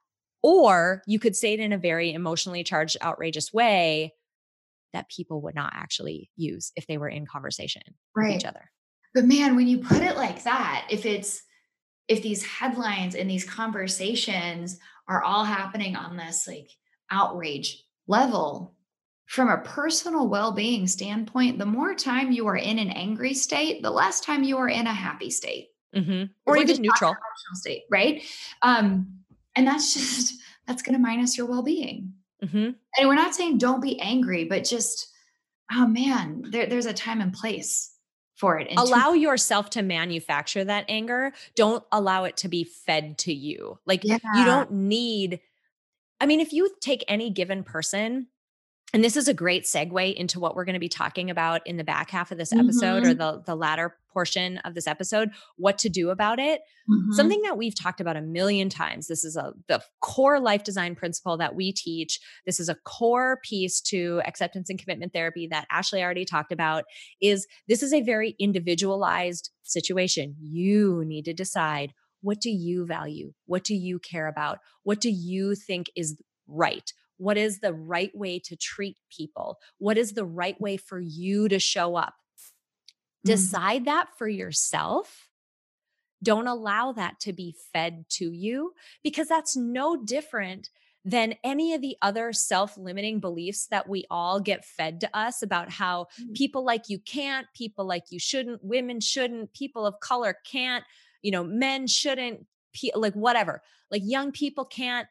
or 0.44 1.02
you 1.08 1.20
could 1.20 1.36
say 1.36 1.54
it 1.54 1.60
in 1.60 1.74
a 1.74 1.78
very 1.78 2.14
emotionally 2.14 2.64
charged, 2.64 2.98
outrageous 3.02 3.54
way 3.54 4.14
that 4.94 5.10
people 5.10 5.42
would 5.42 5.56
not 5.56 5.72
actually 5.76 6.30
use 6.36 6.72
if 6.76 6.88
they 6.88 6.98
were 6.98 7.10
in 7.10 7.26
conversation 7.26 7.84
right. 8.16 8.30
with 8.30 8.38
each 8.38 8.46
other. 8.46 8.72
But 9.14 9.26
man, 9.26 9.56
when 9.56 9.68
you 9.68 9.80
put 9.80 10.02
it 10.02 10.18
like 10.18 10.44
that, 10.44 10.88
if 10.90 11.06
it's 11.06 11.42
if 12.08 12.24
these 12.24 12.44
headlines 12.44 13.16
and 13.16 13.30
these 13.30 13.44
conversations 13.44 14.80
are 15.08 15.24
all 15.24 15.46
happening 15.46 15.96
on 15.96 16.18
this 16.18 16.48
like 16.48 16.70
outrage 17.12 17.84
level 18.08 18.76
from 19.30 19.48
a 19.48 19.60
personal 19.60 20.28
well-being 20.28 20.88
standpoint 20.88 21.60
the 21.60 21.66
more 21.66 21.94
time 21.94 22.32
you 22.32 22.48
are 22.48 22.58
in 22.58 22.80
an 22.80 22.90
angry 22.90 23.34
state 23.34 23.82
the 23.84 23.92
less 23.92 24.20
time 24.20 24.44
you 24.44 24.58
are 24.58 24.68
in 24.68 24.88
a 24.88 24.94
happy 24.94 25.30
state 25.30 25.70
mm-hmm. 25.96 26.24
or 26.48 26.58
even 26.58 26.82
neutral 26.82 27.16
state 27.54 27.84
right 27.92 28.24
um, 28.64 29.08
and 29.56 29.68
that's 29.68 29.94
just 29.94 30.34
that's 30.66 30.82
going 30.82 30.96
to 30.96 31.02
minus 31.02 31.38
your 31.38 31.46
well-being 31.46 32.12
mm-hmm. 32.44 32.72
and 32.98 33.08
we're 33.08 33.16
not 33.16 33.36
saying 33.36 33.58
don't 33.58 33.82
be 33.82 34.00
angry 34.02 34.46
but 34.46 34.64
just 34.64 35.14
oh 35.72 35.86
man 35.86 36.44
there, 36.50 36.66
there's 36.66 36.88
a 36.88 36.94
time 36.94 37.22
and 37.22 37.32
place 37.32 37.94
for 38.36 38.58
it. 38.58 38.68
allow 38.78 39.12
to- 39.12 39.20
yourself 39.20 39.70
to 39.72 39.82
manufacture 39.82 40.64
that 40.64 40.86
anger. 40.88 41.34
Don't 41.56 41.84
allow 41.92 42.24
it 42.24 42.38
to 42.38 42.48
be 42.48 42.64
fed 42.64 43.18
to 43.20 43.34
you. 43.34 43.78
Like 43.86 44.06
yeah. 44.06 44.18
you 44.34 44.46
don't 44.46 44.72
need, 44.72 45.42
I 46.22 46.26
mean, 46.26 46.40
if 46.40 46.54
you 46.54 46.74
take 46.80 47.04
any 47.10 47.32
given 47.32 47.66
person, 47.66 48.28
and 48.94 49.04
this 49.04 49.16
is 49.16 49.28
a 49.28 49.34
great 49.34 49.66
segue 49.66 50.14
into 50.16 50.40
what 50.40 50.56
we're 50.56 50.66
going 50.66 50.74
to 50.74 50.80
be 50.80 50.90
talking 50.90 51.30
about 51.30 51.66
in 51.68 51.78
the 51.78 51.84
back 51.84 52.10
half 52.10 52.32
of 52.32 52.38
this 52.38 52.52
episode 52.52 53.04
mm-hmm. 53.04 53.12
or 53.12 53.14
the, 53.14 53.44
the 53.46 53.56
latter 53.56 53.96
portion 54.12 54.58
of 54.60 54.74
this 54.74 54.88
episode 54.88 55.30
what 55.58 55.78
to 55.78 55.90
do 55.90 56.10
about 56.10 56.40
it. 56.40 56.62
Mm-hmm. 56.90 57.12
something 57.12 57.42
that 57.44 57.56
we've 57.56 57.76
talked 57.76 58.02
about 58.02 58.18
a 58.18 58.22
million 58.22 58.68
times. 58.68 59.06
This 59.06 59.24
is 59.24 59.36
a 59.36 59.54
the 59.68 59.80
core 60.02 60.40
life 60.40 60.64
design 60.64 60.96
principle 60.96 61.38
that 61.38 61.54
we 61.54 61.72
teach. 61.72 62.20
This 62.48 62.60
is 62.60 62.68
a 62.68 62.76
core 62.84 63.40
piece 63.44 63.80
to 63.82 64.22
acceptance 64.26 64.72
and 64.72 64.80
commitment 64.80 65.14
therapy 65.14 65.48
that 65.52 65.68
ashley 65.70 66.02
already 66.02 66.26
talked 66.26 66.52
about 66.52 66.86
is 67.22 67.46
this 67.68 67.84
is 67.84 67.94
a 67.94 68.02
very 68.02 68.36
individualized 68.40 69.52
situation. 69.62 70.36
You 70.42 71.04
need 71.06 71.26
to 71.26 71.34
decide 71.34 71.94
what 72.22 72.42
do 72.42 72.50
you 72.50 72.88
value? 72.88 73.34
What 73.46 73.64
do 73.64 73.76
you 73.76 74.00
care 74.00 74.28
about? 74.28 74.58
What 74.82 75.00
do 75.00 75.12
you 75.12 75.54
think 75.54 75.92
is 75.96 76.18
right 76.48 76.92
what 77.20 77.38
is 77.38 77.60
the 77.60 77.74
right 77.74 78.12
way 78.16 78.40
to 78.40 78.56
treat 78.56 78.98
people 79.16 79.60
what 79.78 79.98
is 79.98 80.14
the 80.14 80.26
right 80.26 80.60
way 80.60 80.78
for 80.78 81.00
you 81.00 81.48
to 81.48 81.60
show 81.60 81.96
up 81.96 82.16
Mm-hmm. 83.26 83.32
Decide 83.32 83.86
that 83.86 84.08
for 84.18 84.28
yourself. 84.28 85.28
Don't 86.22 86.48
allow 86.48 86.92
that 86.94 87.20
to 87.22 87.34
be 87.34 87.56
fed 87.74 88.06
to 88.12 88.32
you 88.32 88.74
because 89.04 89.28
that's 89.28 89.56
no 89.56 89.96
different 89.96 90.70
than 91.06 91.36
any 91.46 91.74
of 91.74 91.82
the 91.82 91.96
other 92.02 92.34
self 92.34 92.78
limiting 92.78 93.20
beliefs 93.20 93.68
that 93.68 93.88
we 93.88 94.06
all 94.12 94.40
get 94.40 94.66
fed 94.66 95.00
to 95.02 95.18
us 95.18 95.42
about 95.42 95.70
how 95.72 96.08
mm-hmm. 96.20 96.34
people 96.34 96.64
like 96.64 96.90
you 96.90 97.00
can't, 97.00 97.48
people 97.54 97.86
like 97.86 98.04
you 98.10 98.20
shouldn't, 98.20 98.64
women 98.64 99.00
shouldn't, 99.00 99.54
people 99.54 99.86
of 99.86 100.00
color 100.02 100.38
can't, 100.46 100.84
you 101.22 101.32
know, 101.32 101.44
men 101.44 101.88
shouldn't, 101.88 102.46
like 102.96 103.14
whatever, 103.14 103.62
like 103.90 104.02
young 104.06 104.32
people 104.32 104.66
can't. 104.66 105.08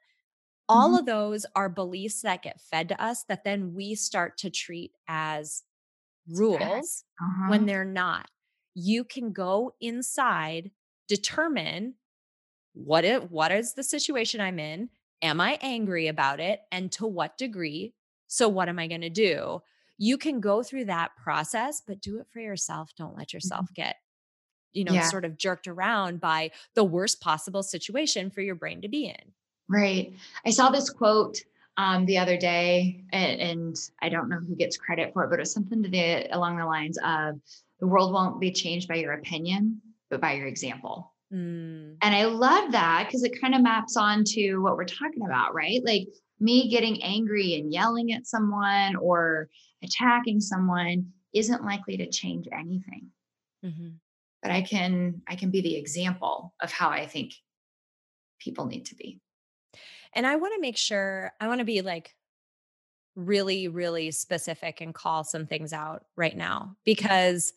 All 0.68 0.90
mm-hmm. 0.90 0.98
of 0.98 1.06
those 1.06 1.46
are 1.54 1.68
beliefs 1.68 2.22
that 2.22 2.42
get 2.42 2.60
fed 2.60 2.88
to 2.90 3.02
us 3.02 3.24
that 3.24 3.44
then 3.44 3.74
we 3.74 3.94
start 3.94 4.38
to 4.38 4.50
treat 4.50 4.92
as 5.08 5.62
rules 6.28 7.04
uh-huh. 7.20 7.50
when 7.50 7.66
they're 7.66 7.84
not. 7.84 8.28
You 8.74 9.04
can 9.04 9.32
go 9.32 9.74
inside, 9.80 10.70
determine 11.08 11.94
what 12.74 13.04
it 13.04 13.30
what 13.30 13.50
is 13.50 13.74
the 13.74 13.82
situation 13.82 14.40
I'm 14.40 14.58
in? 14.58 14.90
Am 15.20 15.40
I 15.40 15.58
angry 15.62 16.06
about 16.06 16.38
it? 16.38 16.60
And 16.70 16.92
to 16.92 17.06
what 17.06 17.38
degree? 17.38 17.94
So 18.28 18.48
what 18.48 18.68
am 18.68 18.78
I 18.78 18.86
going 18.86 19.00
to 19.00 19.10
do? 19.10 19.62
You 19.96 20.16
can 20.16 20.40
go 20.40 20.62
through 20.62 20.84
that 20.84 21.10
process, 21.16 21.82
but 21.84 22.00
do 22.00 22.20
it 22.20 22.26
for 22.30 22.38
yourself. 22.38 22.92
Don't 22.96 23.16
let 23.16 23.32
yourself 23.32 23.66
mm-hmm. 23.66 23.82
get 23.82 23.96
you 24.72 24.84
know, 24.84 24.92
yeah. 24.92 25.02
sort 25.02 25.24
of 25.24 25.36
jerked 25.36 25.66
around 25.66 26.20
by 26.20 26.50
the 26.74 26.84
worst 26.84 27.20
possible 27.20 27.62
situation 27.62 28.30
for 28.30 28.40
your 28.40 28.54
brain 28.54 28.82
to 28.82 28.88
be 28.88 29.06
in. 29.06 29.32
Right. 29.68 30.14
I 30.46 30.50
saw 30.50 30.70
this 30.70 30.90
quote 30.90 31.38
um, 31.76 32.06
the 32.06 32.18
other 32.18 32.36
day, 32.36 33.04
and, 33.12 33.40
and, 33.40 33.76
I 34.02 34.08
don't 34.08 34.28
know 34.28 34.40
who 34.40 34.56
gets 34.56 34.76
credit 34.76 35.12
for 35.12 35.24
it, 35.24 35.30
but 35.30 35.38
it 35.38 35.42
was 35.42 35.52
something 35.52 35.82
to 35.82 35.88
the 35.88 36.26
along 36.34 36.56
the 36.56 36.66
lines 36.66 36.98
of 37.04 37.38
the 37.78 37.86
world 37.86 38.12
won't 38.12 38.40
be 38.40 38.50
changed 38.50 38.88
by 38.88 38.96
your 38.96 39.12
opinion, 39.12 39.80
but 40.10 40.20
by 40.20 40.32
your 40.32 40.48
example. 40.48 41.14
Mm. 41.32 41.96
And 42.02 42.14
I 42.14 42.24
love 42.24 42.72
that 42.72 43.06
because 43.06 43.22
it 43.22 43.40
kind 43.40 43.54
of 43.54 43.62
maps 43.62 43.96
on 43.96 44.24
to 44.28 44.56
what 44.58 44.76
we're 44.76 44.84
talking 44.84 45.24
about, 45.24 45.54
right? 45.54 45.80
Like 45.84 46.08
me 46.40 46.68
getting 46.68 47.02
angry 47.02 47.54
and 47.54 47.72
yelling 47.72 48.12
at 48.12 48.26
someone 48.26 48.96
or 48.96 49.48
attacking 49.82 50.40
someone 50.40 51.12
isn't 51.34 51.64
likely 51.64 51.96
to 51.98 52.10
change 52.10 52.48
anything. 52.52 53.08
Mm-hmm. 53.64 53.88
But 54.42 54.50
I 54.50 54.62
can 54.62 55.22
I 55.28 55.36
can 55.36 55.50
be 55.50 55.60
the 55.60 55.76
example 55.76 56.54
of 56.60 56.72
how 56.72 56.88
I 56.88 57.06
think 57.06 57.34
people 58.38 58.66
need 58.66 58.86
to 58.86 58.94
be. 58.94 59.20
And 60.14 60.26
I 60.26 60.36
want 60.36 60.54
to 60.54 60.60
make 60.60 60.76
sure, 60.76 61.32
I 61.40 61.48
want 61.48 61.60
to 61.60 61.64
be 61.64 61.82
like 61.82 62.14
really, 63.14 63.68
really 63.68 64.10
specific 64.10 64.80
and 64.80 64.94
call 64.94 65.24
some 65.24 65.46
things 65.46 65.72
out 65.72 66.04
right 66.16 66.36
now 66.36 66.76
because 66.84 67.52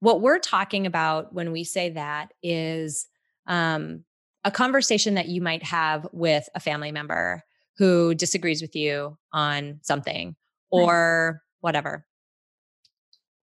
what 0.00 0.20
we're 0.20 0.38
talking 0.38 0.86
about 0.86 1.32
when 1.32 1.52
we 1.52 1.64
say 1.64 1.90
that 1.90 2.32
is 2.42 3.06
um, 3.46 4.04
a 4.44 4.50
conversation 4.50 5.14
that 5.14 5.28
you 5.28 5.40
might 5.40 5.62
have 5.62 6.06
with 6.12 6.48
a 6.54 6.60
family 6.60 6.92
member 6.92 7.42
who 7.78 8.14
disagrees 8.14 8.60
with 8.60 8.74
you 8.74 9.16
on 9.32 9.78
something 9.82 10.34
or 10.70 11.42
whatever. 11.60 12.06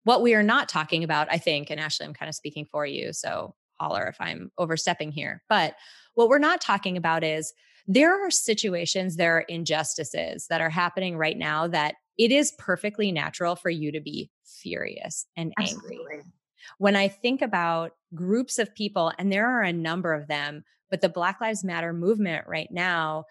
What 0.05 0.23
we 0.23 0.35
are 0.35 0.43
not 0.43 0.69
talking 0.69 1.05
about, 1.05 1.29
I 1.31 1.39
think, 1.39 1.71
and 1.71 1.81
Ashley, 1.81 2.07
I'm 2.07 2.15
kind 2.15 2.29
of 2.29 2.35
speaking 2.35 2.67
for 2.67 2.85
you, 2.85 3.13
so 3.13 3.55
holler 3.79 4.07
if 4.07 4.17
I'm 4.21 4.51
overstepping 4.59 5.13
here. 5.13 5.43
But 5.49 5.75
what 6.15 6.29
we're 6.29 6.39
not 6.39 6.61
talking 6.61 6.97
about 6.97 7.25
is 7.25 7.53
there 7.87 8.27
are 8.27 8.31
situations, 8.31 9.17
there 9.17 9.37
are 9.37 9.45
injustices 9.49 10.47
that 10.49 10.61
are 10.61 10.71
happening 10.71 11.17
right 11.17 11.37
now 11.37 11.67
that 11.69 11.97
it 12.19 12.31
is 12.31 12.53
perfectly 12.59 13.11
natural 13.11 13.57
for 13.57 13.71
you 13.71 13.93
to 13.93 14.01
be 14.01 14.31
furious 14.45 15.27
and 15.37 15.53
angry. 15.59 15.99
Absolutely. 16.01 16.33
When 16.79 16.97
I 16.97 17.09
think 17.09 17.43
about 17.43 17.93
groups 18.15 18.59
of 18.59 18.75
people, 18.75 19.13
and 19.19 19.33
there 19.33 19.49
are 19.49 19.63
a 19.63 19.73
number 19.73 20.13
of 20.13 20.29
them, 20.29 20.65
but 20.91 21.01
the 21.01 21.09
Black 21.09 21.41
Lives 21.41 21.65
Matter 21.65 21.93
movement 21.93 22.47
right 22.47 22.71
now 22.71 23.25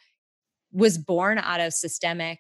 was 0.72 0.97
born 0.97 1.38
out 1.38 1.60
of 1.60 1.74
systemic 1.74 2.39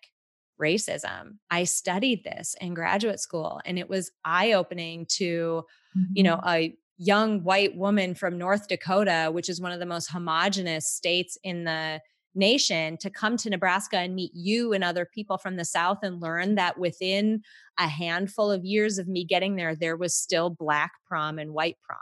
racism. 0.59 1.37
I 1.49 1.63
studied 1.63 2.23
this 2.23 2.55
in 2.61 2.73
graduate 2.73 3.19
school 3.19 3.59
and 3.65 3.79
it 3.79 3.89
was 3.89 4.11
eye 4.23 4.53
opening 4.53 5.05
to, 5.17 5.65
mm-hmm. 5.97 6.13
you 6.13 6.23
know, 6.23 6.37
mm-hmm. 6.37 6.49
a 6.49 6.77
young 7.03 7.43
white 7.43 7.75
woman 7.75 8.13
from 8.13 8.37
North 8.37 8.67
Dakota, 8.67 9.31
which 9.31 9.49
is 9.49 9.59
one 9.59 9.71
of 9.71 9.79
the 9.79 9.87
most 9.87 10.11
homogenous 10.11 10.87
states 10.87 11.35
in 11.43 11.63
the 11.63 11.99
nation, 12.35 12.95
to 12.97 13.09
come 13.09 13.37
to 13.37 13.49
Nebraska 13.49 13.97
and 13.97 14.13
meet 14.13 14.31
you 14.35 14.71
and 14.71 14.83
other 14.83 15.09
people 15.11 15.39
from 15.39 15.55
the 15.55 15.65
South 15.65 15.97
and 16.03 16.21
learn 16.21 16.55
that 16.55 16.77
within 16.77 17.41
a 17.79 17.87
handful 17.87 18.51
of 18.51 18.63
years 18.63 18.99
of 18.99 19.07
me 19.07 19.25
getting 19.25 19.55
there, 19.55 19.75
there 19.75 19.97
was 19.97 20.15
still 20.15 20.51
Black 20.51 20.91
prom 21.07 21.39
and 21.39 21.53
white 21.53 21.77
prom. 21.81 21.97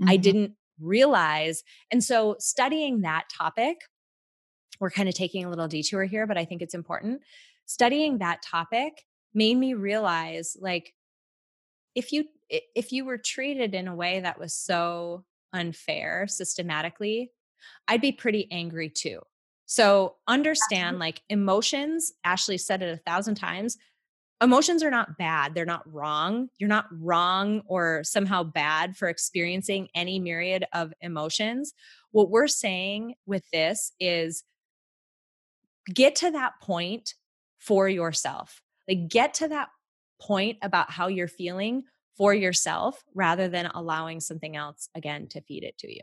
Mm-hmm. 0.00 0.10
I 0.10 0.16
didn't 0.16 0.52
realize. 0.78 1.64
And 1.90 2.02
so 2.02 2.36
studying 2.38 3.00
that 3.00 3.24
topic, 3.36 3.78
we're 4.78 4.90
kind 4.90 5.08
of 5.08 5.14
taking 5.16 5.44
a 5.44 5.50
little 5.50 5.66
detour 5.66 6.04
here, 6.04 6.28
but 6.28 6.38
I 6.38 6.44
think 6.44 6.62
it's 6.62 6.74
important. 6.74 7.20
Studying 7.66 8.18
that 8.18 8.42
topic 8.42 9.04
made 9.34 9.56
me 9.56 9.74
realize 9.74 10.56
like, 10.60 10.94
if 11.96 12.12
you 12.12 12.26
if 12.50 12.92
you 12.92 13.04
were 13.04 13.18
treated 13.18 13.74
in 13.74 13.88
a 13.88 13.94
way 13.94 14.20
that 14.20 14.38
was 14.38 14.54
so 14.54 15.24
unfair 15.52 16.26
systematically, 16.28 17.30
I'd 17.88 18.00
be 18.00 18.12
pretty 18.12 18.50
angry 18.50 18.90
too. 18.90 19.20
So 19.66 20.16
understand 20.26 20.98
like 20.98 21.22
emotions, 21.28 22.12
Ashley 22.24 22.58
said 22.58 22.82
it 22.82 22.92
a 22.92 22.96
thousand 22.96 23.36
times. 23.36 23.78
Emotions 24.42 24.82
are 24.82 24.90
not 24.90 25.18
bad. 25.18 25.54
They're 25.54 25.66
not 25.66 25.90
wrong. 25.92 26.48
You're 26.58 26.68
not 26.68 26.86
wrong 26.90 27.62
or 27.66 28.02
somehow 28.02 28.42
bad 28.42 28.96
for 28.96 29.08
experiencing 29.08 29.88
any 29.94 30.18
myriad 30.18 30.64
of 30.72 30.92
emotions. 31.02 31.72
What 32.10 32.30
we're 32.30 32.48
saying 32.48 33.14
with 33.26 33.44
this 33.52 33.92
is 34.00 34.42
get 35.92 36.16
to 36.16 36.30
that 36.30 36.54
point 36.62 37.14
for 37.58 37.88
yourself. 37.88 38.62
Like 38.88 39.08
get 39.08 39.34
to 39.34 39.48
that 39.48 39.68
point 40.20 40.58
about 40.62 40.90
how 40.90 41.06
you're 41.08 41.28
feeling 41.28 41.84
for 42.20 42.34
yourself 42.34 43.02
rather 43.14 43.48
than 43.48 43.64
allowing 43.74 44.20
something 44.20 44.54
else 44.54 44.90
again 44.94 45.26
to 45.26 45.40
feed 45.40 45.64
it 45.64 45.78
to 45.78 45.90
you. 45.90 46.02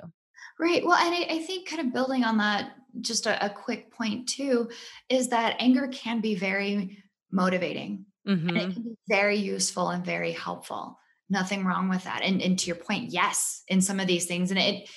Right. 0.59 0.84
Well, 0.84 0.97
and 0.97 1.13
I, 1.13 1.36
I, 1.36 1.39
think 1.43 1.70
kind 1.70 1.80
of 1.80 1.93
building 1.93 2.24
on 2.24 2.39
that, 2.39 2.72
just 3.01 3.28
a, 3.28 3.45
a, 3.45 3.51
quick 3.51 3.91
point 3.91 4.28
too, 4.28 4.72
is 5.09 5.30
that 5.30 5.57
anger 5.59 5.88
can 5.89 6.20
be 6.20 6.34
very 6.34 7.03
motivating 7.32 8.05
mm-hmm. 8.28 8.47
and 8.47 8.57
it 8.57 8.61
mm-hmm. 8.61 8.74
can 8.74 8.82
be 8.82 8.95
very 9.07 9.36
useful 9.36 9.89
and 9.89 10.03
very 10.03 10.32
helpful. 10.32 10.97
Nothing 11.30 11.63
wrong 11.63 11.88
with 11.88 12.05
that. 12.05 12.24
And, 12.24 12.41
and 12.41 12.57
to 12.57 12.65
your 12.65 12.78
point, 12.78 13.11
yes, 13.11 13.61
in 13.68 13.80
some 13.80 13.99
of 13.99 14.07
these 14.07 14.26
things, 14.26 14.49
and 14.49 14.59
it 14.59 14.89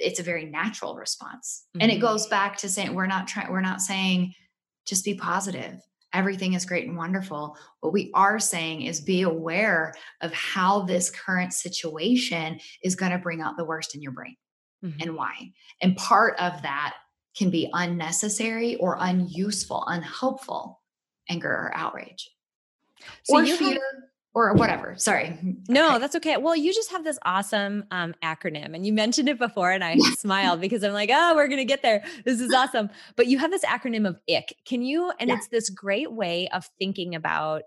it's 0.00 0.18
a 0.18 0.24
very 0.24 0.44
natural 0.44 0.96
response. 0.96 1.66
Mm-hmm. 1.68 1.82
And 1.82 1.92
it 1.92 2.00
goes 2.00 2.24
mm-hmm. 2.24 2.30
back 2.30 2.56
to 2.58 2.68
saying 2.68 2.94
we're 2.94 3.06
not 3.06 3.28
trying, 3.28 3.52
we're 3.52 3.60
not 3.60 3.80
saying 3.80 4.34
just 4.88 5.04
be 5.04 5.14
positive. 5.14 5.80
Everything 6.16 6.54
is 6.54 6.64
great 6.64 6.88
and 6.88 6.96
wonderful. 6.96 7.58
What 7.80 7.92
we 7.92 8.10
are 8.14 8.38
saying 8.38 8.82
is 8.82 9.00
be 9.02 9.20
aware 9.20 9.92
of 10.22 10.32
how 10.32 10.80
this 10.80 11.10
current 11.10 11.52
situation 11.52 12.58
is 12.82 12.96
going 12.96 13.12
to 13.12 13.18
bring 13.18 13.42
out 13.42 13.58
the 13.58 13.66
worst 13.66 13.94
in 13.94 14.00
your 14.00 14.12
brain 14.12 14.36
mm-hmm. 14.82 14.98
and 15.02 15.14
why. 15.14 15.52
And 15.82 15.94
part 15.94 16.40
of 16.40 16.62
that 16.62 16.94
can 17.36 17.50
be 17.50 17.68
unnecessary 17.74 18.76
or 18.76 18.96
unuseful, 18.98 19.84
unhelpful 19.86 20.80
anger 21.28 21.50
or 21.50 21.70
outrage. 21.74 22.30
So 23.24 23.36
or 23.36 23.44
fear. 23.44 23.72
Have- 23.72 23.80
or 24.36 24.52
whatever. 24.52 24.94
Sorry. 24.98 25.34
No, 25.66 25.92
okay. 25.92 25.98
that's 25.98 26.14
okay. 26.16 26.36
Well, 26.36 26.54
you 26.54 26.74
just 26.74 26.90
have 26.90 27.02
this 27.02 27.18
awesome 27.24 27.84
um, 27.90 28.14
acronym, 28.22 28.74
and 28.74 28.84
you 28.84 28.92
mentioned 28.92 29.30
it 29.30 29.38
before, 29.38 29.72
and 29.72 29.82
I 29.82 29.96
smiled 30.18 30.60
because 30.60 30.84
I'm 30.84 30.92
like, 30.92 31.08
oh, 31.10 31.34
we're 31.34 31.48
gonna 31.48 31.64
get 31.64 31.80
there. 31.80 32.04
This 32.26 32.42
is 32.42 32.52
awesome. 32.52 32.90
But 33.16 33.28
you 33.28 33.38
have 33.38 33.50
this 33.50 33.64
acronym 33.64 34.06
of 34.06 34.20
ICK. 34.28 34.52
Can 34.66 34.82
you? 34.82 35.10
And 35.18 35.30
yeah. 35.30 35.36
it's 35.36 35.48
this 35.48 35.70
great 35.70 36.12
way 36.12 36.48
of 36.48 36.68
thinking 36.78 37.14
about 37.14 37.62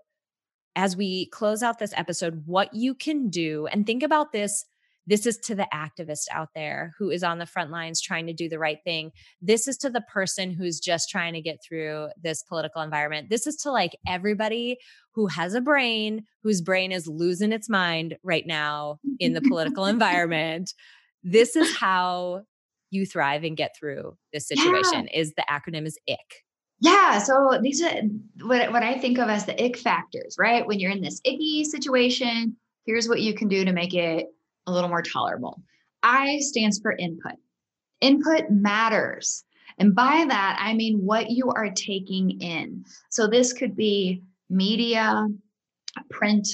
as 0.76 0.96
we 0.96 1.26
close 1.26 1.64
out 1.64 1.80
this 1.80 1.92
episode, 1.96 2.44
what 2.46 2.72
you 2.72 2.94
can 2.94 3.30
do, 3.30 3.66
and 3.66 3.84
think 3.84 4.04
about 4.04 4.30
this 4.30 4.64
this 5.10 5.26
is 5.26 5.36
to 5.38 5.56
the 5.56 5.66
activist 5.74 6.26
out 6.30 6.50
there 6.54 6.94
who 6.96 7.10
is 7.10 7.24
on 7.24 7.38
the 7.38 7.46
front 7.46 7.72
lines 7.72 8.00
trying 8.00 8.28
to 8.28 8.32
do 8.32 8.48
the 8.48 8.60
right 8.60 8.78
thing. 8.84 9.10
This 9.42 9.66
is 9.66 9.76
to 9.78 9.90
the 9.90 10.02
person 10.02 10.52
who's 10.52 10.78
just 10.78 11.10
trying 11.10 11.34
to 11.34 11.40
get 11.40 11.58
through 11.66 12.10
this 12.22 12.44
political 12.44 12.80
environment. 12.80 13.28
This 13.28 13.44
is 13.44 13.56
to 13.56 13.72
like 13.72 13.90
everybody 14.06 14.78
who 15.16 15.26
has 15.26 15.54
a 15.54 15.60
brain, 15.60 16.26
whose 16.44 16.62
brain 16.62 16.92
is 16.92 17.08
losing 17.08 17.50
its 17.50 17.68
mind 17.68 18.18
right 18.22 18.46
now 18.46 19.00
in 19.18 19.32
the 19.32 19.42
political 19.42 19.84
environment. 19.96 20.74
This 21.24 21.56
is 21.56 21.76
how 21.76 22.42
you 22.90 23.04
thrive 23.04 23.42
and 23.42 23.56
get 23.56 23.74
through 23.76 24.16
this 24.32 24.46
situation 24.46 25.08
yeah. 25.12 25.20
is 25.20 25.32
the 25.34 25.44
acronym 25.50 25.86
is 25.86 25.98
ick 26.08 26.44
yeah 26.80 27.18
so 27.18 27.56
these 27.62 27.80
are 27.80 28.02
what, 28.42 28.72
what 28.72 28.82
i 28.82 28.98
think 28.98 29.16
of 29.18 29.28
as 29.28 29.46
the 29.46 29.64
ick 29.64 29.76
factors 29.76 30.34
right 30.40 30.66
when 30.66 30.80
you're 30.80 30.90
in 30.90 31.00
this 31.00 31.20
icky 31.24 31.62
situation 31.62 32.56
here's 32.86 33.08
what 33.08 33.20
you 33.20 33.32
can 33.32 33.46
do 33.46 33.64
to 33.64 33.72
make 33.72 33.94
it 33.94 34.26
a 34.70 34.72
little 34.72 34.88
more 34.88 35.02
tolerable. 35.02 35.62
I 36.02 36.38
stands 36.40 36.78
for 36.78 36.92
input. 36.92 37.34
Input 38.00 38.50
matters. 38.50 39.44
And 39.78 39.94
by 39.94 40.24
that, 40.28 40.58
I 40.60 40.74
mean 40.74 41.04
what 41.04 41.30
you 41.30 41.50
are 41.50 41.70
taking 41.70 42.40
in. 42.40 42.84
So 43.10 43.26
this 43.26 43.52
could 43.52 43.76
be 43.76 44.22
media, 44.48 45.26
print, 46.10 46.48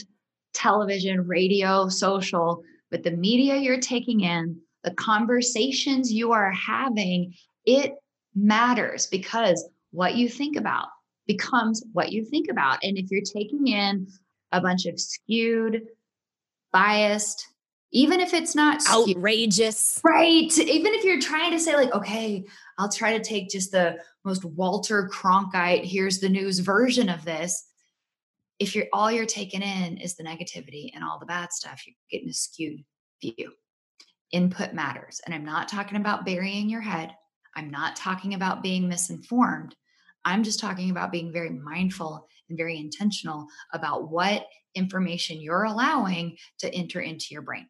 television, 0.54 1.26
radio, 1.26 1.88
social, 1.88 2.62
but 2.90 3.02
the 3.02 3.10
media 3.10 3.56
you're 3.56 3.80
taking 3.80 4.20
in, 4.20 4.60
the 4.84 4.94
conversations 4.94 6.12
you 6.12 6.32
are 6.32 6.52
having, 6.52 7.34
it 7.64 7.94
matters 8.34 9.06
because 9.06 9.68
what 9.90 10.14
you 10.14 10.28
think 10.28 10.56
about 10.56 10.86
becomes 11.26 11.84
what 11.92 12.12
you 12.12 12.24
think 12.24 12.48
about. 12.50 12.78
And 12.82 12.96
if 12.96 13.10
you're 13.10 13.22
taking 13.22 13.66
in 13.66 14.06
a 14.52 14.60
bunch 14.60 14.86
of 14.86 15.00
skewed, 15.00 15.82
biased, 16.72 17.46
even 17.92 18.20
if 18.20 18.34
it's 18.34 18.54
not 18.54 18.82
outrageous. 18.90 20.00
Right. 20.04 20.56
Even 20.58 20.94
if 20.94 21.04
you're 21.04 21.20
trying 21.20 21.52
to 21.52 21.58
say, 21.58 21.74
like, 21.76 21.92
okay, 21.94 22.44
I'll 22.78 22.88
try 22.88 23.16
to 23.16 23.24
take 23.24 23.48
just 23.48 23.72
the 23.72 23.98
most 24.24 24.44
Walter 24.44 25.08
Cronkite, 25.12 25.84
here's 25.84 26.18
the 26.18 26.28
news 26.28 26.58
version 26.58 27.08
of 27.08 27.24
this. 27.24 27.64
If 28.58 28.74
you're 28.74 28.86
all 28.92 29.12
you're 29.12 29.26
taking 29.26 29.62
in 29.62 29.98
is 29.98 30.16
the 30.16 30.24
negativity 30.24 30.90
and 30.94 31.04
all 31.04 31.18
the 31.18 31.26
bad 31.26 31.52
stuff, 31.52 31.82
you're 31.86 31.94
getting 32.10 32.30
a 32.30 32.34
skewed 32.34 32.84
view. 33.20 33.52
Input 34.32 34.74
matters. 34.74 35.20
And 35.24 35.34
I'm 35.34 35.44
not 35.44 35.68
talking 35.68 35.98
about 35.98 36.24
burying 36.24 36.68
your 36.68 36.80
head. 36.80 37.14
I'm 37.54 37.70
not 37.70 37.96
talking 37.96 38.34
about 38.34 38.62
being 38.62 38.88
misinformed. 38.88 39.76
I'm 40.24 40.42
just 40.42 40.58
talking 40.58 40.90
about 40.90 41.12
being 41.12 41.32
very 41.32 41.50
mindful 41.50 42.26
and 42.48 42.58
very 42.58 42.78
intentional 42.78 43.46
about 43.72 44.10
what 44.10 44.46
information 44.74 45.40
you're 45.40 45.64
allowing 45.64 46.36
to 46.58 46.74
enter 46.74 47.00
into 47.00 47.26
your 47.30 47.42
brain 47.42 47.66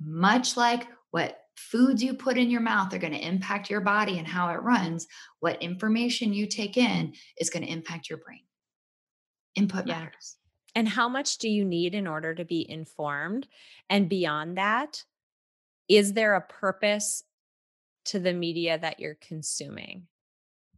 much 0.00 0.56
like 0.56 0.86
what 1.10 1.38
foods 1.56 2.02
you 2.02 2.14
put 2.14 2.36
in 2.36 2.50
your 2.50 2.60
mouth 2.60 2.92
are 2.92 2.98
going 2.98 3.12
to 3.12 3.26
impact 3.26 3.70
your 3.70 3.80
body 3.80 4.18
and 4.18 4.26
how 4.26 4.50
it 4.50 4.62
runs, 4.62 5.06
what 5.40 5.62
information 5.62 6.32
you 6.32 6.46
take 6.46 6.76
in 6.76 7.14
is 7.38 7.50
going 7.50 7.64
to 7.64 7.72
impact 7.72 8.10
your 8.10 8.18
brain. 8.18 8.44
Input 9.54 9.86
yeah. 9.86 10.00
matters. 10.00 10.36
And 10.74 10.86
how 10.86 11.08
much 11.08 11.38
do 11.38 11.48
you 11.48 11.64
need 11.64 11.94
in 11.94 12.06
order 12.06 12.34
to 12.34 12.44
be 12.44 12.70
informed? 12.70 13.48
And 13.88 14.10
beyond 14.10 14.58
that, 14.58 15.02
is 15.88 16.12
there 16.12 16.34
a 16.34 16.42
purpose 16.42 17.22
to 18.06 18.18
the 18.18 18.34
media 18.34 18.78
that 18.78 19.00
you're 19.00 19.16
consuming? 19.20 20.06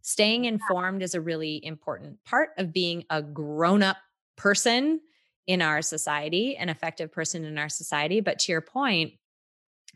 Staying 0.03 0.45
informed 0.45 1.03
is 1.03 1.15
a 1.15 1.21
really 1.21 1.65
important 1.65 2.23
part 2.25 2.51
of 2.59 2.73
being 2.73 3.05
a 3.11 3.21
grown 3.21 3.83
up 3.83 3.97
person 4.37 5.01
in 5.49 5.63
our 5.63 5.83
society, 5.83 6.57
an 6.57 6.69
effective 6.69 7.11
person 7.11 7.45
in 7.45 7.59
our 7.59 7.71
society. 7.71 8.21
But 8.21 8.39
to 8.41 8.53
your 8.53 8.61
point, 8.61 9.15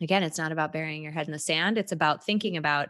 again, 0.01 0.23
it's 0.23 0.39
not 0.39 0.51
about 0.51 0.73
burying 0.73 1.03
your 1.03 1.11
head 1.11 1.27
in 1.27 1.31
the 1.31 1.39
sand. 1.39 1.77
It's 1.77 1.91
about 1.91 2.25
thinking 2.25 2.57
about 2.57 2.89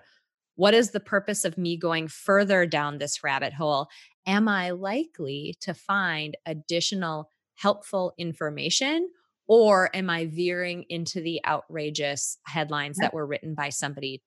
what 0.56 0.74
is 0.74 0.92
the 0.92 1.00
purpose 1.00 1.46
of 1.46 1.58
me 1.58 1.76
going 1.76 2.08
further 2.08 2.66
down 2.66 2.98
this 2.98 3.24
rabbit 3.24 3.54
hole? 3.54 3.90
Am 4.26 4.48
I 4.48 4.72
likely 4.72 5.56
to 5.62 5.74
find 5.74 6.38
additional 6.46 7.30
helpful 7.56 8.14
information? 8.18 9.10
Or 9.46 9.90
am 9.94 10.10
I 10.10 10.28
veering 10.28 10.86
into 10.88 11.20
the 11.20 11.42
outrageous 11.46 12.38
headlines 12.46 12.98
that 12.98 13.14
were 13.14 13.28
written 13.28 13.56
by 13.56 13.70
somebody 13.70 14.22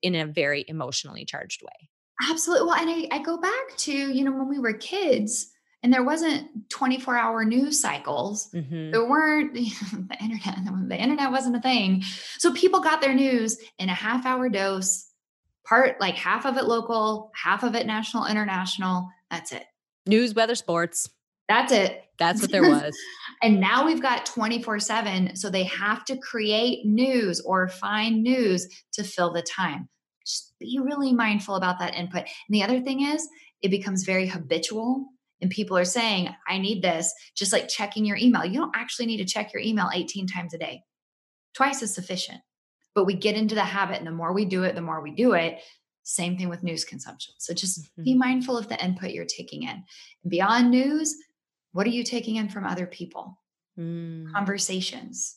in 0.00 0.14
a 0.14 0.26
very 0.26 0.64
emotionally 0.68 1.24
charged 1.24 1.62
way? 1.62 1.88
Absolutely. 2.30 2.68
Well, 2.68 2.76
and 2.76 2.88
I, 2.88 3.16
I 3.16 3.22
go 3.22 3.40
back 3.40 3.76
to, 3.78 3.92
you 3.92 4.22
know, 4.22 4.30
when 4.30 4.48
we 4.48 4.60
were 4.60 4.74
kids, 4.74 5.50
and 5.82 5.92
there 5.92 6.04
wasn't 6.04 6.68
24 6.68 7.16
hour 7.16 7.44
news 7.44 7.80
cycles. 7.80 8.50
Mm-hmm. 8.52 8.90
there 8.90 9.08
weren't 9.08 9.54
the 9.54 10.16
internet 10.20 10.88
the 10.88 10.96
internet 10.96 11.30
wasn't 11.30 11.56
a 11.56 11.60
thing. 11.60 12.02
So 12.38 12.52
people 12.52 12.80
got 12.80 13.00
their 13.00 13.14
news 13.14 13.58
in 13.78 13.88
a 13.88 13.94
half 13.94 14.26
hour 14.26 14.48
dose 14.48 15.06
part 15.66 16.00
like 16.00 16.16
half 16.16 16.46
of 16.46 16.56
it 16.56 16.64
local 16.64 17.30
half 17.34 17.62
of 17.62 17.74
it 17.74 17.86
national 17.86 18.26
international. 18.26 19.08
That's 19.30 19.52
it. 19.52 19.64
News 20.06 20.34
weather 20.34 20.54
sports. 20.54 21.08
That's 21.48 21.72
it. 21.72 22.04
That's 22.18 22.42
what 22.42 22.50
there 22.50 22.62
was. 22.68 22.96
And 23.42 23.60
now 23.60 23.86
we've 23.86 24.02
got 24.02 24.26
24 24.26 24.80
7 24.80 25.36
so 25.36 25.48
they 25.48 25.64
have 25.64 26.04
to 26.06 26.16
create 26.16 26.84
news 26.84 27.40
or 27.40 27.68
find 27.68 28.22
news 28.22 28.68
to 28.92 29.02
fill 29.02 29.32
the 29.32 29.42
time. 29.42 29.88
Just 30.26 30.58
be 30.58 30.78
really 30.78 31.12
mindful 31.12 31.54
about 31.54 31.78
that 31.78 31.94
input. 31.94 32.22
And 32.22 32.28
the 32.50 32.62
other 32.62 32.80
thing 32.80 33.02
is 33.02 33.26
it 33.62 33.70
becomes 33.70 34.04
very 34.04 34.26
habitual 34.26 35.06
and 35.40 35.50
people 35.50 35.76
are 35.76 35.84
saying, 35.84 36.28
I 36.48 36.58
need 36.58 36.82
this, 36.82 37.12
just 37.34 37.52
like 37.52 37.68
checking 37.68 38.04
your 38.04 38.16
email. 38.16 38.44
You 38.44 38.60
don't 38.60 38.76
actually 38.76 39.06
need 39.06 39.18
to 39.18 39.24
check 39.24 39.52
your 39.52 39.62
email 39.62 39.88
18 39.92 40.26
times 40.26 40.54
a 40.54 40.58
day. 40.58 40.82
Twice 41.54 41.82
is 41.82 41.94
sufficient. 41.94 42.40
But 42.94 43.04
we 43.04 43.14
get 43.14 43.36
into 43.36 43.54
the 43.54 43.62
habit, 43.62 43.98
and 43.98 44.06
the 44.06 44.12
more 44.12 44.32
we 44.32 44.44
do 44.44 44.64
it, 44.64 44.74
the 44.74 44.82
more 44.82 45.00
we 45.00 45.12
do 45.12 45.32
it. 45.34 45.60
Same 46.02 46.36
thing 46.36 46.48
with 46.48 46.62
news 46.62 46.84
consumption. 46.84 47.34
So 47.38 47.54
just 47.54 47.80
mm-hmm. 47.80 48.02
be 48.02 48.14
mindful 48.14 48.58
of 48.58 48.68
the 48.68 48.82
input 48.82 49.10
you're 49.10 49.24
taking 49.24 49.62
in. 49.62 49.70
And 50.22 50.30
beyond 50.30 50.70
news, 50.70 51.14
what 51.72 51.86
are 51.86 51.90
you 51.90 52.02
taking 52.02 52.36
in 52.36 52.48
from 52.48 52.66
other 52.66 52.86
people? 52.86 53.38
Mm. 53.78 54.32
Conversations, 54.32 55.36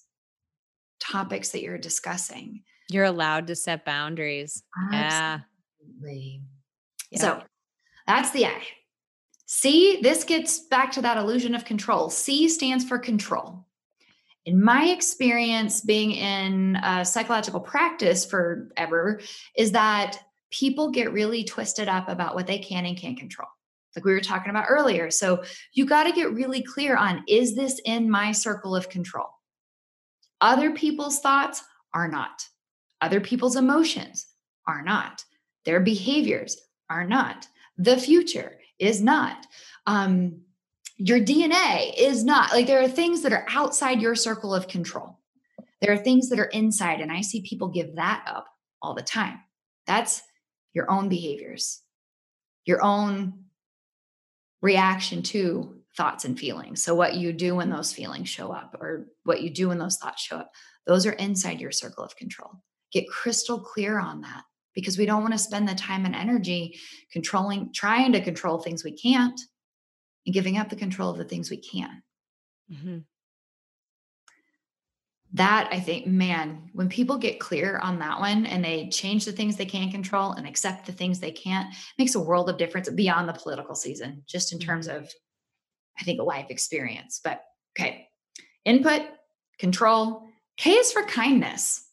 topics 0.99 1.49
that 1.49 1.61
you're 1.61 1.77
discussing. 1.77 2.63
You're 2.89 3.05
allowed 3.05 3.47
to 3.47 3.55
set 3.55 3.85
boundaries. 3.85 4.63
Absolutely. 4.91 6.41
Yeah. 7.11 7.19
So 7.19 7.43
that's 8.07 8.31
the 8.31 8.47
I. 8.47 8.61
C, 9.55 9.99
this 10.01 10.23
gets 10.23 10.61
back 10.61 10.91
to 10.93 11.01
that 11.03 11.15
illusion 11.15 11.53
of 11.53 11.63
control. 11.63 12.09
C 12.09 12.49
stands 12.49 12.83
for 12.83 12.97
control. 12.97 13.63
In 14.45 14.61
my 14.61 14.85
experience, 14.85 15.81
being 15.81 16.11
in 16.11 16.79
psychological 17.05 17.59
practice 17.59 18.25
forever, 18.25 19.21
is 19.55 19.71
that 19.73 20.17
people 20.49 20.89
get 20.89 21.13
really 21.13 21.43
twisted 21.43 21.87
up 21.87 22.09
about 22.09 22.33
what 22.33 22.47
they 22.47 22.57
can 22.57 22.87
and 22.87 22.97
can't 22.97 23.17
control, 23.17 23.47
like 23.95 24.03
we 24.03 24.13
were 24.13 24.21
talking 24.21 24.49
about 24.49 24.65
earlier. 24.67 25.11
So 25.11 25.43
you 25.71 25.85
got 25.85 26.05
to 26.05 26.11
get 26.11 26.33
really 26.33 26.63
clear 26.63 26.97
on 26.97 27.23
is 27.27 27.55
this 27.55 27.79
in 27.85 28.09
my 28.09 28.31
circle 28.31 28.75
of 28.75 28.89
control? 28.89 29.29
Other 30.41 30.71
people's 30.71 31.19
thoughts 31.19 31.63
are 31.93 32.07
not, 32.07 32.43
other 33.01 33.21
people's 33.21 33.55
emotions 33.55 34.25
are 34.67 34.81
not, 34.81 35.23
their 35.63 35.79
behaviors 35.79 36.57
are 36.89 37.05
not, 37.05 37.47
the 37.77 37.97
future 37.97 38.57
is 38.84 39.01
not. 39.01 39.45
Um, 39.88 40.41
your 40.97 41.19
DNA 41.19 41.93
is 41.97 42.23
not. 42.23 42.51
Like 42.51 42.67
there 42.67 42.81
are 42.81 42.88
things 42.88 43.21
that 43.21 43.34
are 43.34 43.45
outside 43.49 44.01
your 44.01 44.15
circle 44.15 44.53
of 44.53 44.67
control. 44.67 45.19
There 45.81 45.93
are 45.93 45.97
things 45.97 46.29
that 46.29 46.39
are 46.39 46.45
inside, 46.45 47.01
and 47.01 47.11
I 47.11 47.21
see 47.21 47.41
people 47.41 47.67
give 47.67 47.95
that 47.95 48.23
up 48.27 48.47
all 48.81 48.93
the 48.93 49.01
time. 49.01 49.39
That's 49.86 50.21
your 50.73 50.89
own 50.89 51.09
behaviors, 51.09 51.81
your 52.65 52.81
own 52.81 53.45
reaction 54.61 55.23
to 55.23 55.75
thoughts 55.97 56.25
and 56.25 56.39
feelings. 56.39 56.81
So, 56.81 56.95
what 56.95 57.15
you 57.15 57.34
do 57.34 57.55
when 57.55 57.69
those 57.69 57.91
feelings 57.91 58.29
show 58.29 58.51
up, 58.51 58.77
or 58.79 59.07
what 59.23 59.41
you 59.41 59.49
do 59.49 59.69
when 59.69 59.77
those 59.77 59.97
thoughts 59.97 60.21
show 60.21 60.38
up, 60.38 60.51
those 60.88 61.05
are 61.05 61.11
inside 61.11 61.59
your 61.59 61.71
circle 61.71 62.03
of 62.03 62.15
control. 62.15 62.51
Get 62.93 63.09
crystal 63.09 63.59
clear 63.59 63.99
on 63.99 64.21
that 64.21 64.43
because 64.74 64.97
we 64.97 65.05
don't 65.05 65.21
want 65.21 65.34
to 65.34 65.39
spend 65.39 65.67
the 65.67 65.76
time 65.76 66.05
and 66.05 66.15
energy 66.15 66.80
controlling, 67.11 67.71
trying 67.74 68.11
to 68.13 68.21
control 68.21 68.59
things 68.59 68.84
we 68.84 68.91
can't 68.91 69.39
and 70.26 70.34
giving 70.34 70.57
up 70.57 70.69
the 70.69 70.76
control 70.76 71.09
of 71.09 71.17
the 71.17 71.26
things 71.26 71.49
we 71.49 71.57
can. 71.57 72.01
Mm-hmm. 72.71 72.97
That 75.36 75.69
I 75.71 75.80
think, 75.80 76.05
man, 76.05 76.69
when 76.74 76.89
people 76.89 77.17
get 77.17 77.39
clear 77.39 77.80
on 77.80 77.99
that 77.99 78.19
one 78.19 78.45
and 78.45 78.63
they 78.63 78.89
change 78.89 79.26
the 79.26 79.32
things 79.32 79.55
they 79.55 79.65
can't 79.65 79.91
control 79.91 80.34
and 80.34 80.47
accept 80.47 80.86
the 80.86 80.91
things 80.91 81.19
they 81.19 81.32
can't, 81.32 81.74
makes 81.97 82.13
a 82.13 82.19
world 82.19 82.49
of 82.49 82.57
difference 82.57 82.88
beyond 82.89 83.28
the 83.28 83.34
political 83.34 83.74
season, 83.74 84.24
just 84.28 84.53
in 84.53 84.59
terms 84.59 84.88
mm-hmm. 84.88 85.03
of, 85.03 85.11
I 85.99 86.03
think, 86.03 86.19
a 86.19 86.24
life 86.24 86.47
experience. 86.49 87.19
But 87.24 87.43
okay, 87.78 88.07
input, 88.63 89.01
control. 89.57 90.24
K 90.57 90.71
is 90.71 90.91
for 90.91 91.03
kindness. 91.03 91.84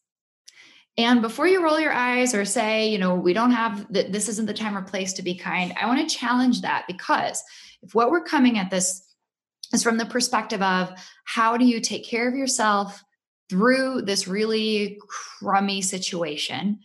And 0.96 1.22
before 1.22 1.46
you 1.46 1.62
roll 1.62 1.80
your 1.80 1.92
eyes 1.92 2.34
or 2.34 2.44
say, 2.44 2.88
you 2.88 2.98
know, 2.98 3.14
we 3.14 3.32
don't 3.32 3.52
have 3.52 3.90
that, 3.92 4.12
this 4.12 4.28
isn't 4.28 4.46
the 4.46 4.54
time 4.54 4.76
or 4.76 4.82
place 4.82 5.12
to 5.14 5.22
be 5.22 5.34
kind, 5.34 5.72
I 5.80 5.86
want 5.86 6.06
to 6.06 6.14
challenge 6.14 6.62
that 6.62 6.84
because 6.86 7.42
if 7.82 7.94
what 7.94 8.10
we're 8.10 8.24
coming 8.24 8.58
at 8.58 8.70
this 8.70 9.06
is 9.72 9.82
from 9.82 9.98
the 9.98 10.06
perspective 10.06 10.62
of 10.62 10.92
how 11.24 11.56
do 11.56 11.64
you 11.64 11.80
take 11.80 12.04
care 12.04 12.28
of 12.28 12.34
yourself 12.34 13.02
through 13.48 14.02
this 14.02 14.28
really 14.28 14.98
crummy 15.08 15.80
situation, 15.80 16.80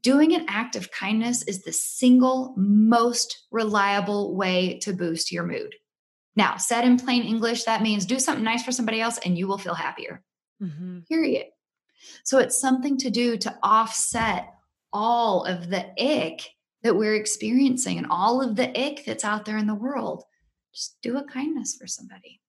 doing 0.00 0.34
an 0.34 0.46
act 0.48 0.76
of 0.76 0.90
kindness 0.90 1.42
is 1.42 1.62
the 1.62 1.72
single 1.72 2.54
most 2.56 3.46
reliable 3.50 4.34
way 4.34 4.78
to 4.82 4.92
boost 4.92 5.32
your 5.32 5.44
mood. 5.44 5.74
Now, 6.34 6.56
said 6.56 6.84
in 6.84 6.98
plain 6.98 7.22
English, 7.22 7.64
that 7.64 7.82
means 7.82 8.04
do 8.04 8.18
something 8.18 8.44
nice 8.44 8.64
for 8.64 8.72
somebody 8.72 9.00
else 9.00 9.18
and 9.18 9.38
you 9.38 9.48
will 9.48 9.58
feel 9.58 9.74
happier. 9.74 10.22
Mm-hmm. 10.62 11.00
Period. 11.08 11.46
So 12.24 12.38
it's 12.38 12.60
something 12.60 12.96
to 12.98 13.10
do 13.10 13.36
to 13.38 13.56
offset 13.62 14.52
all 14.92 15.44
of 15.44 15.68
the 15.68 15.86
ick 16.00 16.42
that 16.82 16.96
we're 16.96 17.14
experiencing 17.14 17.98
and 17.98 18.06
all 18.08 18.40
of 18.40 18.56
the 18.56 18.68
ick 18.78 19.04
that's 19.04 19.24
out 19.24 19.44
there 19.44 19.58
in 19.58 19.66
the 19.66 19.74
world. 19.74 20.24
Just 20.72 20.96
do 21.02 21.16
a 21.16 21.24
kindness 21.24 21.74
for 21.74 21.86
somebody. 21.86 22.40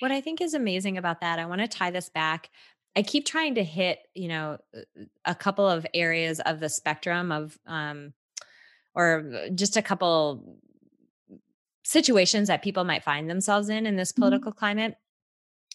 What 0.00 0.10
I 0.10 0.20
think 0.20 0.40
is 0.40 0.54
amazing 0.54 0.98
about 0.98 1.20
that, 1.20 1.38
I 1.38 1.46
want 1.46 1.60
to 1.60 1.68
tie 1.68 1.90
this 1.90 2.08
back. 2.08 2.50
I 2.94 3.02
keep 3.02 3.24
trying 3.24 3.54
to 3.54 3.64
hit, 3.64 4.00
you 4.14 4.28
know, 4.28 4.58
a 5.24 5.34
couple 5.34 5.66
of 5.66 5.86
areas 5.94 6.40
of 6.40 6.60
the 6.60 6.68
spectrum 6.68 7.32
of, 7.32 7.58
um, 7.66 8.12
or 8.94 9.48
just 9.54 9.76
a 9.76 9.82
couple 9.82 10.58
situations 11.84 12.48
that 12.48 12.62
people 12.62 12.84
might 12.84 13.02
find 13.02 13.30
themselves 13.30 13.68
in 13.68 13.86
in 13.86 13.96
this 13.96 14.12
mm-hmm. 14.12 14.22
political 14.22 14.52
mm-hmm. 14.52 14.58
climate 14.58 14.96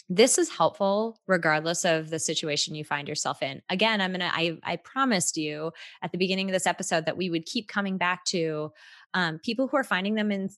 this 0.10 0.38
is 0.38 0.50
helpful 0.50 1.20
regardless 1.28 1.84
of 1.84 2.10
the 2.10 2.20
situation 2.20 2.76
you 2.76 2.86
find 2.86 3.08
yourself 3.08 3.42
in. 3.42 3.62
Again 3.70 4.02
i'm 4.02 4.12
gonna 4.12 4.32
i 4.34 4.58
i 4.64 4.78
promised 4.78 5.38
you 5.38 5.72
at 6.02 6.12
the 6.12 6.18
beginning 6.18 6.50
of 6.50 6.54
this 6.54 6.68
episode 6.68 7.06
that 7.06 7.18
we 7.18 7.30
would 7.30 7.46
keep 7.46 7.68
coming 7.68 7.98
back 7.98 8.24
to 8.26 8.72
um, 9.14 9.40
people 9.40 9.68
who 9.68 9.78
are 9.78 9.84
finding 9.84 10.16
them 10.16 10.32
in 10.32 10.50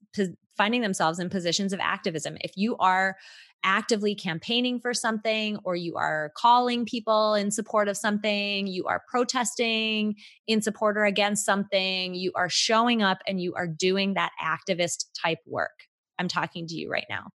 finding 0.58 0.82
themselves 0.82 1.20
in 1.20 1.30
positions 1.30 1.72
of 1.72 1.80
activism. 1.80 2.38
If 2.42 2.52
you 2.58 2.76
are 2.78 3.16
actively 3.64 4.16
campaigning 4.16 4.80
for 4.80 4.94
something 4.94 5.58
or 5.64 5.76
you 5.76 5.96
are 5.96 6.32
calling 6.36 6.86
people 6.86 7.34
in 7.34 7.52
support 7.52 7.90
of 7.90 7.98
something 7.98 8.68
you 8.68 8.86
are 8.86 9.04
protesting 9.10 10.16
in 10.48 10.62
support 10.62 10.98
or 10.98 11.04
against 11.04 11.46
something 11.46 12.14
you 12.14 12.32
are 12.36 12.50
showing 12.50 13.02
up 13.02 13.20
and 13.28 13.42
you 13.42 13.54
are 13.56 13.68
doing 13.68 14.14
that 14.14 14.32
activist 14.42 15.06
type 15.22 15.40
work. 15.46 15.88
I'm 16.18 16.28
talking 16.28 16.68
to 16.68 16.76
you 16.76 16.90
right 16.90 17.06
now 17.10 17.28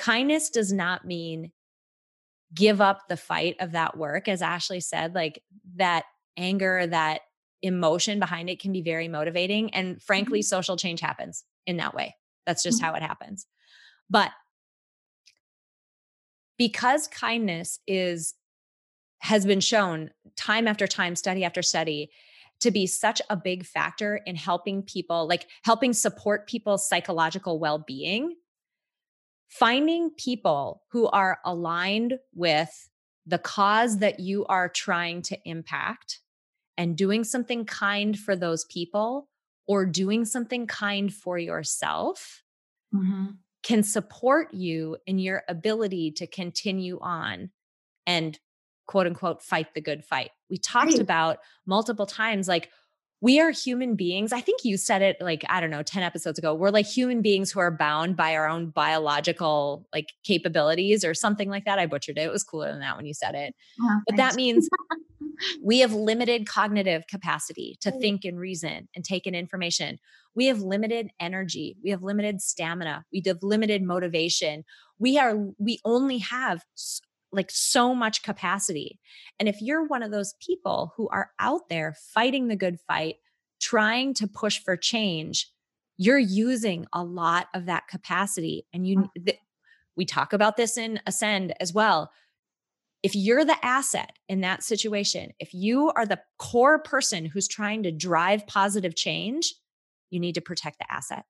kindness 0.00 0.48
does 0.48 0.72
not 0.72 1.04
mean 1.04 1.52
give 2.54 2.80
up 2.80 3.06
the 3.08 3.18
fight 3.18 3.54
of 3.60 3.72
that 3.72 3.98
work 3.98 4.28
as 4.28 4.40
ashley 4.40 4.80
said 4.80 5.14
like 5.14 5.42
that 5.76 6.04
anger 6.38 6.86
that 6.86 7.20
emotion 7.62 8.18
behind 8.18 8.48
it 8.48 8.58
can 8.58 8.72
be 8.72 8.80
very 8.80 9.08
motivating 9.08 9.72
and 9.74 10.02
frankly 10.02 10.40
mm-hmm. 10.40 10.46
social 10.46 10.76
change 10.76 11.00
happens 11.00 11.44
in 11.66 11.76
that 11.76 11.94
way 11.94 12.16
that's 12.46 12.62
just 12.62 12.78
mm-hmm. 12.78 12.86
how 12.86 12.94
it 12.94 13.02
happens 13.02 13.46
but 14.08 14.30
because 16.56 17.06
kindness 17.06 17.78
is 17.86 18.34
has 19.18 19.44
been 19.44 19.60
shown 19.60 20.10
time 20.34 20.66
after 20.66 20.86
time 20.86 21.14
study 21.14 21.44
after 21.44 21.60
study 21.60 22.10
to 22.60 22.70
be 22.70 22.86
such 22.86 23.20
a 23.28 23.36
big 23.36 23.66
factor 23.66 24.16
in 24.24 24.34
helping 24.34 24.82
people 24.82 25.28
like 25.28 25.46
helping 25.62 25.92
support 25.92 26.48
people's 26.48 26.88
psychological 26.88 27.58
well-being 27.58 28.34
finding 29.50 30.10
people 30.10 30.82
who 30.92 31.08
are 31.08 31.38
aligned 31.44 32.18
with 32.34 32.88
the 33.26 33.38
cause 33.38 33.98
that 33.98 34.20
you 34.20 34.46
are 34.46 34.68
trying 34.68 35.22
to 35.22 35.38
impact 35.44 36.20
and 36.78 36.96
doing 36.96 37.24
something 37.24 37.64
kind 37.66 38.18
for 38.18 38.34
those 38.34 38.64
people 38.64 39.28
or 39.66 39.84
doing 39.84 40.24
something 40.24 40.66
kind 40.66 41.12
for 41.12 41.36
yourself 41.36 42.42
mm-hmm. 42.94 43.26
can 43.62 43.82
support 43.82 44.54
you 44.54 44.96
in 45.06 45.18
your 45.18 45.42
ability 45.48 46.12
to 46.12 46.26
continue 46.26 46.98
on 47.02 47.50
and 48.06 48.38
quote 48.86 49.06
unquote 49.06 49.42
fight 49.42 49.74
the 49.74 49.80
good 49.80 50.04
fight. 50.04 50.30
We 50.48 50.58
talked 50.58 50.92
right. 50.92 51.00
about 51.00 51.38
multiple 51.66 52.06
times 52.06 52.48
like 52.48 52.70
we 53.22 53.38
are 53.38 53.50
human 53.50 53.96
beings. 53.96 54.32
I 54.32 54.40
think 54.40 54.64
you 54.64 54.76
said 54.76 55.02
it 55.02 55.18
like, 55.20 55.44
I 55.48 55.60
don't 55.60 55.70
know, 55.70 55.82
10 55.82 56.02
episodes 56.02 56.38
ago. 56.38 56.54
We're 56.54 56.70
like 56.70 56.86
human 56.86 57.20
beings 57.20 57.50
who 57.50 57.60
are 57.60 57.70
bound 57.70 58.16
by 58.16 58.34
our 58.34 58.48
own 58.48 58.70
biological 58.70 59.86
like 59.92 60.08
capabilities 60.24 61.04
or 61.04 61.12
something 61.12 61.50
like 61.50 61.66
that. 61.66 61.78
I 61.78 61.86
butchered 61.86 62.16
it. 62.16 62.22
It 62.22 62.32
was 62.32 62.44
cooler 62.44 62.70
than 62.70 62.80
that 62.80 62.96
when 62.96 63.04
you 63.04 63.12
said 63.12 63.34
it. 63.34 63.54
Oh, 63.80 64.00
but 64.06 64.16
that 64.16 64.36
means 64.36 64.68
we 65.62 65.80
have 65.80 65.92
limited 65.92 66.48
cognitive 66.48 67.06
capacity 67.08 67.76
to 67.82 67.90
think 67.90 68.24
and 68.24 68.38
reason 68.38 68.88
and 68.96 69.04
take 69.04 69.26
in 69.26 69.34
information. 69.34 69.98
We 70.34 70.46
have 70.46 70.62
limited 70.62 71.10
energy. 71.20 71.76
We 71.82 71.90
have 71.90 72.02
limited 72.02 72.40
stamina. 72.40 73.04
We 73.12 73.22
have 73.26 73.42
limited 73.42 73.82
motivation. 73.82 74.64
We 74.98 75.18
are, 75.18 75.36
we 75.58 75.80
only 75.84 76.18
have 76.18 76.64
like 77.32 77.50
so 77.50 77.94
much 77.94 78.22
capacity. 78.22 78.98
And 79.38 79.48
if 79.48 79.60
you're 79.60 79.86
one 79.86 80.02
of 80.02 80.10
those 80.10 80.34
people 80.40 80.92
who 80.96 81.08
are 81.08 81.30
out 81.38 81.68
there 81.68 81.94
fighting 82.12 82.48
the 82.48 82.56
good 82.56 82.78
fight, 82.86 83.16
trying 83.60 84.14
to 84.14 84.26
push 84.26 84.58
for 84.58 84.76
change, 84.76 85.48
you're 85.96 86.18
using 86.18 86.86
a 86.92 87.04
lot 87.04 87.48
of 87.54 87.66
that 87.66 87.86
capacity. 87.88 88.66
And 88.72 88.86
you, 88.86 88.98
mm. 88.98 89.26
th- 89.26 89.38
we 89.96 90.04
talk 90.04 90.32
about 90.32 90.56
this 90.56 90.76
in 90.78 91.00
Ascend 91.06 91.54
as 91.60 91.72
well. 91.72 92.10
If 93.02 93.14
you're 93.14 93.44
the 93.44 93.64
asset 93.64 94.12
in 94.28 94.40
that 94.40 94.62
situation, 94.62 95.32
if 95.38 95.54
you 95.54 95.90
are 95.90 96.06
the 96.06 96.20
core 96.38 96.78
person 96.78 97.24
who's 97.24 97.48
trying 97.48 97.82
to 97.84 97.92
drive 97.92 98.46
positive 98.46 98.94
change, 98.94 99.54
you 100.10 100.20
need 100.20 100.34
to 100.34 100.40
protect 100.40 100.78
the 100.78 100.92
asset. 100.92 101.24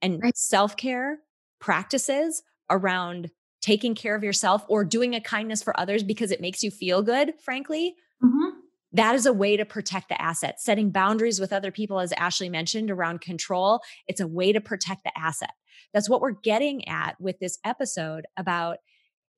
And 0.00 0.20
right. 0.22 0.36
self 0.36 0.76
care 0.76 1.18
practices 1.60 2.42
around 2.70 3.30
taking 3.62 3.94
care 3.94 4.14
of 4.14 4.24
yourself 4.24 4.64
or 4.68 4.84
doing 4.84 5.14
a 5.14 5.20
kindness 5.20 5.62
for 5.62 5.78
others 5.78 6.02
because 6.02 6.30
it 6.30 6.40
makes 6.40 6.62
you 6.62 6.70
feel 6.70 7.00
good, 7.00 7.32
frankly, 7.40 7.94
mm-hmm. 8.22 8.58
that 8.92 9.14
is 9.14 9.24
a 9.24 9.32
way 9.32 9.56
to 9.56 9.64
protect 9.64 10.08
the 10.08 10.20
asset. 10.20 10.60
Setting 10.60 10.90
boundaries 10.90 11.40
with 11.40 11.52
other 11.52 11.70
people, 11.70 12.00
as 12.00 12.12
Ashley 12.12 12.50
mentioned, 12.50 12.90
around 12.90 13.20
control, 13.20 13.80
it's 14.08 14.20
a 14.20 14.26
way 14.26 14.52
to 14.52 14.60
protect 14.60 15.04
the 15.04 15.16
asset. 15.16 15.52
That's 15.94 16.10
what 16.10 16.20
we're 16.20 16.32
getting 16.32 16.86
at 16.88 17.18
with 17.20 17.38
this 17.38 17.58
episode 17.64 18.26
about 18.36 18.78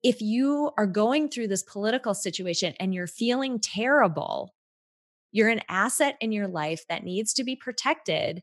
if 0.03 0.21
you 0.21 0.71
are 0.77 0.87
going 0.87 1.29
through 1.29 1.47
this 1.47 1.63
political 1.63 2.13
situation 2.13 2.73
and 2.79 2.93
you're 2.93 3.07
feeling 3.07 3.59
terrible, 3.59 4.53
you're 5.31 5.49
an 5.49 5.61
asset 5.69 6.15
in 6.19 6.31
your 6.31 6.47
life 6.47 6.85
that 6.89 7.03
needs 7.03 7.33
to 7.33 7.43
be 7.43 7.55
protected. 7.55 8.41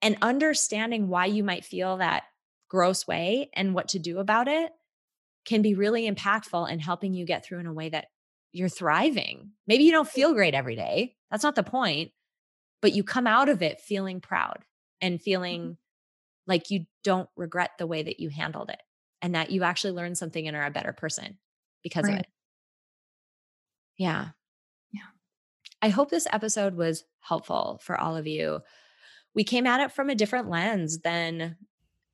And 0.00 0.16
understanding 0.22 1.08
why 1.08 1.26
you 1.26 1.42
might 1.42 1.64
feel 1.64 1.96
that 1.96 2.24
gross 2.68 3.06
way 3.06 3.50
and 3.54 3.74
what 3.74 3.88
to 3.88 3.98
do 3.98 4.18
about 4.18 4.48
it 4.48 4.70
can 5.44 5.62
be 5.62 5.74
really 5.74 6.10
impactful 6.10 6.70
in 6.70 6.78
helping 6.78 7.14
you 7.14 7.24
get 7.24 7.44
through 7.44 7.58
in 7.58 7.66
a 7.66 7.72
way 7.72 7.88
that 7.88 8.06
you're 8.52 8.68
thriving. 8.68 9.52
Maybe 9.66 9.84
you 9.84 9.92
don't 9.92 10.08
feel 10.08 10.34
great 10.34 10.54
every 10.54 10.76
day. 10.76 11.16
That's 11.30 11.44
not 11.44 11.54
the 11.54 11.62
point, 11.62 12.12
but 12.82 12.92
you 12.92 13.02
come 13.02 13.26
out 13.26 13.48
of 13.48 13.62
it 13.62 13.80
feeling 13.80 14.20
proud 14.20 14.64
and 15.00 15.14
mm-hmm. 15.14 15.22
feeling 15.22 15.76
like 16.46 16.70
you 16.70 16.86
don't 17.04 17.28
regret 17.36 17.72
the 17.78 17.86
way 17.86 18.02
that 18.02 18.20
you 18.20 18.30
handled 18.30 18.70
it 18.70 18.80
and 19.20 19.34
that 19.34 19.50
you 19.50 19.62
actually 19.62 19.92
learned 19.92 20.18
something 20.18 20.46
and 20.46 20.56
are 20.56 20.64
a 20.64 20.70
better 20.70 20.92
person 20.92 21.38
because 21.82 22.04
right. 22.04 22.14
of 22.14 22.20
it. 22.20 22.26
Yeah. 23.98 24.28
Yeah. 24.92 25.00
I 25.82 25.88
hope 25.88 26.10
this 26.10 26.26
episode 26.32 26.74
was 26.74 27.04
helpful 27.20 27.80
for 27.82 27.98
all 28.00 28.16
of 28.16 28.26
you. 28.26 28.60
We 29.34 29.44
came 29.44 29.66
at 29.66 29.80
it 29.80 29.92
from 29.92 30.08
a 30.08 30.14
different 30.14 30.48
lens 30.48 31.00
than 31.00 31.56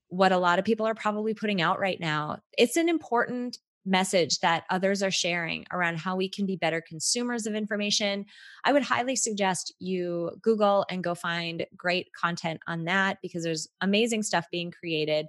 what 0.09 0.33
a 0.33 0.39
lot 0.39 0.59
of 0.59 0.65
people 0.65 0.87
are 0.87 0.95
probably 0.95 1.35
putting 1.35 1.61
out 1.61 1.81
right 1.81 1.99
now. 1.99 2.39
It's 2.57 2.77
an 2.77 2.89
important 2.89 3.59
message 3.87 4.39
that 4.41 4.65
others 4.71 5.03
are 5.03 5.11
sharing 5.11 5.67
around 5.71 5.99
how 5.99 6.17
we 6.17 6.29
can 6.29 6.47
be 6.47 6.57
better 6.57 6.81
consumers 6.81 7.47
of 7.47 7.55
information, 7.55 8.25
I 8.65 8.73
would 8.73 8.83
highly 8.83 9.17
suggest 9.17 9.75
you 9.79 10.31
Google 10.41 10.87
and 10.91 11.05
go 11.05 11.15
find 11.15 11.67
great 11.77 12.09
content 12.19 12.61
on 12.67 12.85
that 12.85 13.19
because 13.23 13.45
there's 13.45 13.69
amazing 13.81 14.23
stuff 14.23 14.47
being 14.51 14.71
created. 14.71 15.27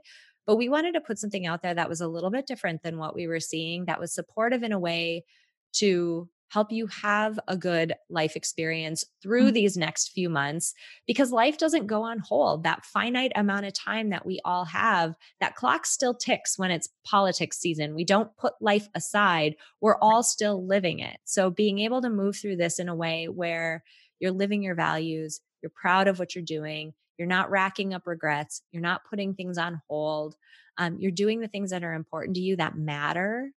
But 0.48 0.56
we 0.58 0.70
wanted 0.70 0.94
to 0.94 1.02
put 1.02 1.20
something 1.20 1.46
out 1.46 1.64
there 1.64 1.74
that 1.74 1.90
was 1.90 2.02
a 2.02 2.08
little 2.08 2.30
bit 2.30 2.48
different 2.48 2.84
than 2.84 2.98
what 2.98 3.16
we 3.16 3.28
were 3.28 3.40
seeing, 3.40 3.86
that 3.86 4.00
was 4.00 4.14
supportive 4.14 4.64
in 4.64 4.72
a 4.72 4.80
way 4.80 5.26
to 5.74 6.30
help 6.50 6.72
you 6.72 6.88
have 6.88 7.39
a 7.48 7.58
good 7.58 7.93
life 8.10 8.36
experience 8.36 9.04
through 9.22 9.46
mm-hmm. 9.46 9.54
these 9.54 9.78
next 9.78 10.10
few 10.10 10.30
months 10.30 10.74
because 11.08 11.32
life 11.32 11.58
doesn't 11.58 11.88
go 11.88 12.04
on 12.04 12.20
hold. 12.20 12.64
That 12.64 12.86
finite 12.86 13.32
amount 13.36 13.66
of 13.66 13.74
time 13.74 14.10
that 14.10 14.26
we 14.26 14.39
all 14.46 14.66
have, 14.66 15.16
that 15.39 15.56
clock 15.56 15.86
still 15.86 16.14
ticks 16.14 16.58
when 16.58 16.72
it's 16.72 16.89
politics 17.06 17.58
season. 17.58 17.96
We 17.96 18.06
don't 18.06 18.36
put 18.38 18.54
life 18.62 18.88
aside, 18.96 19.56
we're 19.82 19.98
all 20.00 20.24
still 20.24 20.66
living 20.66 21.00
it. 21.00 21.18
So 21.26 21.50
being 21.50 21.80
able 21.80 22.02
to 22.02 22.10
move 22.10 22.38
through 22.38 22.58
this 22.58 22.80
in 22.80 22.89
a 22.89 22.96
way 22.96 23.28
where 23.28 23.84
you're 24.20 24.32
living 24.32 24.64
your 24.64 24.76
values, 24.76 25.41
you're 25.62 25.72
proud 25.76 26.08
of 26.08 26.20
what 26.20 26.36
you're 26.36 26.43
doing, 26.43 26.93
you're 27.18 27.28
not 27.28 27.50
racking 27.50 27.93
up 27.93 28.08
regrets, 28.08 28.62
you're 28.72 28.82
not 28.82 29.02
putting 29.10 29.34
things 29.34 29.58
on 29.58 29.82
hold. 29.88 30.36
Um, 30.78 30.98
you're 31.00 31.12
doing 31.12 31.39
the 31.39 31.48
things 31.48 31.72
that 31.72 31.84
are 31.84 31.93
important 31.93 32.36
to 32.36 32.41
you 32.41 32.58
that 32.58 32.78
matter 32.78 33.52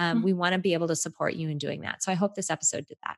um, 0.00 0.16
mm-hmm. 0.16 0.24
We 0.24 0.32
want 0.32 0.54
to 0.54 0.58
be 0.58 0.72
able 0.72 0.88
to 0.88 0.96
support 0.96 1.34
you 1.34 1.50
in 1.50 1.58
doing 1.58 1.82
that. 1.82 2.02
So 2.02 2.10
I 2.10 2.14
hope 2.14 2.34
this 2.34 2.50
episode 2.50 2.86
did 2.86 2.96
that. 3.06 3.16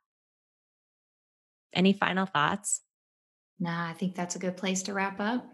Any 1.73 1.93
final 1.93 2.27
thoughts? 2.27 2.81
Nah, 3.61 3.89
I 3.89 3.93
think 3.93 4.17
that's 4.17 4.35
a 4.35 4.41
good 4.41 4.57
place 4.57 4.83
to 4.85 4.93
wrap 4.93 5.21
up. 5.21 5.47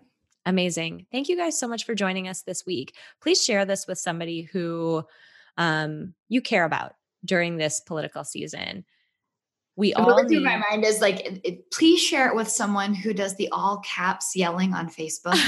Amazing. 0.47 1.05
Thank 1.13 1.29
you 1.29 1.37
guys 1.37 1.59
so 1.59 1.69
much 1.69 1.85
for 1.85 1.95
joining 1.95 2.29
us 2.29 2.43
this 2.43 2.65
week. 2.65 2.95
Please 3.21 3.45
share 3.45 3.67
this 3.67 3.87
with 3.87 3.99
somebody 3.99 4.49
who 4.51 5.05
um, 5.59 6.15
you 6.31 6.41
care 6.41 6.65
about 6.65 6.95
during 7.23 7.59
this 7.59 7.81
political 7.81 8.25
season 8.25 8.87
we 9.79 9.95
all 9.95 10.07
what's 10.07 10.33
in 10.33 10.43
my 10.43 10.61
mind 10.71 10.85
is 10.85 11.01
like 11.01 11.21
it, 11.21 11.41
it, 11.45 11.71
please 11.71 12.01
share 12.01 12.27
it 12.27 12.35
with 12.35 12.49
someone 12.49 12.93
who 12.93 13.15
does 13.15 13.37
the 13.37 13.49
all 13.53 13.79
caps 13.87 14.35
yelling 14.35 14.75
on 14.75 14.91
facebook. 14.91 15.39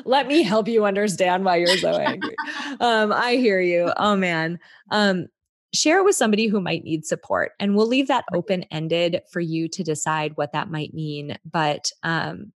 Let 0.04 0.26
me 0.26 0.42
help 0.42 0.66
you 0.66 0.84
understand 0.84 1.44
why 1.44 1.56
you're 1.56 1.78
so 1.78 1.92
angry. 1.92 2.34
Um, 2.80 3.12
i 3.12 3.36
hear 3.36 3.60
you. 3.60 3.92
Oh 3.96 4.16
man. 4.16 4.58
Um, 4.90 5.28
share 5.72 6.00
it 6.00 6.04
with 6.04 6.16
somebody 6.16 6.48
who 6.48 6.60
might 6.60 6.82
need 6.82 7.06
support 7.06 7.52
and 7.60 7.76
we'll 7.76 7.86
leave 7.86 8.08
that 8.08 8.24
open 8.34 8.64
ended 8.72 9.20
for 9.30 9.40
you 9.40 9.68
to 9.68 9.84
decide 9.84 10.32
what 10.36 10.52
that 10.52 10.70
might 10.70 10.94
mean 10.94 11.36
but 11.44 11.90
um, 12.02 12.52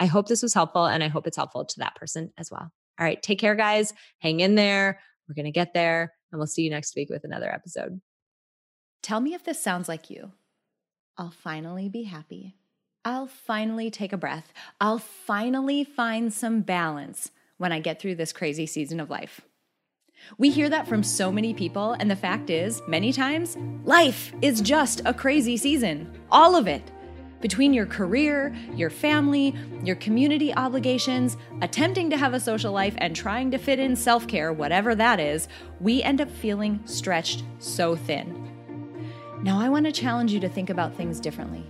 i 0.00 0.06
hope 0.06 0.26
this 0.26 0.42
was 0.42 0.52
helpful 0.52 0.84
and 0.84 1.02
i 1.02 1.08
hope 1.08 1.26
it's 1.26 1.36
helpful 1.36 1.64
to 1.64 1.78
that 1.78 1.94
person 1.94 2.30
as 2.36 2.50
well. 2.50 2.70
All 3.00 3.06
right 3.06 3.22
take 3.22 3.38
care 3.38 3.54
guys. 3.54 3.94
Hang 4.18 4.40
in 4.40 4.54
there. 4.54 5.00
We're 5.26 5.34
going 5.34 5.46
to 5.46 5.50
get 5.50 5.72
there 5.72 6.12
and 6.30 6.38
we'll 6.38 6.46
see 6.46 6.62
you 6.62 6.70
next 6.70 6.94
week 6.94 7.08
with 7.08 7.24
another 7.24 7.50
episode 7.50 8.00
Tell 9.02 9.20
me 9.20 9.34
if 9.34 9.44
this 9.44 9.60
sounds 9.60 9.88
like 9.88 10.10
you. 10.10 10.30
I'll 11.18 11.30
finally 11.32 11.88
be 11.88 12.04
happy. 12.04 12.54
I'll 13.04 13.26
finally 13.26 13.90
take 13.90 14.12
a 14.12 14.16
breath. 14.16 14.52
I'll 14.80 15.00
finally 15.00 15.82
find 15.82 16.32
some 16.32 16.60
balance 16.60 17.32
when 17.58 17.72
I 17.72 17.80
get 17.80 18.00
through 18.00 18.14
this 18.14 18.32
crazy 18.32 18.64
season 18.64 19.00
of 19.00 19.10
life. 19.10 19.40
We 20.38 20.50
hear 20.50 20.68
that 20.68 20.86
from 20.86 21.02
so 21.02 21.32
many 21.32 21.52
people, 21.52 21.94
and 21.94 22.08
the 22.08 22.16
fact 22.16 22.48
is, 22.48 22.80
many 22.86 23.12
times, 23.12 23.56
life 23.84 24.32
is 24.40 24.60
just 24.60 25.02
a 25.04 25.12
crazy 25.12 25.56
season. 25.56 26.08
All 26.30 26.54
of 26.54 26.68
it. 26.68 26.92
Between 27.40 27.74
your 27.74 27.86
career, 27.86 28.54
your 28.76 28.88
family, 28.88 29.52
your 29.82 29.96
community 29.96 30.54
obligations, 30.54 31.36
attempting 31.60 32.08
to 32.10 32.16
have 32.16 32.34
a 32.34 32.40
social 32.40 32.72
life, 32.72 32.94
and 32.98 33.16
trying 33.16 33.50
to 33.50 33.58
fit 33.58 33.80
in 33.80 33.96
self 33.96 34.28
care, 34.28 34.52
whatever 34.52 34.94
that 34.94 35.18
is, 35.18 35.48
we 35.80 36.04
end 36.04 36.20
up 36.20 36.30
feeling 36.30 36.80
stretched 36.84 37.42
so 37.58 37.96
thin. 37.96 38.51
Now, 39.42 39.60
I 39.60 39.68
want 39.68 39.86
to 39.86 39.92
challenge 39.92 40.32
you 40.32 40.38
to 40.38 40.48
think 40.48 40.70
about 40.70 40.94
things 40.94 41.18
differently. 41.18 41.64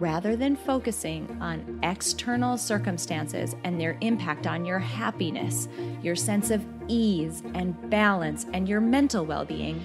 Rather 0.00 0.34
than 0.34 0.56
focusing 0.56 1.36
on 1.42 1.78
external 1.82 2.56
circumstances 2.56 3.54
and 3.64 3.78
their 3.78 3.98
impact 4.00 4.46
on 4.46 4.64
your 4.64 4.78
happiness, 4.78 5.68
your 6.02 6.16
sense 6.16 6.50
of 6.50 6.64
ease 6.88 7.42
and 7.54 7.90
balance, 7.90 8.46
and 8.54 8.66
your 8.66 8.80
mental 8.80 9.26
well 9.26 9.44
being, 9.44 9.84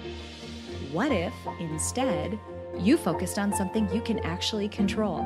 what 0.90 1.12
if 1.12 1.34
instead 1.60 2.38
you 2.78 2.96
focused 2.96 3.38
on 3.38 3.52
something 3.52 3.86
you 3.94 4.00
can 4.00 4.18
actually 4.20 4.68
control? 4.68 5.24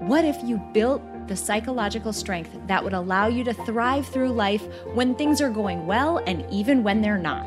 What 0.00 0.24
if 0.24 0.42
you 0.42 0.56
built 0.72 1.02
the 1.28 1.36
psychological 1.36 2.14
strength 2.14 2.58
that 2.66 2.82
would 2.82 2.94
allow 2.94 3.26
you 3.26 3.44
to 3.44 3.52
thrive 3.52 4.06
through 4.06 4.32
life 4.32 4.66
when 4.94 5.14
things 5.16 5.42
are 5.42 5.50
going 5.50 5.86
well 5.86 6.16
and 6.26 6.46
even 6.50 6.82
when 6.82 7.02
they're 7.02 7.18
not? 7.18 7.46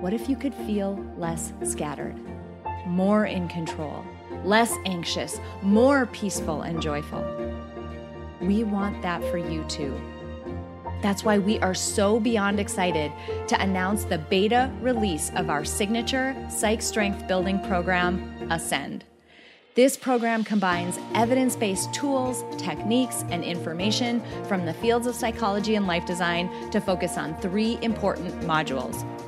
What 0.00 0.12
if 0.12 0.28
you 0.28 0.36
could 0.36 0.54
feel 0.54 1.02
less 1.16 1.54
scattered, 1.64 2.14
more 2.86 3.24
in 3.24 3.48
control, 3.48 4.04
less 4.44 4.70
anxious, 4.84 5.40
more 5.62 6.04
peaceful 6.06 6.62
and 6.62 6.82
joyful? 6.82 7.24
We 8.42 8.62
want 8.62 9.00
that 9.00 9.24
for 9.30 9.38
you 9.38 9.64
too. 9.64 9.98
That's 11.00 11.24
why 11.24 11.38
we 11.38 11.58
are 11.60 11.74
so 11.74 12.20
beyond 12.20 12.60
excited 12.60 13.10
to 13.48 13.58
announce 13.58 14.04
the 14.04 14.18
beta 14.18 14.70
release 14.82 15.32
of 15.34 15.48
our 15.48 15.64
signature 15.64 16.36
Psych 16.50 16.82
Strength 16.82 17.26
Building 17.26 17.58
program, 17.60 18.50
Ascend. 18.50 19.02
This 19.76 19.96
program 19.96 20.44
combines 20.44 20.98
evidence 21.14 21.56
based 21.56 21.92
tools, 21.94 22.44
techniques, 22.58 23.24
and 23.30 23.42
information 23.42 24.22
from 24.44 24.66
the 24.66 24.74
fields 24.74 25.06
of 25.06 25.14
psychology 25.14 25.74
and 25.74 25.86
life 25.86 26.04
design 26.04 26.70
to 26.70 26.80
focus 26.82 27.16
on 27.16 27.34
three 27.40 27.78
important 27.80 28.40
modules 28.40 29.04